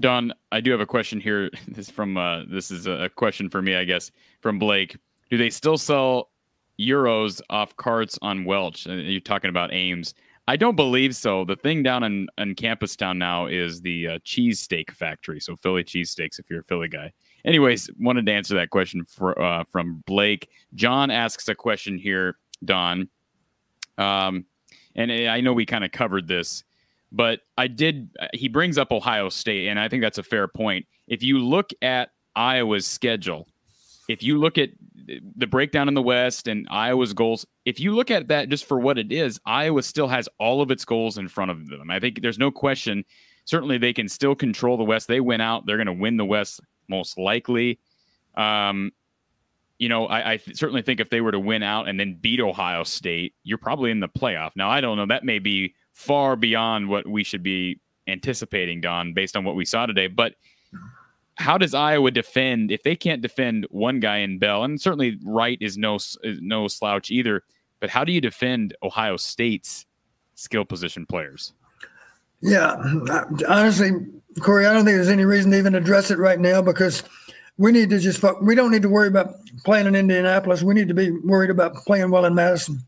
[0.02, 1.48] Don, I do have a question here.
[1.68, 4.10] This from uh, this is a question for me, I guess,
[4.40, 4.96] from Blake.
[5.30, 6.30] Do they still sell
[6.78, 8.84] euros off carts on Welch?
[8.86, 10.12] You're talking about Ames.
[10.48, 11.44] I don't believe so.
[11.44, 15.38] The thing down in, in Campus Town now is the uh, cheesesteak factory.
[15.38, 17.12] So Philly cheesesteaks, if you're a Philly guy.
[17.44, 20.48] Anyways, wanted to answer that question for, uh, from Blake.
[20.74, 23.08] John asks a question here, Don.
[23.98, 24.46] Um,
[24.94, 26.64] and I know we kind of covered this
[27.12, 30.48] but I did, uh, he brings up Ohio State, and I think that's a fair
[30.48, 30.86] point.
[31.06, 33.46] If you look at Iowa's schedule,
[34.08, 34.70] if you look at
[35.36, 38.80] the breakdown in the West and Iowa's goals, if you look at that just for
[38.80, 41.90] what it is, Iowa still has all of its goals in front of them.
[41.90, 43.04] I think there's no question.
[43.44, 45.06] Certainly, they can still control the West.
[45.06, 47.78] They win out, they're going to win the West most likely.
[48.36, 48.92] Um,
[49.82, 52.38] you know, I, I certainly think if they were to win out and then beat
[52.38, 54.52] Ohio State, you're probably in the playoff.
[54.54, 55.06] Now, I don't know.
[55.06, 59.64] That may be far beyond what we should be anticipating, Don, based on what we
[59.64, 60.06] saw today.
[60.06, 60.34] But
[61.34, 64.62] how does Iowa defend if they can't defend one guy in Bell?
[64.62, 67.42] And certainly Wright is no is no slouch either.
[67.80, 69.84] but how do you defend Ohio State's
[70.36, 71.54] skill position players?
[72.40, 72.76] Yeah,
[73.48, 73.90] honestly,
[74.40, 77.02] Corey, I don't think there's any reason to even address it right now because
[77.62, 80.64] we need to just we don't need to worry about playing in Indianapolis.
[80.64, 82.80] We need to be worried about playing well in Madison.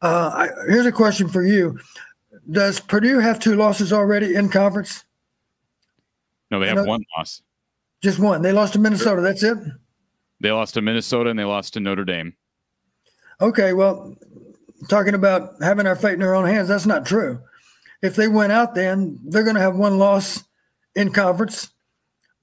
[0.00, 1.80] Uh, I, here's a question for you:
[2.52, 5.04] Does Purdue have two losses already in conference?
[6.52, 7.42] No, they have one loss.
[8.00, 8.42] Just one.
[8.42, 9.22] They lost to Minnesota.
[9.22, 9.58] That's it.
[10.38, 12.32] They lost to Minnesota and they lost to Notre Dame.
[13.40, 14.16] Okay, well,
[14.88, 17.40] talking about having our fate in our own hands, that's not true.
[18.02, 20.44] If they went out, then they're going to have one loss
[20.94, 21.70] in conference.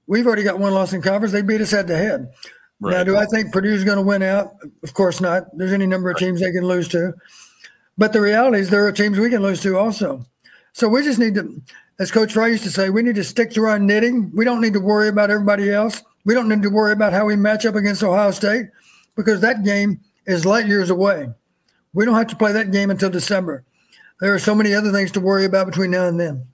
[0.06, 1.32] We've already got one loss in conference.
[1.32, 2.32] They beat us head to head.
[2.80, 2.92] Right.
[2.92, 4.52] Now, do I think Purdue's going to win out?
[4.82, 5.44] Of course not.
[5.56, 7.14] There's any number of teams they can lose to.
[7.98, 10.26] But the reality is there are teams we can lose to also.
[10.72, 11.62] So we just need to,
[11.98, 14.30] as Coach Fry used to say, we need to stick to our knitting.
[14.34, 16.02] We don't need to worry about everybody else.
[16.26, 18.66] We don't need to worry about how we match up against Ohio State
[19.16, 21.28] because that game is light years away.
[21.94, 23.64] We don't have to play that game until December.
[24.20, 26.46] There are so many other things to worry about between now and then.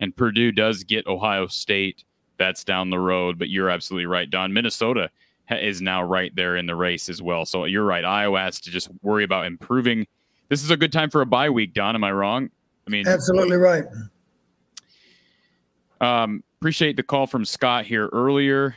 [0.00, 2.04] And Purdue does get Ohio State.
[2.38, 4.52] That's down the road, but you're absolutely right, Don.
[4.52, 5.10] Minnesota
[5.50, 7.44] is now right there in the race as well.
[7.44, 8.04] So you're right.
[8.04, 10.06] Iowa has to just worry about improving–
[10.48, 11.94] this is a good time for a bye week, Don.
[11.94, 12.50] Am I wrong?
[12.86, 13.84] I mean, absolutely right.
[16.00, 18.76] Um, appreciate the call from Scott here earlier.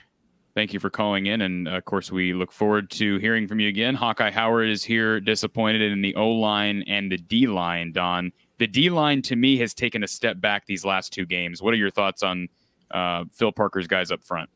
[0.55, 1.41] Thank you for calling in.
[1.41, 3.95] And of course, we look forward to hearing from you again.
[3.95, 8.31] Hawkeye Howard is here, disappointed in the O line and the D line, Don.
[8.57, 11.61] The D line to me has taken a step back these last two games.
[11.61, 12.47] What are your thoughts on
[12.91, 14.49] uh, Phil Parker's guys up front?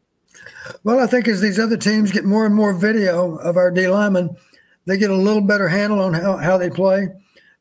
[0.83, 3.87] Well, I think as these other teams get more and more video of our D
[3.87, 4.35] linemen,
[4.85, 7.07] they get a little better handle on how, how they play,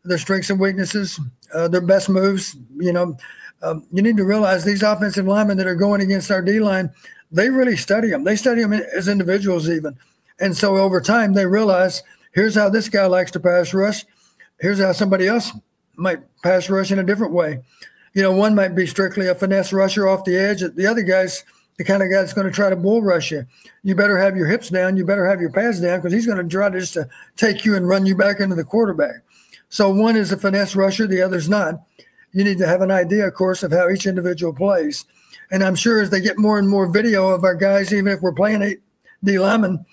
[0.04, 1.20] their strengths and weaknesses,
[1.52, 2.56] uh, their best moves.
[2.76, 3.16] You know,
[3.62, 6.90] um, you need to realize these offensive linemen that are going against our D line,
[7.30, 8.24] they really study them.
[8.24, 9.96] They study them as individuals, even.
[10.38, 12.02] And so over time, they realize
[12.32, 14.04] here's how this guy likes to pass rush.
[14.58, 15.52] Here's how somebody else
[15.96, 17.60] might pass rush in a different way.
[18.12, 20.60] You know, one might be strictly a finesse rusher off the edge.
[20.60, 21.44] The other guy's
[21.76, 23.46] the kind of guy that's going to try to bull rush you.
[23.82, 24.96] You better have your hips down.
[24.96, 27.64] You better have your pads down because he's going to try to just to take
[27.64, 29.22] you and run you back into the quarterback.
[29.68, 31.82] So one is a finesse rusher, the other's not.
[32.32, 35.04] You need to have an idea, of course, of how each individual plays.
[35.50, 38.20] And I'm sure as they get more and more video of our guys, even if
[38.20, 38.80] we're playing eight
[39.22, 39.84] D linemen,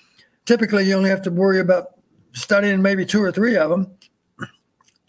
[0.46, 1.94] typically you only have to worry about
[2.34, 3.97] studying maybe two or three of them,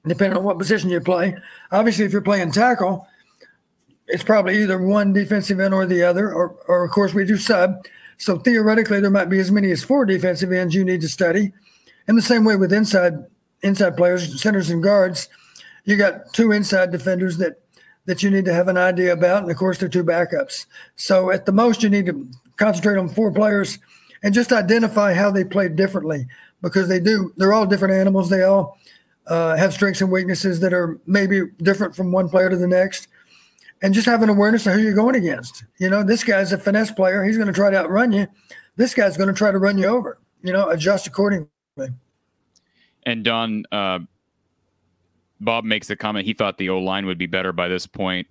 [0.09, 1.37] depending on what position you play.
[1.71, 3.07] Obviously, if you're playing tackle,
[4.07, 7.37] it's probably either one defensive end or the other, or, or of course we do
[7.37, 7.85] sub.
[8.17, 11.53] So theoretically, there might be as many as four defensive ends you need to study.
[12.09, 13.15] In the same way with inside
[13.63, 15.29] inside players, centers and guards,
[15.85, 17.61] you got two inside defenders that
[18.07, 20.65] that you need to have an idea about, and of course, they're two backups.
[20.97, 22.27] So at the most, you need to
[22.57, 23.79] concentrate on four players
[24.23, 26.27] and just identify how they play differently
[26.63, 27.33] because they do.
[27.37, 28.31] They're all different animals.
[28.31, 28.79] They all
[29.29, 33.09] uh, have strengths and weaknesses that are maybe different from one player to the next
[33.83, 35.65] and just have an awareness of who you're going against.
[35.79, 37.25] You know, this guy's a finesse player.
[37.25, 38.27] He's going to try to outrun you.
[38.77, 40.19] This guy's going to try to run you over.
[40.43, 41.49] You know, adjust accordingly.
[43.05, 44.01] And Don, uh,
[45.41, 46.27] Bob makes a comment.
[46.27, 48.27] He thought the O line would be better by this point.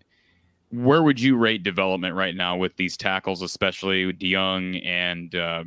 [0.71, 5.63] Where would you rate development right now with these tackles, especially with DeJong and uh,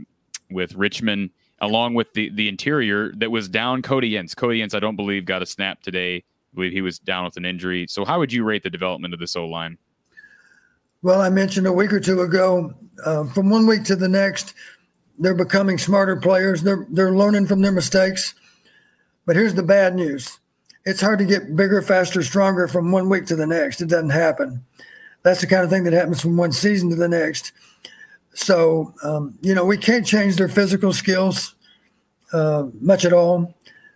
[0.51, 1.31] with Richman,
[1.61, 4.35] along with the the interior that was down Cody Ince?
[4.35, 6.17] Cody Ince, I don't believe, got a snap today.
[6.17, 7.87] I believe he was down with an injury.
[7.89, 9.79] So, how would you rate the development of this O line?
[11.03, 12.75] Well, I mentioned a week or two ago,
[13.05, 14.55] uh, from one week to the next,
[15.19, 16.63] they're becoming smarter players.
[16.63, 18.35] They're they're learning from their mistakes.
[19.27, 20.41] But here's the bad news:
[20.85, 23.81] it's hard to get bigger, faster, stronger from one week to the next.
[23.81, 24.65] It doesn't happen.
[25.23, 27.53] That's the kind of thing that happens from one season to the next.
[28.35, 31.55] So, um, you know, we can't change their physical skills
[32.33, 33.55] uh, much at all.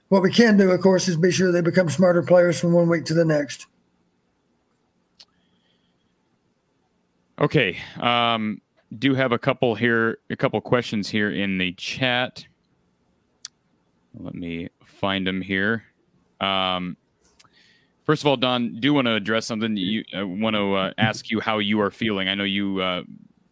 [0.08, 2.88] What we can do, of course, is be sure they become smarter players from one
[2.88, 3.66] week to the next.
[7.38, 7.78] Okay.
[7.98, 8.60] Um,
[8.96, 12.46] do have a couple here, a couple questions here in the chat.
[14.18, 15.84] Let me find them here.
[16.40, 16.96] Um,
[18.04, 19.76] first of all, Don, do want to address something.
[19.76, 22.28] You uh, want to uh, ask you how you are feeling.
[22.28, 23.02] I know you uh,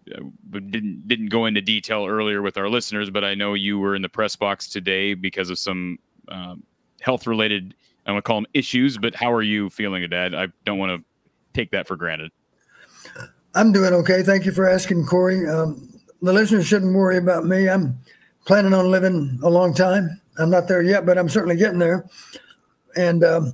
[0.04, 4.02] didn't didn't go into detail earlier with our listeners, but I know you were in
[4.02, 5.98] the press box today because of some
[6.28, 6.62] um,
[7.00, 7.74] health related,
[8.06, 10.34] I want to call them issues, but how are you feeling, Dad?
[10.34, 11.04] I don't want to
[11.52, 12.30] take that for granted.
[13.54, 14.22] I'm doing okay.
[14.22, 15.48] Thank you for asking, Corey.
[15.48, 15.88] Um,
[16.22, 17.68] the listeners shouldn't worry about me.
[17.68, 17.98] I'm
[18.46, 20.20] planning on living a long time.
[20.38, 22.06] I'm not there yet, but I'm certainly getting there.
[22.96, 23.52] And um,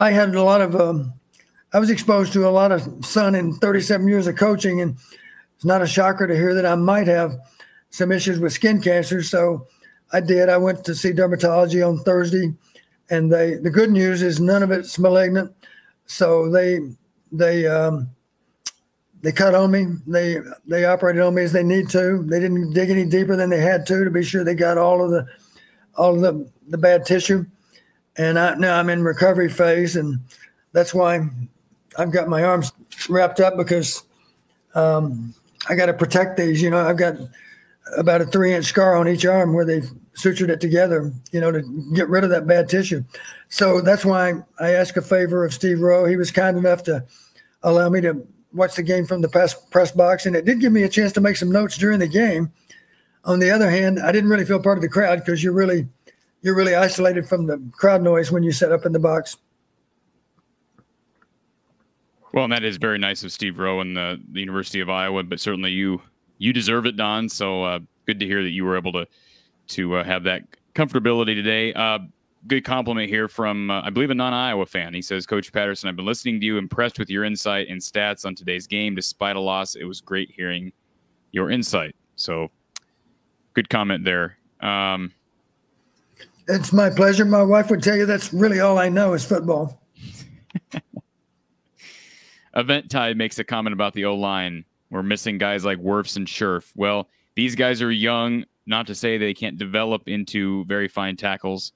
[0.00, 1.12] I had a lot of, um,
[1.74, 4.96] I was exposed to a lot of sun in 37 years of coaching, and
[5.56, 7.36] it's not a shocker to hear that I might have
[7.90, 9.24] some issues with skin cancer.
[9.24, 9.66] So
[10.12, 10.48] I did.
[10.48, 12.54] I went to see dermatology on Thursday,
[13.10, 15.52] and they the good news is none of it's malignant.
[16.06, 16.78] So they
[17.32, 18.08] they um,
[19.22, 19.86] they cut on me.
[20.06, 20.36] They
[20.68, 22.22] they operated on me as they need to.
[22.22, 25.04] They didn't dig any deeper than they had to to be sure they got all
[25.04, 25.26] of the
[25.96, 27.44] all of the, the bad tissue.
[28.16, 30.20] And I, now I'm in recovery phase, and
[30.72, 31.28] that's why
[31.98, 32.72] I've got my arms
[33.08, 34.02] wrapped up because
[34.74, 35.34] um,
[35.68, 36.60] I got to protect these.
[36.60, 37.16] You know, I've got
[37.96, 41.50] about a three inch scar on each arm where they've sutured it together, you know,
[41.50, 41.62] to
[41.94, 43.04] get rid of that bad tissue.
[43.48, 46.06] So that's why I asked a favor of Steve Roe.
[46.06, 47.04] He was kind enough to
[47.62, 50.72] allow me to watch the game from the press, press box, and it did give
[50.72, 52.52] me a chance to make some notes during the game.
[53.24, 55.88] On the other hand, I didn't really feel part of the crowd because you're really
[56.42, 59.38] you're really isolated from the crowd noise when you set up in the box.
[62.34, 65.22] Well, and that is very nice of Steve Roe and the, the University of Iowa,
[65.22, 66.02] but certainly you
[66.38, 67.28] you deserve it, Don.
[67.28, 69.06] So uh, good to hear that you were able to
[69.68, 70.42] to uh, have that
[70.74, 71.72] comfortability today.
[71.74, 72.00] Uh,
[72.48, 74.94] good compliment here from uh, I believe a non-Iowa fan.
[74.94, 78.26] He says, "Coach Patterson, I've been listening to you, impressed with your insight and stats
[78.26, 78.96] on today's game.
[78.96, 80.72] Despite a loss, it was great hearing
[81.30, 82.50] your insight." So,
[83.52, 84.38] good comment there.
[84.58, 85.12] Um,
[86.48, 87.24] it's my pleasure.
[87.24, 89.80] My wife would tell you that's really all I know is football.
[92.56, 94.64] Event Tide makes a comment about the O line.
[94.90, 96.72] We're missing guys like Wirfs and Scherff.
[96.76, 98.44] Well, these guys are young.
[98.66, 101.72] Not to say they can't develop into very fine tackles,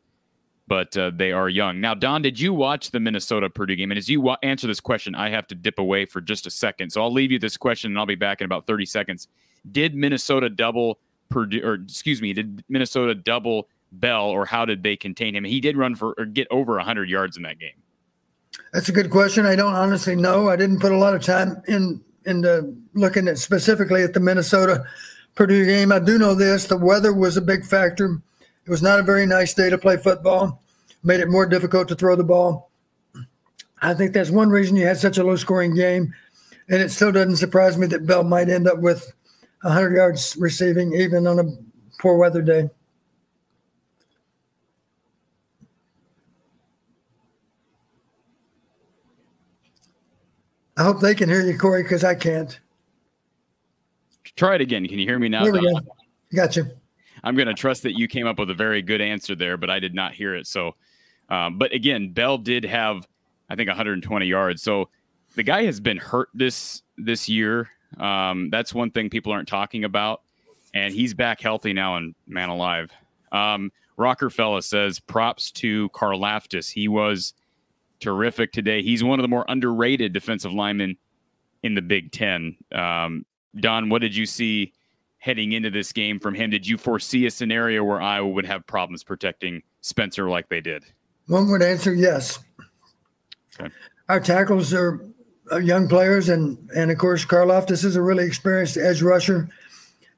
[0.69, 1.81] but uh, they are young.
[1.81, 3.91] Now, Don, did you watch the Minnesota Purdue game?
[3.91, 6.51] And as you wa- answer this question, I have to dip away for just a
[6.51, 6.91] second.
[6.91, 9.29] So I'll leave you this question, and I'll be back in about thirty seconds.
[9.73, 10.99] Did Minnesota double
[11.29, 15.45] Purdue, or excuse me, did Minnesota double Bell, or how did they contain him?
[15.45, 17.83] He did run for or get over hundred yards in that game.
[18.73, 19.47] That's a good question.
[19.47, 20.49] I don't honestly know.
[20.49, 24.85] I didn't put a lot of time in into looking at specifically at the Minnesota
[25.35, 25.93] Purdue game.
[25.93, 28.21] I do know this: the weather was a big factor.
[28.67, 30.63] It was not a very nice day to play football.
[31.03, 32.71] Made it more difficult to throw the ball.
[33.81, 36.13] I think that's one reason you had such a low-scoring game,
[36.69, 39.13] and it still doesn't surprise me that Bell might end up with
[39.63, 41.45] 100 yards receiving, even on a
[42.01, 42.69] poor weather day.
[50.79, 52.59] I hope they can hear you, Corey, because I can't.
[54.37, 54.87] Try it again.
[54.87, 55.43] Can you hear me now?
[55.43, 55.81] There we go.
[56.33, 56.71] Gotcha.
[57.25, 59.71] I'm going to trust that you came up with a very good answer there, but
[59.71, 60.47] I did not hear it.
[60.47, 60.77] So,
[61.31, 63.09] um, but again, Bell did have,
[63.51, 64.63] I think, 120 yards.
[64.63, 64.89] So
[65.35, 67.69] the guy has been hurt this this year.
[67.99, 70.23] Um, that's one thing people aren't talking about,
[70.75, 72.93] and he's back healthy now and man alive.
[73.33, 76.71] Um, Rockerfella says props to Carl Karlaftis.
[76.71, 77.35] He was
[78.01, 78.83] terrific today.
[78.83, 80.97] He's one of the more underrated defensive linemen
[81.63, 82.57] in the Big Ten.
[82.73, 83.25] Um,
[83.59, 84.73] Don, what did you see
[85.19, 86.51] heading into this game from him?
[86.51, 90.85] Did you foresee a scenario where Iowa would have problems protecting Spencer like they did?
[91.27, 92.39] One would answer yes.
[93.61, 93.73] Okay.
[94.09, 95.05] Our tackles are
[95.61, 99.49] young players, and and of course, Karlaftis is a really experienced edge rusher,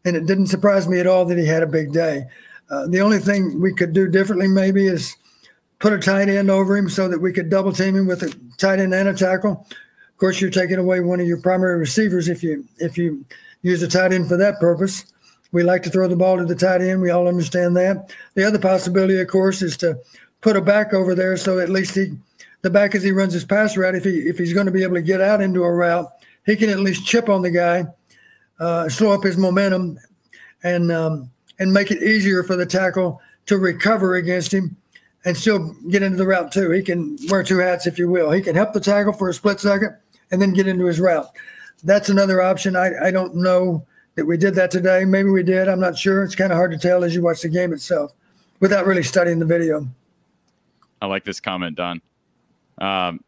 [0.04, 2.24] and it didn't surprise me at all that he had a big day.
[2.70, 5.16] Uh, the only thing we could do differently maybe is
[5.80, 8.32] put a tight end over him so that we could double team him with a
[8.58, 9.66] tight end and a tackle.
[9.68, 13.24] Of course, you're taking away one of your primary receivers if you if you
[13.62, 15.04] use a tight end for that purpose.
[15.52, 17.00] We like to throw the ball to the tight end.
[17.00, 18.14] We all understand that.
[18.34, 19.98] The other possibility, of course, is to
[20.42, 22.16] put a back over there so at least he,
[22.62, 24.82] the back as he runs his pass route, if he if he's going to be
[24.82, 26.10] able to get out into a route,
[26.44, 27.86] he can at least chip on the guy,
[28.60, 29.98] uh, slow up his momentum,
[30.62, 34.76] and um, and make it easier for the tackle to recover against him
[35.24, 36.70] and still get into the route too.
[36.70, 38.30] He can wear two hats, if you will.
[38.30, 39.96] He can help the tackle for a split second
[40.30, 41.28] and then get into his route.
[41.82, 42.76] That's another option.
[42.76, 45.04] I, I don't know that we did that today.
[45.04, 45.68] Maybe we did.
[45.68, 46.22] I'm not sure.
[46.22, 48.14] It's kind of hard to tell as you watch the game itself
[48.60, 49.86] without really studying the video.
[51.02, 52.02] I like this comment, Don.
[52.78, 53.20] Um,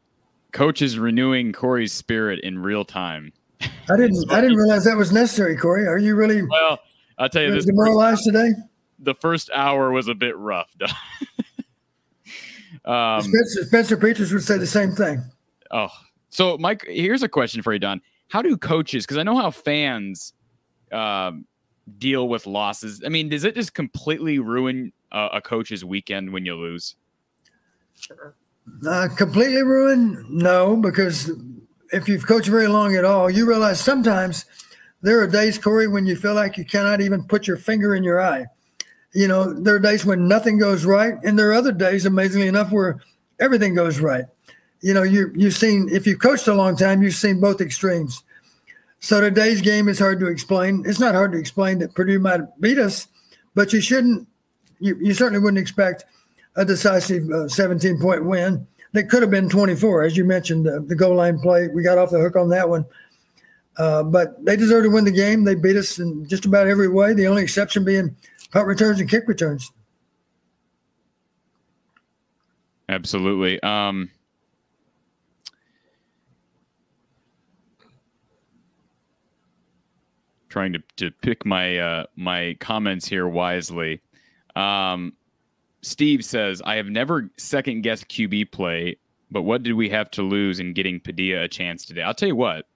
[0.53, 3.33] coach is renewing Corey's spirit in real time.
[3.61, 4.31] I didn't.
[4.31, 5.87] I didn't realize that was necessary, Corey.
[5.87, 6.43] Are you really?
[6.43, 6.81] Well,
[7.19, 7.65] I'll tell you this.
[7.65, 8.51] Demoralized today.
[8.99, 10.71] The first hour was a bit rough.
[12.85, 15.23] Um, Spencer, Spencer Petras would say the same thing.
[15.71, 15.89] Oh,
[16.31, 18.01] so Mike, here's a question for you, Don.
[18.29, 19.05] How do coaches?
[19.05, 20.33] Because I know how fans
[20.91, 21.47] um,
[21.99, 23.03] deal with losses.
[23.05, 26.97] I mean, does it just completely ruin a, a coach's weekend when you lose?
[28.87, 30.25] Uh, completely ruin?
[30.29, 31.31] No, because
[31.93, 34.45] if you've coached very long at all, you realize sometimes
[35.03, 38.03] there are days, Corey, when you feel like you cannot even put your finger in
[38.03, 38.47] your eye
[39.15, 42.49] you know, there are days when nothing goes right, and there are other days, amazingly
[42.49, 43.01] enough, where
[43.39, 44.25] everything goes right.
[44.81, 48.23] You know, you you've seen if you've coached a long time, you've seen both extremes.
[49.01, 50.85] So today's game is hard to explain.
[50.87, 53.09] It's not hard to explain that Purdue might beat us,
[53.55, 54.27] but you shouldn't
[54.81, 56.05] you, you certainly wouldn't expect
[56.57, 58.67] a decisive uh, 17 point win.
[58.93, 61.69] That could have been 24, as you mentioned, the goal line play.
[61.69, 62.85] We got off the hook on that one.
[63.79, 65.45] Uh, but they deserve to win the game.
[65.45, 67.15] They beat us in just about every way.
[67.15, 68.15] The only exception being
[68.53, 69.73] punt returns and kick returns.
[72.89, 73.61] Absolutely.
[73.63, 74.11] Um,
[80.49, 84.03] trying to, to pick my uh, my comments here wisely.
[84.55, 85.15] Um,
[85.81, 88.97] Steve says, "I have never second guessed QB play,
[89.31, 92.29] but what did we have to lose in getting Padilla a chance today?" I'll tell
[92.29, 92.67] you what.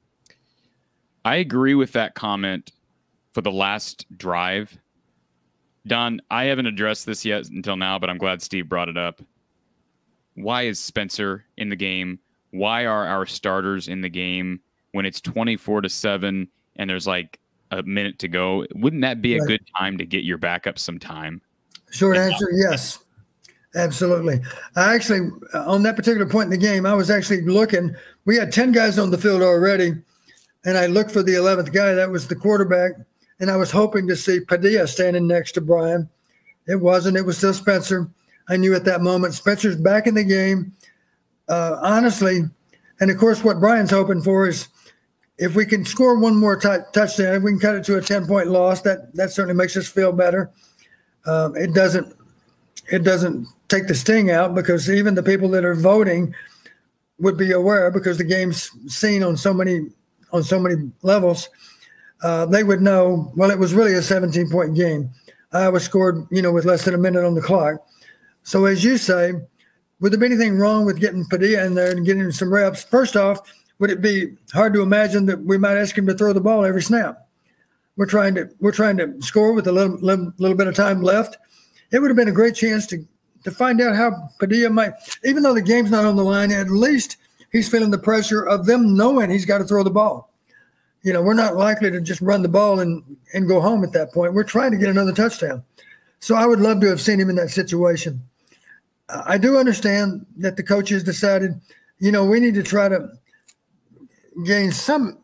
[1.25, 2.73] I agree with that comment
[3.33, 4.79] for the last drive.
[5.87, 9.23] Don, I haven't addressed this yet until now, but I'm glad Steve brought it up.
[10.35, 12.19] Why is Spencer in the game?
[12.51, 14.61] Why are our starters in the game
[14.93, 17.39] when it's 24 to 7 and there's like
[17.71, 18.67] a minute to go?
[18.75, 19.49] Wouldn't that be a Right.
[19.49, 21.41] good time to get your backup some time?
[21.91, 22.99] Short answer, yes.
[23.75, 24.41] Absolutely.
[24.75, 27.95] I actually, uh, on that particular point in the game, I was actually looking.
[28.25, 29.95] We had 10 guys on the field already,
[30.65, 31.93] and I looked for the 11th guy.
[31.95, 32.93] That was the quarterback.
[33.39, 36.09] And I was hoping to see Padilla standing next to Brian.
[36.67, 37.17] It wasn't.
[37.17, 38.09] It was still Spencer.
[38.49, 40.73] I knew at that moment Spencer's back in the game.
[41.49, 42.41] Uh, honestly,
[43.01, 44.69] and of course, what Brian's hoping for is
[45.39, 48.03] if we can score one more tou- touchdown, if we can cut it to a
[48.03, 50.51] 10 point loss, that, that certainly makes us feel better.
[51.27, 52.17] Um, it doesn't
[52.89, 56.35] it doesn't take the sting out because even the people that are voting
[57.19, 59.89] would be aware because the game's seen on so many
[60.33, 61.49] on so many levels.
[62.23, 63.33] Uh, they would know.
[63.37, 65.11] Well, it was really a 17 point game.
[65.53, 67.77] Iowa scored, you know, with less than a minute on the clock.
[68.43, 69.33] So as you say,
[70.01, 72.85] would there be anything wrong with getting Padilla in there and getting some reps?
[72.85, 73.41] First off,
[73.79, 76.65] would it be hard to imagine that we might ask him to throw the ball
[76.65, 77.29] every snap?
[77.97, 81.03] We're trying to we're trying to score with a little little, little bit of time
[81.03, 81.39] left.
[81.93, 83.07] It would have been a great chance to
[83.45, 84.93] to find out how Padilla might,
[85.25, 87.17] even though the game's not on the line, at least
[87.53, 90.33] he's feeling the pressure of them knowing he's got to throw the ball.
[91.03, 93.03] You know, we're not likely to just run the ball and
[93.33, 94.35] and go home at that point.
[94.35, 95.65] We're trying to get another touchdown.
[96.21, 98.23] So I would love to have seen him in that situation.
[99.09, 101.61] I do understand that the coaches decided,
[101.99, 103.11] you know, we need to try to
[104.45, 105.19] gain some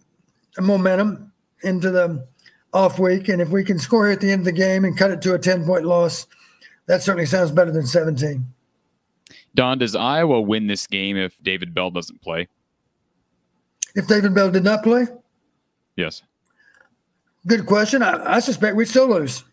[0.59, 1.33] momentum
[1.63, 2.27] into the
[2.73, 3.29] off week.
[3.29, 5.23] And if we can score here at the end of the game and cut it
[5.23, 6.27] to a 10 point loss,
[6.87, 8.47] that certainly sounds better than 17.
[9.55, 12.49] Don, does Iowa win this game if David Bell doesn't play?
[13.95, 15.07] If David Bell did not play,
[15.97, 16.23] Yes.
[17.47, 18.03] good question.
[18.03, 19.45] I, I suspect we'd still lose.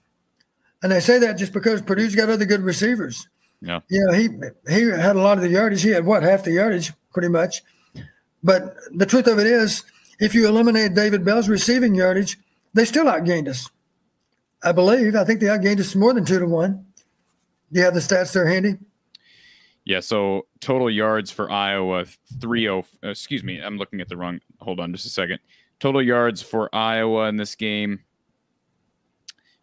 [0.81, 3.27] And I say that just because Purdue's got other good receivers.
[3.61, 3.81] Yeah.
[3.89, 4.29] You know, he
[4.73, 5.81] he had a lot of the yardage.
[5.81, 7.61] He had what half the yardage, pretty much.
[8.41, 9.83] But the truth of it is,
[10.19, 12.39] if you eliminate David Bell's receiving yardage,
[12.73, 13.69] they still outgained us.
[14.63, 15.15] I believe.
[15.15, 16.85] I think they outgained us more than two to one.
[17.71, 18.77] Do you have the stats there handy?
[19.85, 22.05] Yeah, so total yards for Iowa
[22.39, 25.39] 30 uh, excuse me, I'm looking at the wrong hold on just a second.
[25.79, 28.01] Total yards for Iowa in this game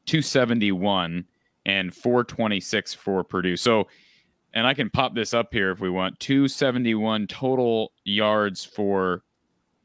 [0.06, 1.24] 271
[1.66, 3.56] and 426 for Purdue.
[3.56, 3.86] So
[4.56, 6.18] and I can pop this up here if we want.
[6.18, 9.22] 271 total yards for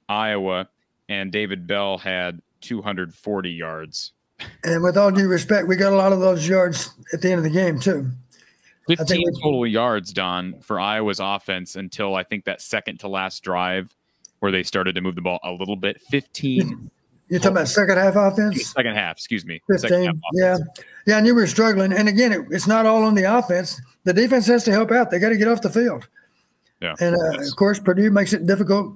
[0.08, 0.70] Iowa
[1.10, 4.14] and David Bell had 240 yards.
[4.64, 7.40] And with all due respect, we got a lot of those yards at the end
[7.40, 8.10] of the game too.
[8.90, 13.44] I 15 total yards, Don, for Iowa's offense until I think that second to last
[13.44, 13.94] drive
[14.42, 16.02] where they started to move the ball a little bit.
[16.10, 16.92] 15
[17.30, 18.72] You're talking about second half offense?
[18.72, 19.62] second half, excuse me.
[19.78, 20.22] Second half 15.
[20.34, 20.58] Yeah.
[21.08, 21.94] Yeah, knew we were struggling.
[21.94, 23.80] And again, it, it's not all on the offense.
[24.04, 25.10] The defense has to help out.
[25.10, 26.08] They got to get off the field.
[26.82, 26.96] Yeah.
[27.00, 28.94] And uh, of course, Purdue makes it difficult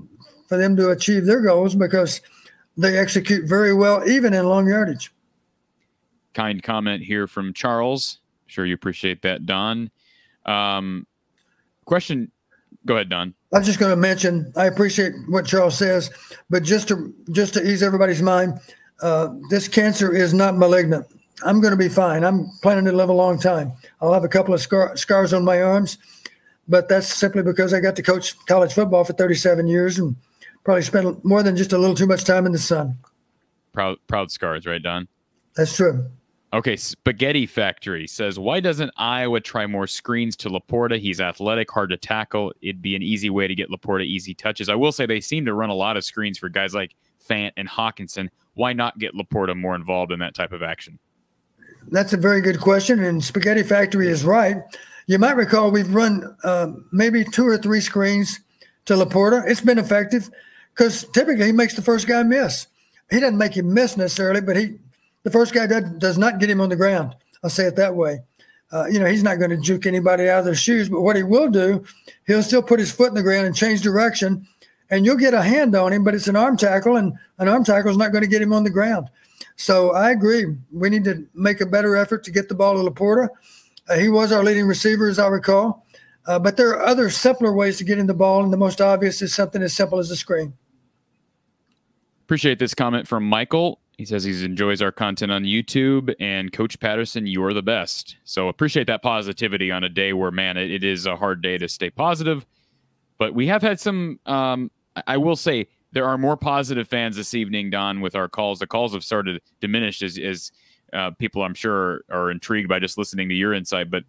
[0.50, 2.22] for them to achieve their goals because
[2.78, 5.12] they execute very well, even in long yardage.
[6.34, 8.20] kind comment here from Charles.
[8.48, 9.90] Sure, you appreciate that, Don.
[10.46, 11.08] Um,
[11.86, 12.32] question.
[12.86, 13.34] Go ahead, Don.
[13.56, 16.12] I was just going to mention, I appreciate what Charles says,
[16.50, 18.60] but just to just to ease everybody's mind,
[19.02, 21.06] uh, this cancer is not malignant.
[21.42, 22.26] I'm going to be fine.
[22.26, 23.72] I'm planning to live a long time.
[24.02, 25.98] I'll have a couple of scar- scars on my arms,
[26.68, 30.18] but that's simply because I got to coach college football for 37 years and
[30.66, 32.98] probably spent more than just a little too much time in the sun.
[33.72, 35.08] Proud, proud scars, right, Don?
[35.56, 36.10] That's true.
[36.56, 40.98] Okay, Spaghetti Factory says, why doesn't Iowa try more screens to LaPorta?
[40.98, 42.54] He's athletic, hard to tackle.
[42.62, 44.70] It'd be an easy way to get LaPorta easy touches.
[44.70, 46.96] I will say they seem to run a lot of screens for guys like
[47.30, 48.30] Fant and Hockenson.
[48.54, 50.98] Why not get LaPorta more involved in that type of action?
[51.92, 54.56] That's a very good question, and Spaghetti Factory is right.
[55.08, 58.40] You might recall we've run uh, maybe two or three screens
[58.86, 59.44] to LaPorta.
[59.46, 60.30] It's been effective
[60.74, 62.68] because typically he makes the first guy miss.
[63.12, 64.80] He doesn't make him miss necessarily, but he
[65.26, 67.16] the first guy does, does not get him on the ground.
[67.44, 68.20] I'll say it that way.
[68.72, 71.16] Uh, you know, he's not going to juke anybody out of their shoes, but what
[71.16, 71.84] he will do,
[72.28, 74.48] he'll still put his foot in the ground and change direction,
[74.90, 77.64] and you'll get a hand on him, but it's an arm tackle, and an arm
[77.64, 79.10] tackle is not going to get him on the ground.
[79.56, 80.46] So I agree.
[80.72, 83.30] We need to make a better effort to get the ball to LaPorta.
[83.90, 85.86] Uh, he was our leading receiver, as I recall.
[86.28, 88.80] Uh, but there are other simpler ways to get in the ball, and the most
[88.80, 90.54] obvious is something as simple as a screen.
[92.26, 93.80] Appreciate this comment from Michael.
[93.98, 98.18] He says he enjoys our content on YouTube, and Coach Patterson, you are the best.
[98.26, 101.58] So appreciate that positivity on a day where, man, it, it is a hard day
[101.58, 102.46] to stay positive.
[103.18, 104.20] But we have had some.
[104.26, 104.70] Um,
[105.08, 108.60] I will say there are more positive fans this evening, Don, with our calls.
[108.60, 110.52] The calls have started diminished as, as
[110.92, 113.90] uh, people, I'm sure, are intrigued by just listening to your insight.
[113.90, 114.04] But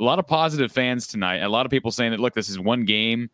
[0.00, 1.38] a lot of positive fans tonight.
[1.38, 3.30] A lot of people saying that, look, this is one game.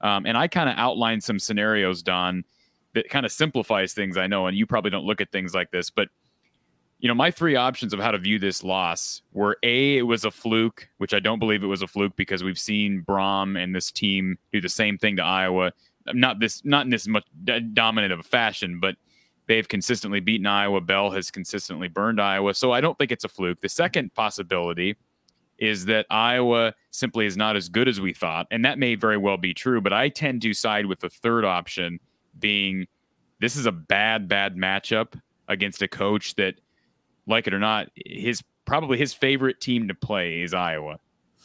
[0.00, 2.44] Um, and I kind of outlined some scenarios, Don,
[2.94, 4.16] that kind of simplifies things.
[4.16, 6.08] I know, and you probably don't look at things like this, but
[7.00, 10.24] you know, my three options of how to view this loss were a, it was
[10.24, 13.74] a fluke, which I don't believe it was a fluke because we've seen Brohm and
[13.74, 15.72] this team do the same thing to Iowa.
[16.06, 17.24] Not this, not in this much
[17.72, 18.96] dominant of a fashion, but
[19.46, 20.80] they've consistently beaten Iowa.
[20.80, 23.60] Bell has consistently burned Iowa, so I don't think it's a fluke.
[23.60, 24.96] The second possibility
[25.58, 28.46] is that Iowa simply is not as good as we thought.
[28.50, 31.44] And that may very well be true, but I tend to side with the third
[31.44, 32.00] option
[32.40, 32.86] being
[33.40, 36.54] this is a bad, bad matchup against a coach that,
[37.26, 40.98] like it or not, his probably his favorite team to play is Iowa.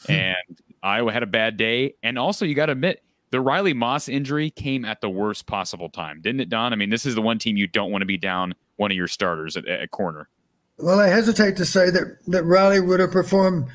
[0.07, 0.11] Hmm.
[0.11, 1.95] and Iowa had a bad day.
[2.03, 3.01] And also, you got to admit,
[3.31, 6.71] the Riley Moss injury came at the worst possible time, didn't it, Don?
[6.71, 8.97] I mean, this is the one team you don't want to be down one of
[8.97, 10.29] your starters at, at corner.
[10.77, 13.69] Well, I hesitate to say that, that Riley would have performed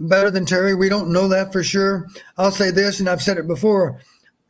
[0.00, 0.74] better than Terry.
[0.74, 2.08] We don't know that for sure.
[2.36, 4.00] I'll say this, and I've said it before.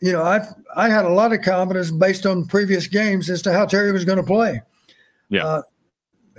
[0.01, 3.53] You know, I've I had a lot of confidence based on previous games as to
[3.53, 4.63] how Terry was going to play.
[5.29, 5.63] Yeah, uh,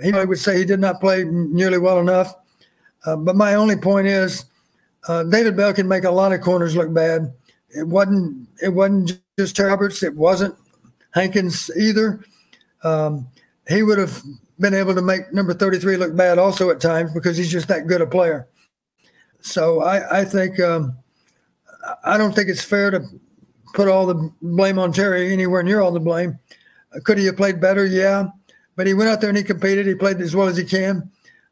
[0.02, 2.34] he would say he did not play nearly well enough.
[3.04, 4.44] Uh, but my only point is,
[5.08, 7.32] uh, David Bell can make a lot of corners look bad.
[7.70, 10.02] It wasn't it wasn't just Terry Roberts.
[10.02, 10.54] It wasn't
[11.12, 12.24] Hankins either.
[12.82, 13.28] Um,
[13.68, 14.22] he would have
[14.58, 17.86] been able to make number 33 look bad also at times because he's just that
[17.86, 18.48] good a player.
[19.40, 20.96] So I, I think um,
[22.04, 23.00] I don't think it's fair to
[23.72, 26.38] put all the blame on Terry anywhere near all the blame.
[26.94, 27.84] Uh, could he have played better?
[27.84, 28.26] Yeah,
[28.76, 29.86] but he went out there and he competed.
[29.86, 31.10] He played as well as he can.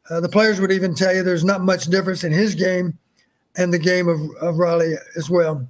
[0.09, 2.97] Uh, the players would even tell you there's not much difference in his game
[3.55, 5.67] and the game of, of Riley as well.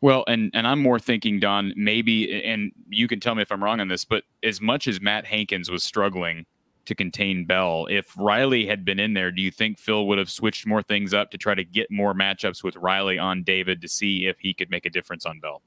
[0.00, 3.64] Well, and and I'm more thinking, Don, maybe, and you can tell me if I'm
[3.64, 6.44] wrong on this, but as much as Matt Hankins was struggling
[6.86, 7.86] to contain Bell.
[7.90, 11.12] If Riley had been in there, do you think Phil would have switched more things
[11.12, 14.54] up to try to get more matchups with Riley on David to see if he
[14.54, 15.62] could make a difference on Bell?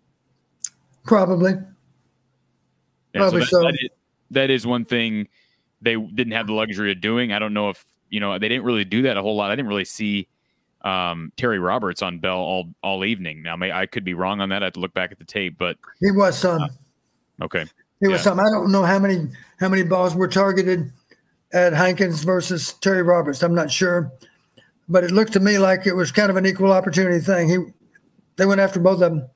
[1.06, 1.54] Probably.
[3.14, 3.46] Yeah, Probably so.
[3.46, 3.62] That, so.
[3.62, 3.90] That, is,
[4.32, 5.28] that is one thing
[5.82, 7.32] they didn't have the luxury of doing.
[7.32, 9.52] I don't know if you know they didn't really do that a whole lot.
[9.52, 10.28] I didn't really see
[10.82, 13.42] um, Terry Roberts on Bell all all evening.
[13.42, 14.64] Now, may, I could be wrong on that.
[14.64, 16.62] I have to look back at the tape, but he was some.
[16.62, 17.66] Uh, okay,
[18.02, 18.40] he was some.
[18.40, 19.28] I don't know how many
[19.60, 20.92] how many balls were targeted
[21.52, 23.44] at Hankins versus Terry Roberts.
[23.44, 24.12] I'm not sure,
[24.88, 27.50] but it looked to me like it was kind of an equal opportunity thing.
[27.50, 27.58] He
[28.38, 29.30] they went after both of them.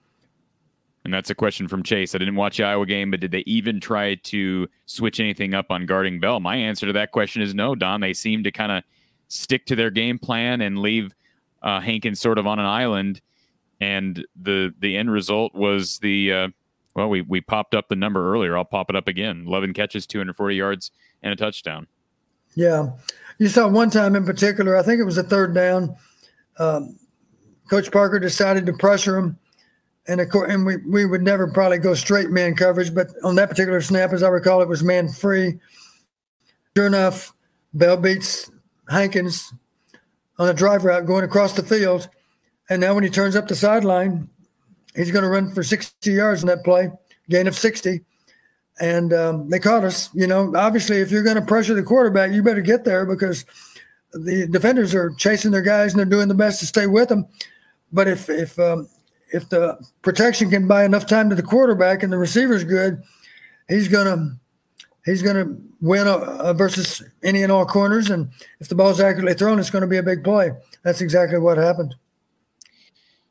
[1.03, 2.15] And that's a question from Chase.
[2.15, 5.65] I didn't watch the Iowa game, but did they even try to switch anything up
[5.69, 6.39] on guarding Bell?
[6.39, 7.99] My answer to that question is no, Don.
[7.99, 8.83] They seem to kind of
[9.27, 11.13] stick to their game plan and leave
[11.61, 13.19] uh, Hankins sort of on an island.
[13.81, 16.47] And the the end result was the uh,
[16.95, 18.57] well, we we popped up the number earlier.
[18.57, 19.43] I'll pop it up again.
[19.45, 20.91] 11 catches, 240 yards,
[21.21, 21.87] and a touchdown.
[22.55, 22.91] Yeah.
[23.37, 25.95] You saw one time in particular, I think it was a third down.
[26.59, 26.97] Um,
[27.69, 29.37] Coach Parker decided to pressure him.
[30.07, 33.35] And of course, and we, we would never probably go straight man coverage, but on
[33.35, 35.59] that particular snap, as I recall, it was man free.
[36.75, 37.33] Sure enough,
[37.73, 38.51] Bell beats
[38.89, 39.53] Hankins
[40.37, 42.09] on a drive route going across the field.
[42.69, 44.29] And now when he turns up the sideline,
[44.95, 46.91] he's going to run for 60 yards in that play,
[47.29, 48.01] gain of 60
[48.79, 50.09] and um, they caught us.
[50.13, 53.45] You know, obviously, if you're going to pressure the quarterback, you better get there because
[54.13, 57.27] the defenders are chasing their guys and they're doing the best to stay with them.
[57.91, 58.87] But if if um,
[59.31, 63.01] if the protection can buy enough time to the quarterback and the receiver's good,
[63.67, 64.37] he's gonna
[65.05, 68.09] he's gonna win uh, versus any and all corners.
[68.09, 68.29] And
[68.59, 70.51] if the ball's accurately thrown, it's going to be a big play.
[70.83, 71.95] That's exactly what happened.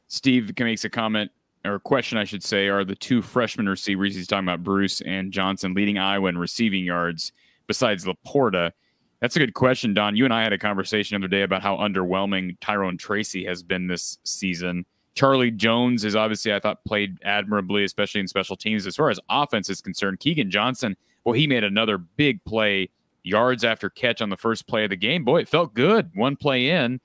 [0.09, 1.31] Steve makes a comment
[1.65, 4.15] or a question, I should say, are the two freshman receivers.
[4.15, 7.33] He's talking about Bruce and Johnson leading Iowa in receiving yards
[7.67, 8.73] besides LaPorta.
[9.21, 10.17] That's a good question, Don.
[10.17, 13.63] You and I had a conversation the other day about how underwhelming Tyrone Tracy has
[13.63, 14.85] been this season.
[15.15, 18.87] Charlie Jones is obviously, I thought, played admirably, especially in special teams.
[18.87, 22.89] As far as offense is concerned, Keagan Johnson, well, he made another big play,
[23.23, 25.25] yards after catch on the first play of the game.
[25.25, 27.01] Boy, it felt good one play in.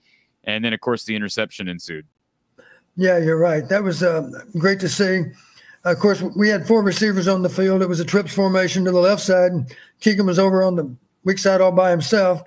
[0.46, 2.08] And then, of course, the interception ensued.
[2.98, 3.68] Yeah, you're right.
[3.70, 5.22] That was uh, great to see.
[5.86, 7.82] Of course, we had four receivers on the field.
[7.82, 9.52] It was a trips formation to the left side.
[10.02, 10.94] Keagan was over on the
[11.24, 12.42] weak side all by himself.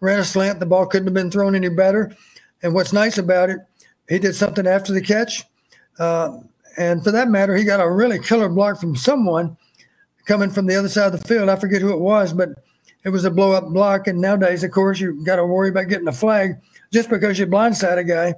[0.00, 0.58] Ran a slant.
[0.58, 2.16] The ball couldn't have been thrown any better.
[2.62, 3.58] And what's nice about it,
[4.08, 5.44] he did something after the catch.
[5.98, 6.38] Uh,
[6.78, 9.56] and for that matter, he got a really killer block from someone
[10.24, 11.50] coming from the other side of the field.
[11.50, 12.48] I forget who it was, but
[13.04, 14.06] it was a blow up block.
[14.06, 16.56] And nowadays, of course, you've got to worry about getting a flag
[16.90, 18.34] just because you blindside a guy.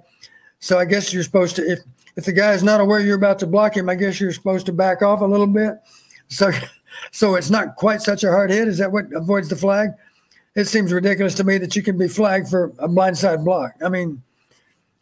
[0.62, 1.80] So I guess you're supposed to, if
[2.16, 4.64] if the guy is not aware you're about to block him, I guess you're supposed
[4.66, 5.74] to back off a little bit.
[6.28, 6.52] So,
[7.10, 8.68] so it's not quite such a hard hit.
[8.68, 9.90] Is that what avoids the flag?
[10.55, 13.72] It seems ridiculous to me that you can be flagged for a blindside block.
[13.84, 14.22] I mean,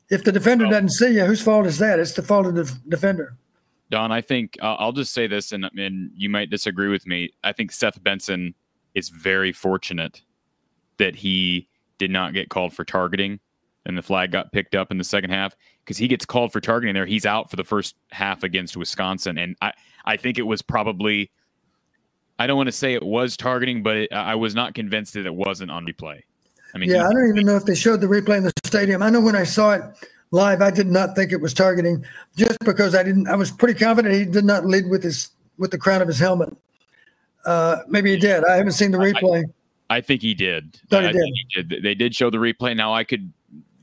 [0.08, 1.98] if the defender doesn't see you, whose fault is that?
[1.98, 3.36] It's the fault of the defender.
[3.90, 7.34] Don, I think uh, I'll just say this, and, and you might disagree with me.
[7.44, 8.54] I think Seth Benson
[8.94, 10.22] is very fortunate
[10.96, 11.68] that he
[11.98, 13.40] did not get called for targeting
[13.86, 15.54] and the flag got picked up in the second half
[15.84, 17.06] because he gets called for targeting there.
[17.06, 19.72] He's out for the first half against Wisconsin, and I
[20.04, 21.30] I think it was probably
[22.38, 25.26] I don't want to say it was targeting, but it, I was not convinced that
[25.26, 26.20] it wasn't on replay.
[26.74, 28.52] I mean, yeah, he, I don't even know if they showed the replay in the
[28.64, 29.02] stadium.
[29.02, 29.82] I know when I saw it
[30.30, 32.04] live, I did not think it was targeting,
[32.36, 33.28] just because I didn't.
[33.28, 36.18] I was pretty confident he did not lead with his with the crown of his
[36.18, 36.56] helmet.
[37.44, 38.44] Uh, maybe he did.
[38.44, 39.44] I haven't seen the replay.
[39.88, 40.78] I, I think he did.
[40.88, 41.32] Thought he did.
[41.34, 41.82] he did.
[41.82, 42.76] They did show the replay.
[42.76, 43.32] Now I could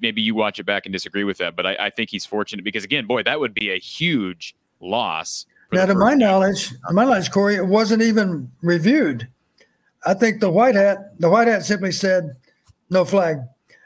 [0.01, 2.63] maybe you watch it back and disagree with that, but I, I think he's fortunate
[2.63, 5.45] because again, boy, that would be a huge loss.
[5.71, 9.27] Now, to my knowledge, to my knowledge, Corey, it wasn't even reviewed.
[10.05, 12.35] I think the white hat, the white hat simply said,
[12.89, 13.39] "No flag."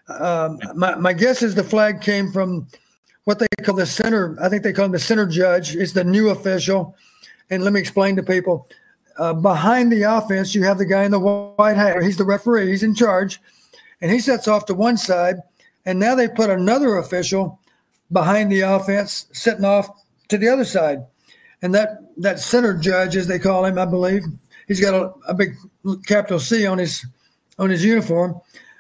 [0.08, 2.68] Um, my my guess is the flag came from
[3.24, 4.38] what they call the center.
[4.42, 5.76] I think they call him the center judge.
[5.76, 6.96] Is the new official,
[7.50, 8.68] and let me explain to people.
[9.18, 12.02] Uh, behind the offense, you have the guy in the white hat.
[12.04, 12.70] He's the referee.
[12.70, 13.42] He's in charge,
[14.02, 15.38] and he sets off to one side
[15.86, 17.60] and now they put another official
[18.12, 19.90] behind the offense, sitting off
[20.28, 21.06] to the other side.
[21.62, 24.24] And that, that center judge, as they call him, I believe,
[24.68, 25.56] he's got a, a big
[26.06, 27.06] capital C on his
[27.60, 28.40] on his uniform.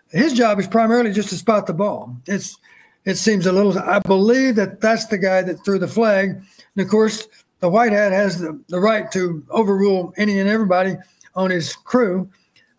[0.09, 2.15] His job is primarily just to spot the ball.
[2.25, 2.57] It's
[3.05, 3.77] it seems a little.
[3.77, 6.29] I believe that that's the guy that threw the flag.
[6.29, 7.27] And of course,
[7.59, 10.95] the white hat has the, the right to overrule any and everybody
[11.35, 12.29] on his crew.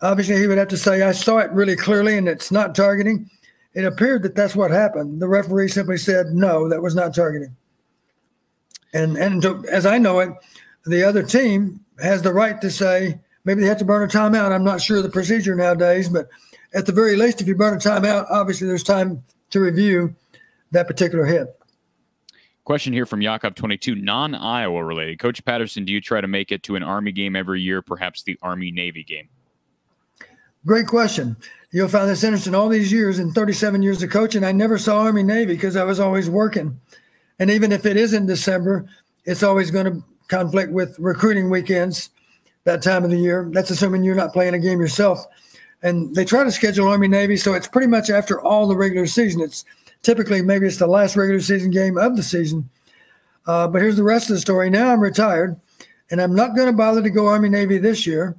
[0.01, 3.31] Obviously, he would have to say, "I saw it really clearly, and it's not targeting."
[3.75, 5.21] It appeared that that's what happened.
[5.21, 7.57] The referee simply said, no, that was not targeting.
[8.93, 10.31] And, and to, as I know it,
[10.85, 14.53] the other team has the right to say, maybe they have to burn a timeout.
[14.53, 16.29] I'm not sure of the procedure nowadays, but
[16.75, 20.15] at the very least, if you burn a timeout, obviously there's time to review
[20.73, 21.59] that particular hit.
[22.65, 25.19] Question here from Jakob22, non Iowa related.
[25.19, 28.23] Coach Patterson, do you try to make it to an Army game every year, perhaps
[28.23, 29.29] the Army Navy game?
[30.65, 31.37] Great question.
[31.73, 32.55] You'll find this interesting.
[32.55, 35.85] All these years and 37 years of coaching, I never saw Army Navy because I
[35.85, 36.79] was always working.
[37.39, 38.87] And even if it is in December,
[39.25, 42.11] it's always going to conflict with recruiting weekends
[42.65, 43.49] that time of the year.
[43.51, 45.25] That's assuming you're not playing a game yourself.
[45.83, 49.07] And they try to schedule Army Navy, so it's pretty much after all the regular
[49.07, 49.41] season.
[49.41, 49.65] It's
[50.03, 52.69] typically maybe it's the last regular season game of the season.
[53.47, 54.69] Uh, but here's the rest of the story.
[54.69, 55.59] Now I'm retired,
[56.11, 58.37] and I'm not going to bother to go Army Navy this year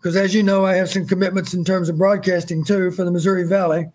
[0.00, 3.10] because as you know, I have some commitments in terms of broadcasting too for the
[3.10, 3.86] Missouri Valley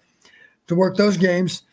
[0.67, 1.63] to work those games.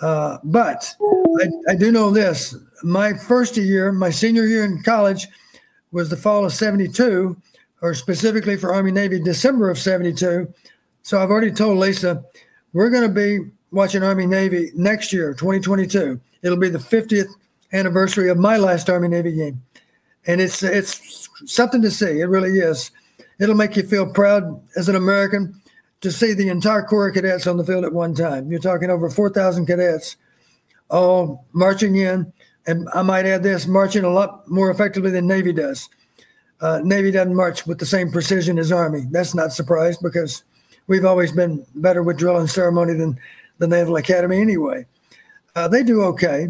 [0.00, 0.94] Uh, but
[1.40, 5.28] I, I, do know this: my first year, my senior year in college,
[5.92, 7.36] was the fall of '72,
[7.82, 10.52] or specifically for Army Navy, December of '72.
[11.02, 12.24] So I've already told Lisa
[12.72, 16.18] we're going to be watching Army Navy next year, 2022.
[16.42, 17.28] It'll be the 50th
[17.72, 19.62] anniversary of my last Army Navy game,
[20.26, 22.20] and it's it's something to see.
[22.20, 22.90] It really is
[23.38, 25.60] it'll make you feel proud as an American
[26.00, 28.50] to see the entire Corps of Cadets on the field at one time.
[28.50, 30.16] You're talking over 4,000 cadets
[30.90, 32.32] all marching in.
[32.66, 35.88] And I might add this marching a lot more effectively than Navy does.
[36.60, 39.06] Uh, Navy doesn't march with the same precision as Army.
[39.10, 40.44] That's not surprised because
[40.86, 43.18] we've always been better with drill and ceremony than
[43.58, 44.86] the Naval Academy anyway.
[45.54, 46.48] Uh, they do okay.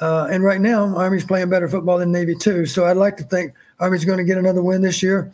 [0.00, 2.66] Uh, and right now, Army's playing better football than Navy too.
[2.66, 5.32] So I'd like to think Army's going to get another win this year.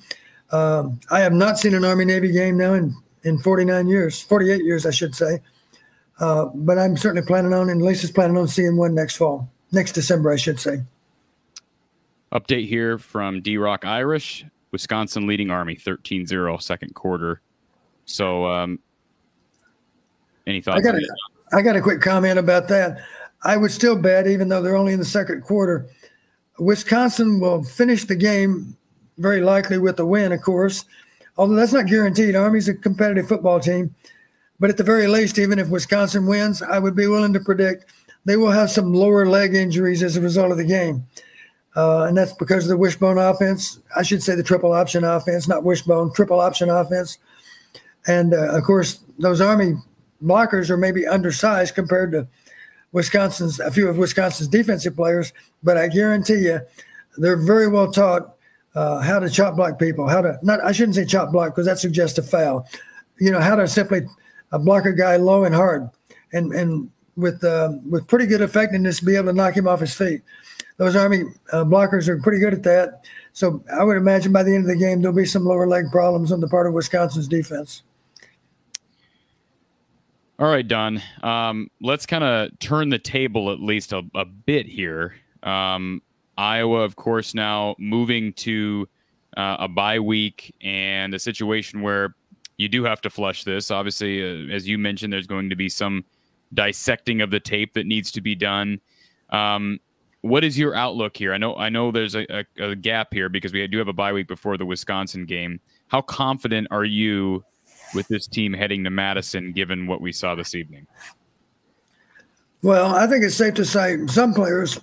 [0.55, 2.95] Um, I have not seen an Army Navy game now in,
[3.25, 5.41] in 49 years, 48 years, I should say.
[6.21, 9.93] Uh, but I'm certainly planning on, and Lisa's planning on seeing one next fall, next
[9.93, 10.85] December, I should say.
[12.33, 17.41] Update here from D Rock Irish Wisconsin leading Army 13 0 second quarter.
[18.05, 18.79] So, um,
[20.47, 20.79] any thoughts?
[20.79, 21.17] I got, a,
[21.53, 23.01] I got a quick comment about that.
[23.43, 25.89] I would still bet, even though they're only in the second quarter,
[26.61, 28.77] Wisconsin will finish the game
[29.19, 30.85] very likely with a win, of course.
[31.37, 32.37] Although that's not guaranteed.
[32.37, 33.95] Army's a competitive football team.
[34.61, 37.87] But at the very least, even if Wisconsin wins, I would be willing to predict
[38.25, 41.07] they will have some lower leg injuries as a result of the game.
[41.77, 43.81] Uh, and that's because of the wishbone offense.
[43.97, 47.19] I should say the triple option offense, not wishbone, triple option offense.
[48.07, 49.75] And uh, of course, those Army
[50.23, 52.29] blockers are maybe undersized compared to
[52.93, 55.33] Wisconsin's, a few of Wisconsin's defensive players.
[55.63, 56.61] But I guarantee you,
[57.19, 58.34] they're very well taught
[58.75, 61.67] uh, how to chop block people, how to not, I shouldn't say chop block because
[61.67, 62.67] that suggests a foul.
[63.19, 64.03] You know, how to simply
[64.53, 65.89] uh, block a guy low and hard
[66.33, 69.95] and, and with, uh, with pretty good effectiveness, be able to knock him off his
[69.95, 70.23] feet
[70.77, 73.05] those Army uh, blockers are pretty good at that.
[73.33, 75.91] So I would imagine by the end of the game, there'll be some lower leg
[75.91, 77.83] problems on the part of Wisconsin's defense.
[80.39, 81.01] All right, Don.
[81.23, 85.15] Um, let's kind of turn the table at least a, a bit here.
[85.45, 86.03] Um,
[86.37, 88.89] Iowa, of course, now moving to
[89.37, 92.15] uh, a bye week and a situation where
[92.57, 93.71] you do have to flush this.
[93.71, 96.05] Obviously, uh, as you mentioned, there's going to be some
[96.53, 98.81] dissecting of the tape that needs to be done.
[99.31, 99.81] Um,
[100.21, 101.35] what is your outlook here?
[101.35, 103.93] I know I know there's a, a, a, gap here because we do have a
[103.93, 105.61] bye week before the Wisconsin game.
[105.89, 107.45] How confident are you
[107.95, 110.87] with this team heading to Madison, given what we saw this evening?
[112.63, 114.81] Well, I think it's safe to say some players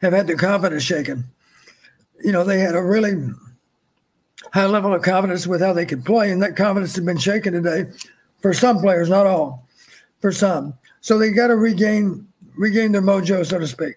[0.00, 1.24] have had their confidence shaken.
[2.22, 3.30] You know, they had a really
[4.52, 7.52] high level of confidence with how they could play, and that confidence has been shaken
[7.52, 7.86] today
[8.40, 9.66] for some players, not all,
[10.20, 10.74] for some.
[11.00, 12.26] So they got to regain
[12.56, 13.94] regain their mojo, so to speak.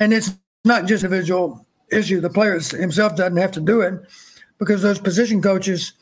[0.00, 2.20] And it's not just a visual issue.
[2.20, 3.94] The player himself doesn't have to do it
[4.58, 5.92] because those position coaches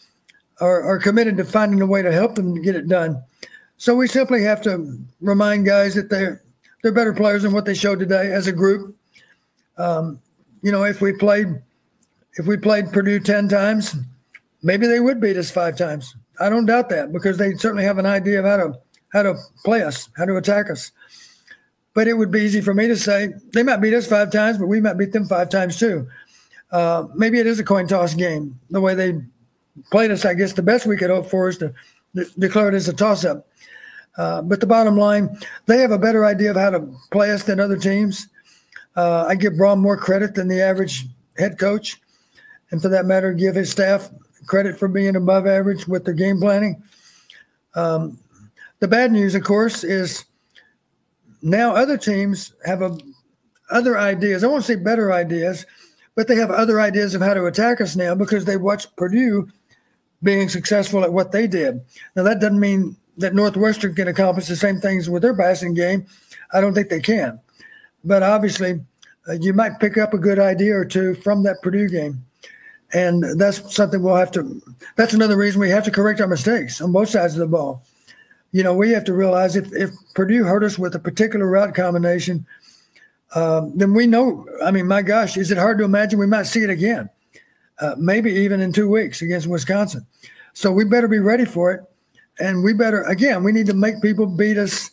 [0.60, 3.22] are, are committed to finding a way to help them get it done.
[3.76, 6.42] So we simply have to remind guys that they're
[6.85, 8.94] they're better players than what they showed today as a group.
[9.78, 10.20] Um,
[10.62, 11.48] you know, if we played
[12.35, 13.97] if we played Purdue ten times,
[14.62, 16.15] maybe they would beat us five times.
[16.39, 18.78] I don't doubt that because they certainly have an idea of how to
[19.15, 19.35] how to
[19.65, 20.93] play us, how to attack us.
[21.94, 24.59] But it would be easy for me to say they might beat us five times,
[24.59, 26.06] but we might beat them five times too.
[26.70, 28.61] Uh, maybe it is a coin toss game.
[28.69, 29.23] The way they
[29.90, 31.73] played us, I guess the best we could hope for is to
[32.15, 33.48] de- declare it as a toss up.
[34.16, 35.36] Uh, but the bottom line,
[35.66, 38.28] they have a better idea of how to play us than other teams.
[38.97, 42.01] Uh, I give Brohm more credit than the average head coach.
[42.70, 44.11] And for that matter, give his staff
[44.47, 46.82] credit for being above average with their game planning.
[47.74, 48.19] Um,
[48.81, 50.24] the bad news, of course, is
[51.43, 52.97] now other teams have a,
[53.70, 54.45] other ideas.
[54.45, 55.66] I won't say better ideas,
[56.15, 59.49] but they have other ideas of how to attack us now because they watched Purdue
[60.23, 61.81] being successful at what they did.
[62.16, 66.07] Now that doesn't mean that Northwestern can accomplish the same things with their passing game.
[66.53, 67.41] I don't think they can.
[68.05, 68.81] But obviously,
[69.28, 72.24] uh, you might pick up a good idea or two from that Purdue game.
[72.93, 74.62] And that's something we'll have to,
[74.97, 77.82] that's another reason we have to correct our mistakes on both sides of the ball
[78.55, 81.74] you know, we have to realize if, if Purdue hurt us with a particular route
[81.74, 82.47] combination,
[83.35, 84.47] um, then we know.
[84.65, 87.11] I mean, my gosh, is it hard to imagine we might see it again?
[87.81, 90.07] Uh, maybe even in two weeks against Wisconsin.
[90.53, 91.81] So we better be ready for it.
[92.40, 94.90] And we better, again, we need to make people beat us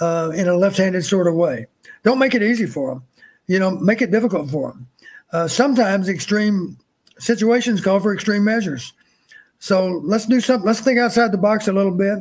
[0.00, 1.66] uh, in a left handed sort of way.
[2.02, 3.04] Don't make it easy for them.
[3.46, 4.88] You know, make it difficult for them.
[5.32, 6.78] Uh, sometimes extreme
[7.18, 8.92] situations call for extreme measures.
[9.58, 10.66] So let's do something.
[10.66, 12.18] Let's think outside the box a little bit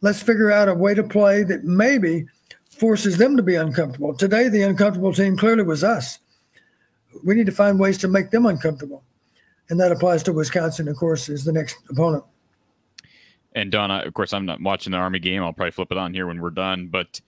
[0.00, 2.26] let's figure out a way to play that maybe
[2.70, 4.14] forces them to be uncomfortable.
[4.14, 6.18] Today, the uncomfortable team clearly was us.
[7.24, 9.04] We need to find ways to make them uncomfortable.
[9.68, 12.24] And that applies to Wisconsin, of course, is the next opponent.
[13.54, 15.42] And Don, of course, I'm not watching the Army game.
[15.42, 16.88] I'll probably flip it on here when we're done.
[16.88, 17.20] But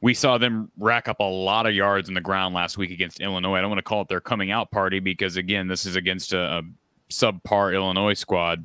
[0.00, 3.20] we saw them rack up a lot of yards in the ground last week against
[3.20, 3.56] Illinois.
[3.56, 6.32] I don't want to call it their coming out party because, again, this is against
[6.32, 6.62] a, a
[7.10, 8.64] subpar Illinois squad.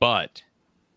[0.00, 0.42] But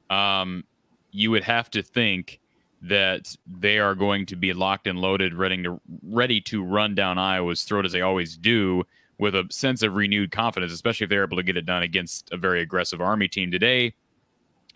[0.09, 0.63] um,
[1.11, 2.39] you would have to think
[2.81, 7.19] that they are going to be locked and loaded, ready to ready to run down
[7.19, 8.83] Iowa's throat as they always do,
[9.19, 12.31] with a sense of renewed confidence, especially if they're able to get it done against
[12.31, 13.93] a very aggressive Army team today.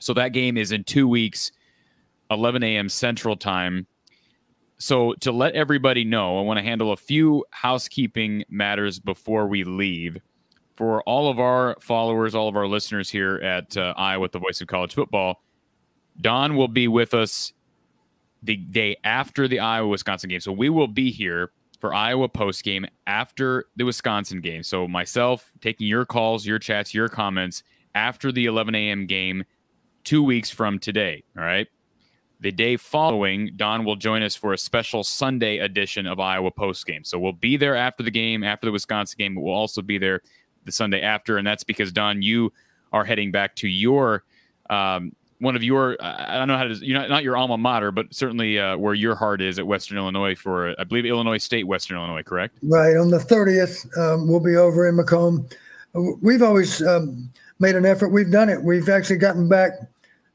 [0.06, 1.52] So that game is in two weeks,
[2.30, 2.90] 11 a.m.
[2.90, 3.88] Central Time.
[4.77, 9.64] So to let everybody know, I want to handle a few housekeeping matters before we
[9.64, 10.19] leave.
[10.76, 14.38] For all of our followers, all of our listeners here at uh, Iowa, with the
[14.38, 15.41] voice of college football,
[16.22, 17.53] Don will be with us
[18.44, 20.40] the day after the Iowa Wisconsin game.
[20.40, 21.49] So we will be here
[21.80, 24.61] for Iowa post game after the Wisconsin game.
[24.61, 27.64] So myself taking your calls, your chats, your comments
[27.95, 29.07] after the 11 a.m.
[29.07, 29.45] game,
[30.06, 31.23] two weeks from today.
[31.38, 31.68] All right.
[32.40, 36.86] The day following, Don will join us for a special Sunday edition of Iowa post
[36.86, 37.03] game.
[37.03, 39.98] So we'll be there after the game, after the Wisconsin game, but we'll also be
[39.98, 40.22] there
[40.64, 41.38] the Sunday after.
[41.38, 42.53] And that's because, Don, you
[42.91, 44.23] are heading back to your
[44.69, 47.91] um, one of your I don't know how to you know not your alma mater,
[47.91, 51.68] but certainly uh, where your heart is at Western Illinois for I believe Illinois State,
[51.68, 52.57] Western Illinois, correct?
[52.64, 55.48] Right on the thirtieth, um, we'll be over in Macomb.
[56.22, 57.30] We've always um,
[57.60, 58.10] made an effort.
[58.10, 58.61] We've done it.
[58.61, 59.72] We've actually gotten back,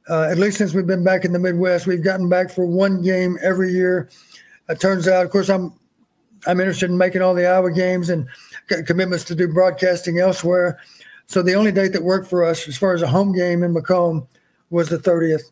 [0.09, 1.86] uh, at least since we've been back in the Midwest.
[1.86, 4.09] We've gotten back for one game every year.
[4.68, 5.72] It turns out, of course, I'm
[6.47, 8.27] I'm interested in making all the Iowa games and
[8.86, 10.78] commitments to do broadcasting elsewhere.
[11.27, 13.72] So the only date that worked for us, as far as a home game in
[13.72, 14.27] Macomb,
[14.70, 15.43] was the 30th.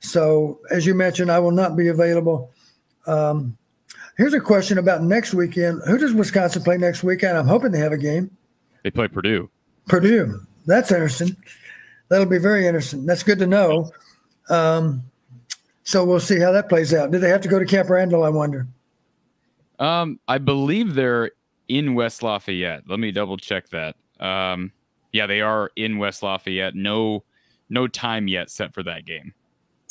[0.00, 2.50] So, as you mentioned, I will not be available.
[3.06, 3.56] Um,
[4.16, 5.82] here's a question about next weekend.
[5.86, 7.36] Who does Wisconsin play next weekend?
[7.36, 8.30] I'm hoping they have a game.
[8.82, 9.50] They play Purdue.
[9.86, 10.40] Purdue.
[10.66, 11.36] That's interesting.
[12.10, 13.06] That'll be very interesting.
[13.06, 13.90] That's good to know.
[14.50, 15.04] Um,
[15.84, 17.10] so we'll see how that plays out.
[17.10, 18.24] Do they have to go to Camp Randall?
[18.24, 18.66] I wonder.
[19.78, 21.30] Um, I believe they're
[21.68, 22.82] in West Lafayette.
[22.86, 23.96] Let me double check that.
[24.18, 24.72] Um,
[25.12, 26.74] yeah, they are in West Lafayette.
[26.74, 27.24] No
[27.70, 29.32] no time yet set for that game.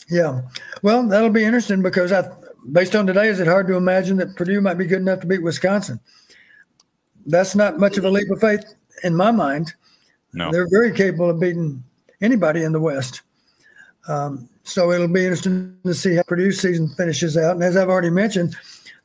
[0.09, 0.41] Yeah.
[0.83, 2.29] Well, that'll be interesting because I,
[2.71, 5.27] based on today, is it hard to imagine that Purdue might be good enough to
[5.27, 5.99] beat Wisconsin?
[7.25, 8.63] That's not much of a leap of faith
[9.03, 9.73] in my mind.
[10.33, 10.51] No.
[10.51, 11.83] They're very capable of beating
[12.21, 13.21] anybody in the West.
[14.07, 17.55] Um, so it'll be interesting to see how Purdue's season finishes out.
[17.55, 18.55] And as I've already mentioned,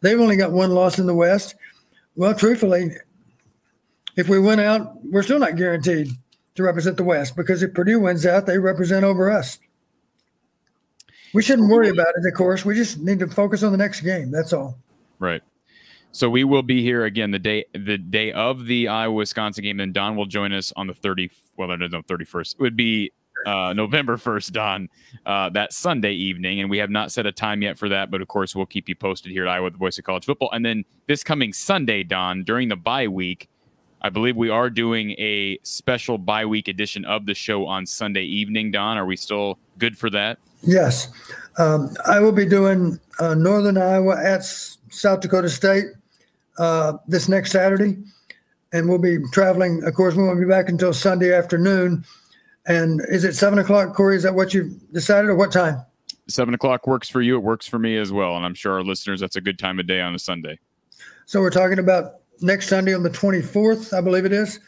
[0.00, 1.54] they've only got one loss in the West.
[2.16, 2.90] Well, truthfully,
[4.16, 6.08] if we win out, we're still not guaranteed
[6.54, 9.58] to represent the West because if Purdue wins out, they represent over us.
[11.32, 12.64] We shouldn't worry about it, of course.
[12.64, 14.30] We just need to focus on the next game.
[14.30, 14.78] That's all.
[15.18, 15.42] Right.
[16.14, 19.80] So we will be here again the day the day of the Iowa Wisconsin game,
[19.80, 21.28] and Don will join us on the thirty.
[21.56, 22.54] Well, no, no, thirty first.
[22.54, 23.12] It would be
[23.46, 24.88] uh, November first, Don,
[25.26, 28.12] uh, that Sunday evening, and we have not set a time yet for that.
[28.12, 30.50] But of course, we'll keep you posted here at Iowa, the Voice of College Football,
[30.52, 33.48] and then this coming Sunday, Don, during the bye week,
[34.00, 38.22] I believe we are doing a special bye week edition of the show on Sunday
[38.22, 38.70] evening.
[38.70, 40.38] Don, are we still good for that?
[40.62, 41.08] Yes.
[41.58, 45.86] Um, I will be doing uh, Northern Iowa at South Dakota State
[46.58, 47.96] uh, this next Saturday.
[48.72, 49.82] And we'll be traveling.
[49.84, 52.04] Of course, we won't be back until Sunday afternoon.
[52.66, 54.16] And is it seven o'clock, Corey?
[54.16, 55.80] Is that what you've decided or what time?
[56.28, 57.36] Seven o'clock works for you.
[57.36, 58.36] It works for me as well.
[58.36, 60.58] And I'm sure our listeners, that's a good time of day on a Sunday.
[61.26, 64.58] So we're talking about next Sunday on the 24th, I believe it is,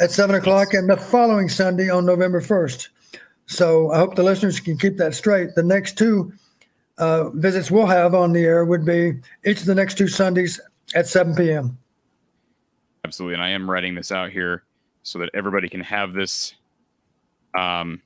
[0.00, 2.88] at seven o'clock, and the following Sunday on November 1st.
[3.46, 5.54] So I hope the listeners can keep that straight.
[5.54, 6.32] The next two
[6.98, 10.60] uh, visits we'll have on the air would be each of the next two Sundays
[10.94, 11.78] at 7 p.m.
[13.04, 13.34] Absolutely.
[13.34, 14.64] And I am writing this out here
[15.02, 16.54] so that everybody can have this.
[17.56, 18.02] Um,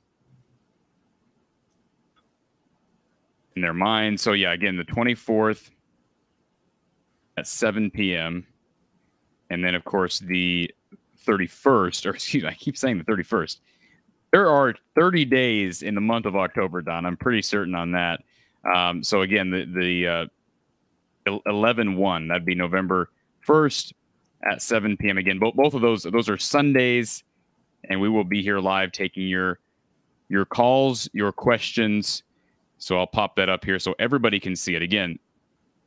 [3.56, 4.18] in their mind.
[4.18, 5.70] So, yeah, again, the 24th
[7.36, 8.46] at 7 p.m.
[9.50, 10.70] And then, of course, the
[11.26, 13.58] 31st, or excuse me, I keep saying the 31st.
[14.32, 17.04] There are 30 days in the month of October, Don.
[17.04, 18.20] I'm pretty certain on that.
[18.72, 20.26] Um, so again, the the uh,
[21.26, 23.10] 11 1 that'd be November
[23.46, 23.92] 1st
[24.50, 25.18] at 7 p.m.
[25.18, 27.24] Again, both both of those those are Sundays,
[27.88, 29.58] and we will be here live taking your
[30.28, 32.22] your calls, your questions.
[32.78, 34.82] So I'll pop that up here so everybody can see it.
[34.82, 35.18] Again,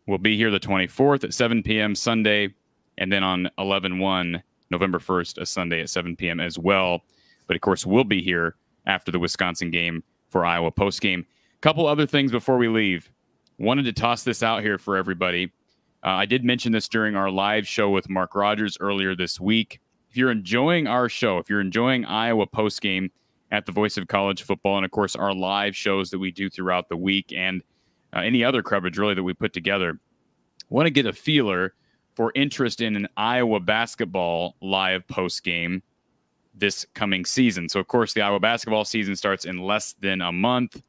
[0.05, 1.95] we'll be here the 24th at 7 p.m.
[1.95, 2.53] Sunday,
[2.99, 6.39] and then on 11 1, November 1st, a Sunday at 7 p.m.
[6.39, 7.01] as well.
[7.47, 8.55] But of course, we'll be here
[8.85, 11.26] after the Wisconsin game for Iowa post game.
[11.61, 13.10] Couple other things before we leave.
[13.59, 15.51] Wanted to toss this out here for everybody.
[16.03, 19.80] Uh, I did mention this during our live show with Mark Rogers earlier this week.
[20.09, 23.11] If you're enjoying our show, if you're enjoying Iowa post game
[23.51, 26.49] at the Voice of College Football, and of course our live shows that we do
[26.49, 27.63] throughout the week, and
[28.13, 29.99] uh, any other coverage really that we put together,
[30.69, 31.73] want to get a feeler
[32.15, 35.81] for interest in an Iowa basketball live post game
[36.53, 37.69] this coming season.
[37.69, 40.81] So, of course, the Iowa basketball season starts in less than a month.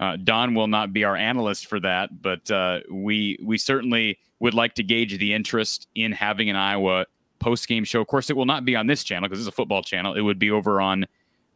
[0.00, 4.54] Uh, Don will not be our analyst for that, but uh, we we certainly would
[4.54, 7.04] like to gauge the interest in having an Iowa
[7.38, 8.00] post game show.
[8.00, 10.14] Of course, it will not be on this channel because it's a football channel.
[10.14, 11.06] It would be over on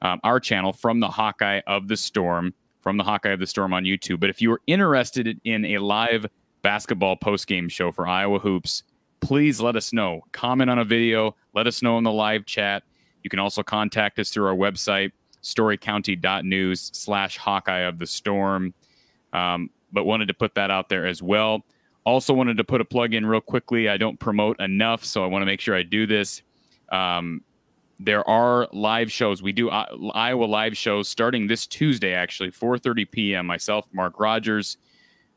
[0.02, 2.52] um, our channel from the Hawkeye of the Storm,
[2.82, 4.20] from the Hawkeye of the Storm on YouTube.
[4.20, 6.26] But if you are interested in a live
[6.60, 8.82] basketball post game show for Iowa hoops,
[9.20, 10.20] please let us know.
[10.32, 11.34] Comment on a video.
[11.54, 12.82] Let us know in the live chat.
[13.22, 15.12] You can also contact us through our website,
[15.44, 18.74] storycounty.news slash Hawkeye of the Storm.
[19.32, 21.64] Um, but wanted to put that out there as well.
[22.04, 23.88] Also wanted to put a plug in real quickly.
[23.88, 26.42] I don't promote enough, so I want to make sure I do this.
[26.90, 27.42] Um,
[28.00, 29.42] there are live shows.
[29.42, 33.46] We do uh, Iowa live shows starting this Tuesday, actually, 4:30 p.m.
[33.46, 34.76] Myself, Mark Rogers.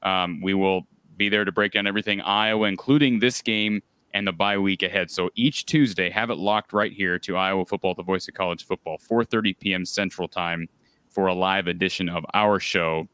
[0.02, 3.82] Um, we will be there to break down everything Iowa, including this game
[4.14, 5.12] and the bye week ahead.
[5.12, 8.66] So each Tuesday, have it locked right here to Iowa football, the voice of college
[8.66, 9.86] football, 4:30 p.m.
[9.86, 10.68] Central Time
[11.10, 13.08] for a live edition of our show.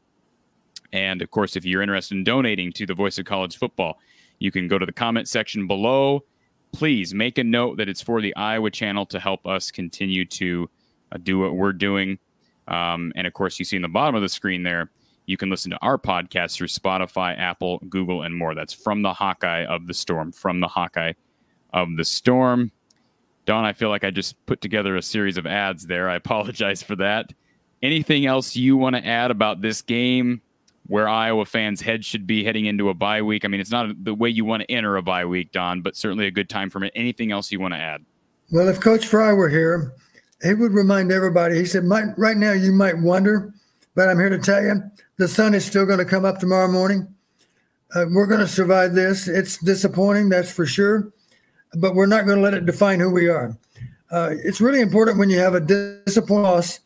[0.92, 3.98] And of course, if you're interested in donating to the Voice of College Football,
[4.38, 6.24] you can go to the comment section below.
[6.72, 10.68] Please make a note that it's for the Iowa channel to help us continue to
[11.12, 12.18] uh, do what we're doing.
[12.68, 14.90] Um, and of course, you see in the bottom of the screen there,
[15.26, 18.54] you can listen to our podcast through Spotify, Apple, Google, and more.
[18.54, 21.12] That's from the Hawkeye of the Storm, from the Hawkeye
[21.72, 22.70] of the Storm.
[23.46, 26.08] Don, I feel like I just put together a series of ads there.
[26.08, 27.32] I apologize for that.
[27.82, 30.40] Anything else you want to add about this game?
[30.86, 33.46] Where Iowa fans' heads should be heading into a bye week.
[33.46, 35.96] I mean, it's not the way you want to enter a bye week, Don, but
[35.96, 36.92] certainly a good time for it.
[36.94, 38.04] Anything else you want to add?
[38.52, 39.94] Well, if Coach Fry were here,
[40.42, 41.56] he would remind everybody.
[41.56, 43.54] He said, "Right now, you might wonder,
[43.94, 44.82] but I'm here to tell you,
[45.16, 47.14] the sun is still going to come up tomorrow morning.
[47.94, 49.28] Uh, we're going to survive this.
[49.28, 51.12] It's disappointing, that's for sure,
[51.74, 53.56] but we're not going to let it define who we are.
[54.10, 56.80] Uh, it's really important when you have a disappointing loss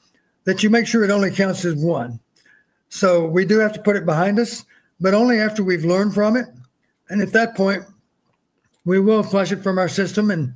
[0.45, 2.21] that you make sure it only counts as one.
[2.89, 4.65] So we do have to put it behind us,
[5.01, 6.47] but only after we've learned from it.
[7.11, 7.85] And at that point,
[8.85, 10.55] we will flush it from our system and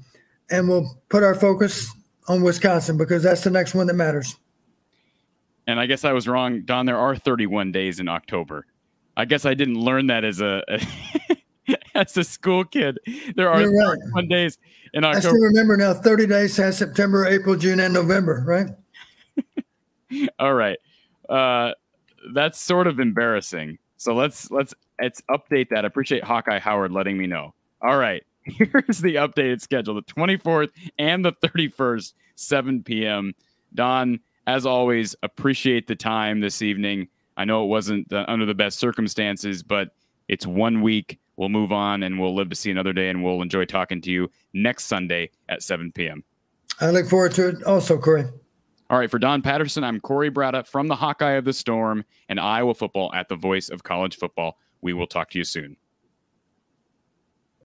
[0.50, 1.90] and we'll put our focus
[2.28, 4.36] on Wisconsin because that's the next one that matters.
[5.66, 6.86] And I guess I was wrong, Don.
[6.86, 8.66] There are 31 days in October.
[9.16, 10.62] I guess I didn't learn that as a,
[11.94, 12.98] as a school kid.
[13.36, 14.28] There are You're 31 right.
[14.28, 14.58] days
[14.94, 15.16] in October.
[15.16, 15.94] I still remember now.
[15.94, 18.42] 30 days has September, April, June, and November.
[18.46, 20.26] Right.
[20.38, 20.78] All right.
[21.28, 21.72] Uh,
[22.34, 23.78] that's sort of embarrassing.
[23.96, 25.84] So let's let's let's update that.
[25.84, 27.54] I appreciate Hawkeye Howard letting me know.
[27.80, 28.24] All right.
[28.42, 33.34] Here's the updated schedule: the 24th and the 31st, 7 p.m.
[33.74, 37.08] Don, as always, appreciate the time this evening.
[37.36, 39.90] I know it wasn't uh, under the best circumstances, but
[40.28, 41.18] it's one week.
[41.36, 44.10] We'll move on and we'll live to see another day, and we'll enjoy talking to
[44.10, 46.24] you next Sunday at 7 p.m.
[46.80, 48.26] I look forward to it also, Corey.
[48.90, 52.38] All right, for Don Patterson, I'm Corey Bratta from the Hawkeye of the Storm and
[52.38, 54.58] Iowa football at the voice of college football.
[54.82, 55.76] We will talk to you soon.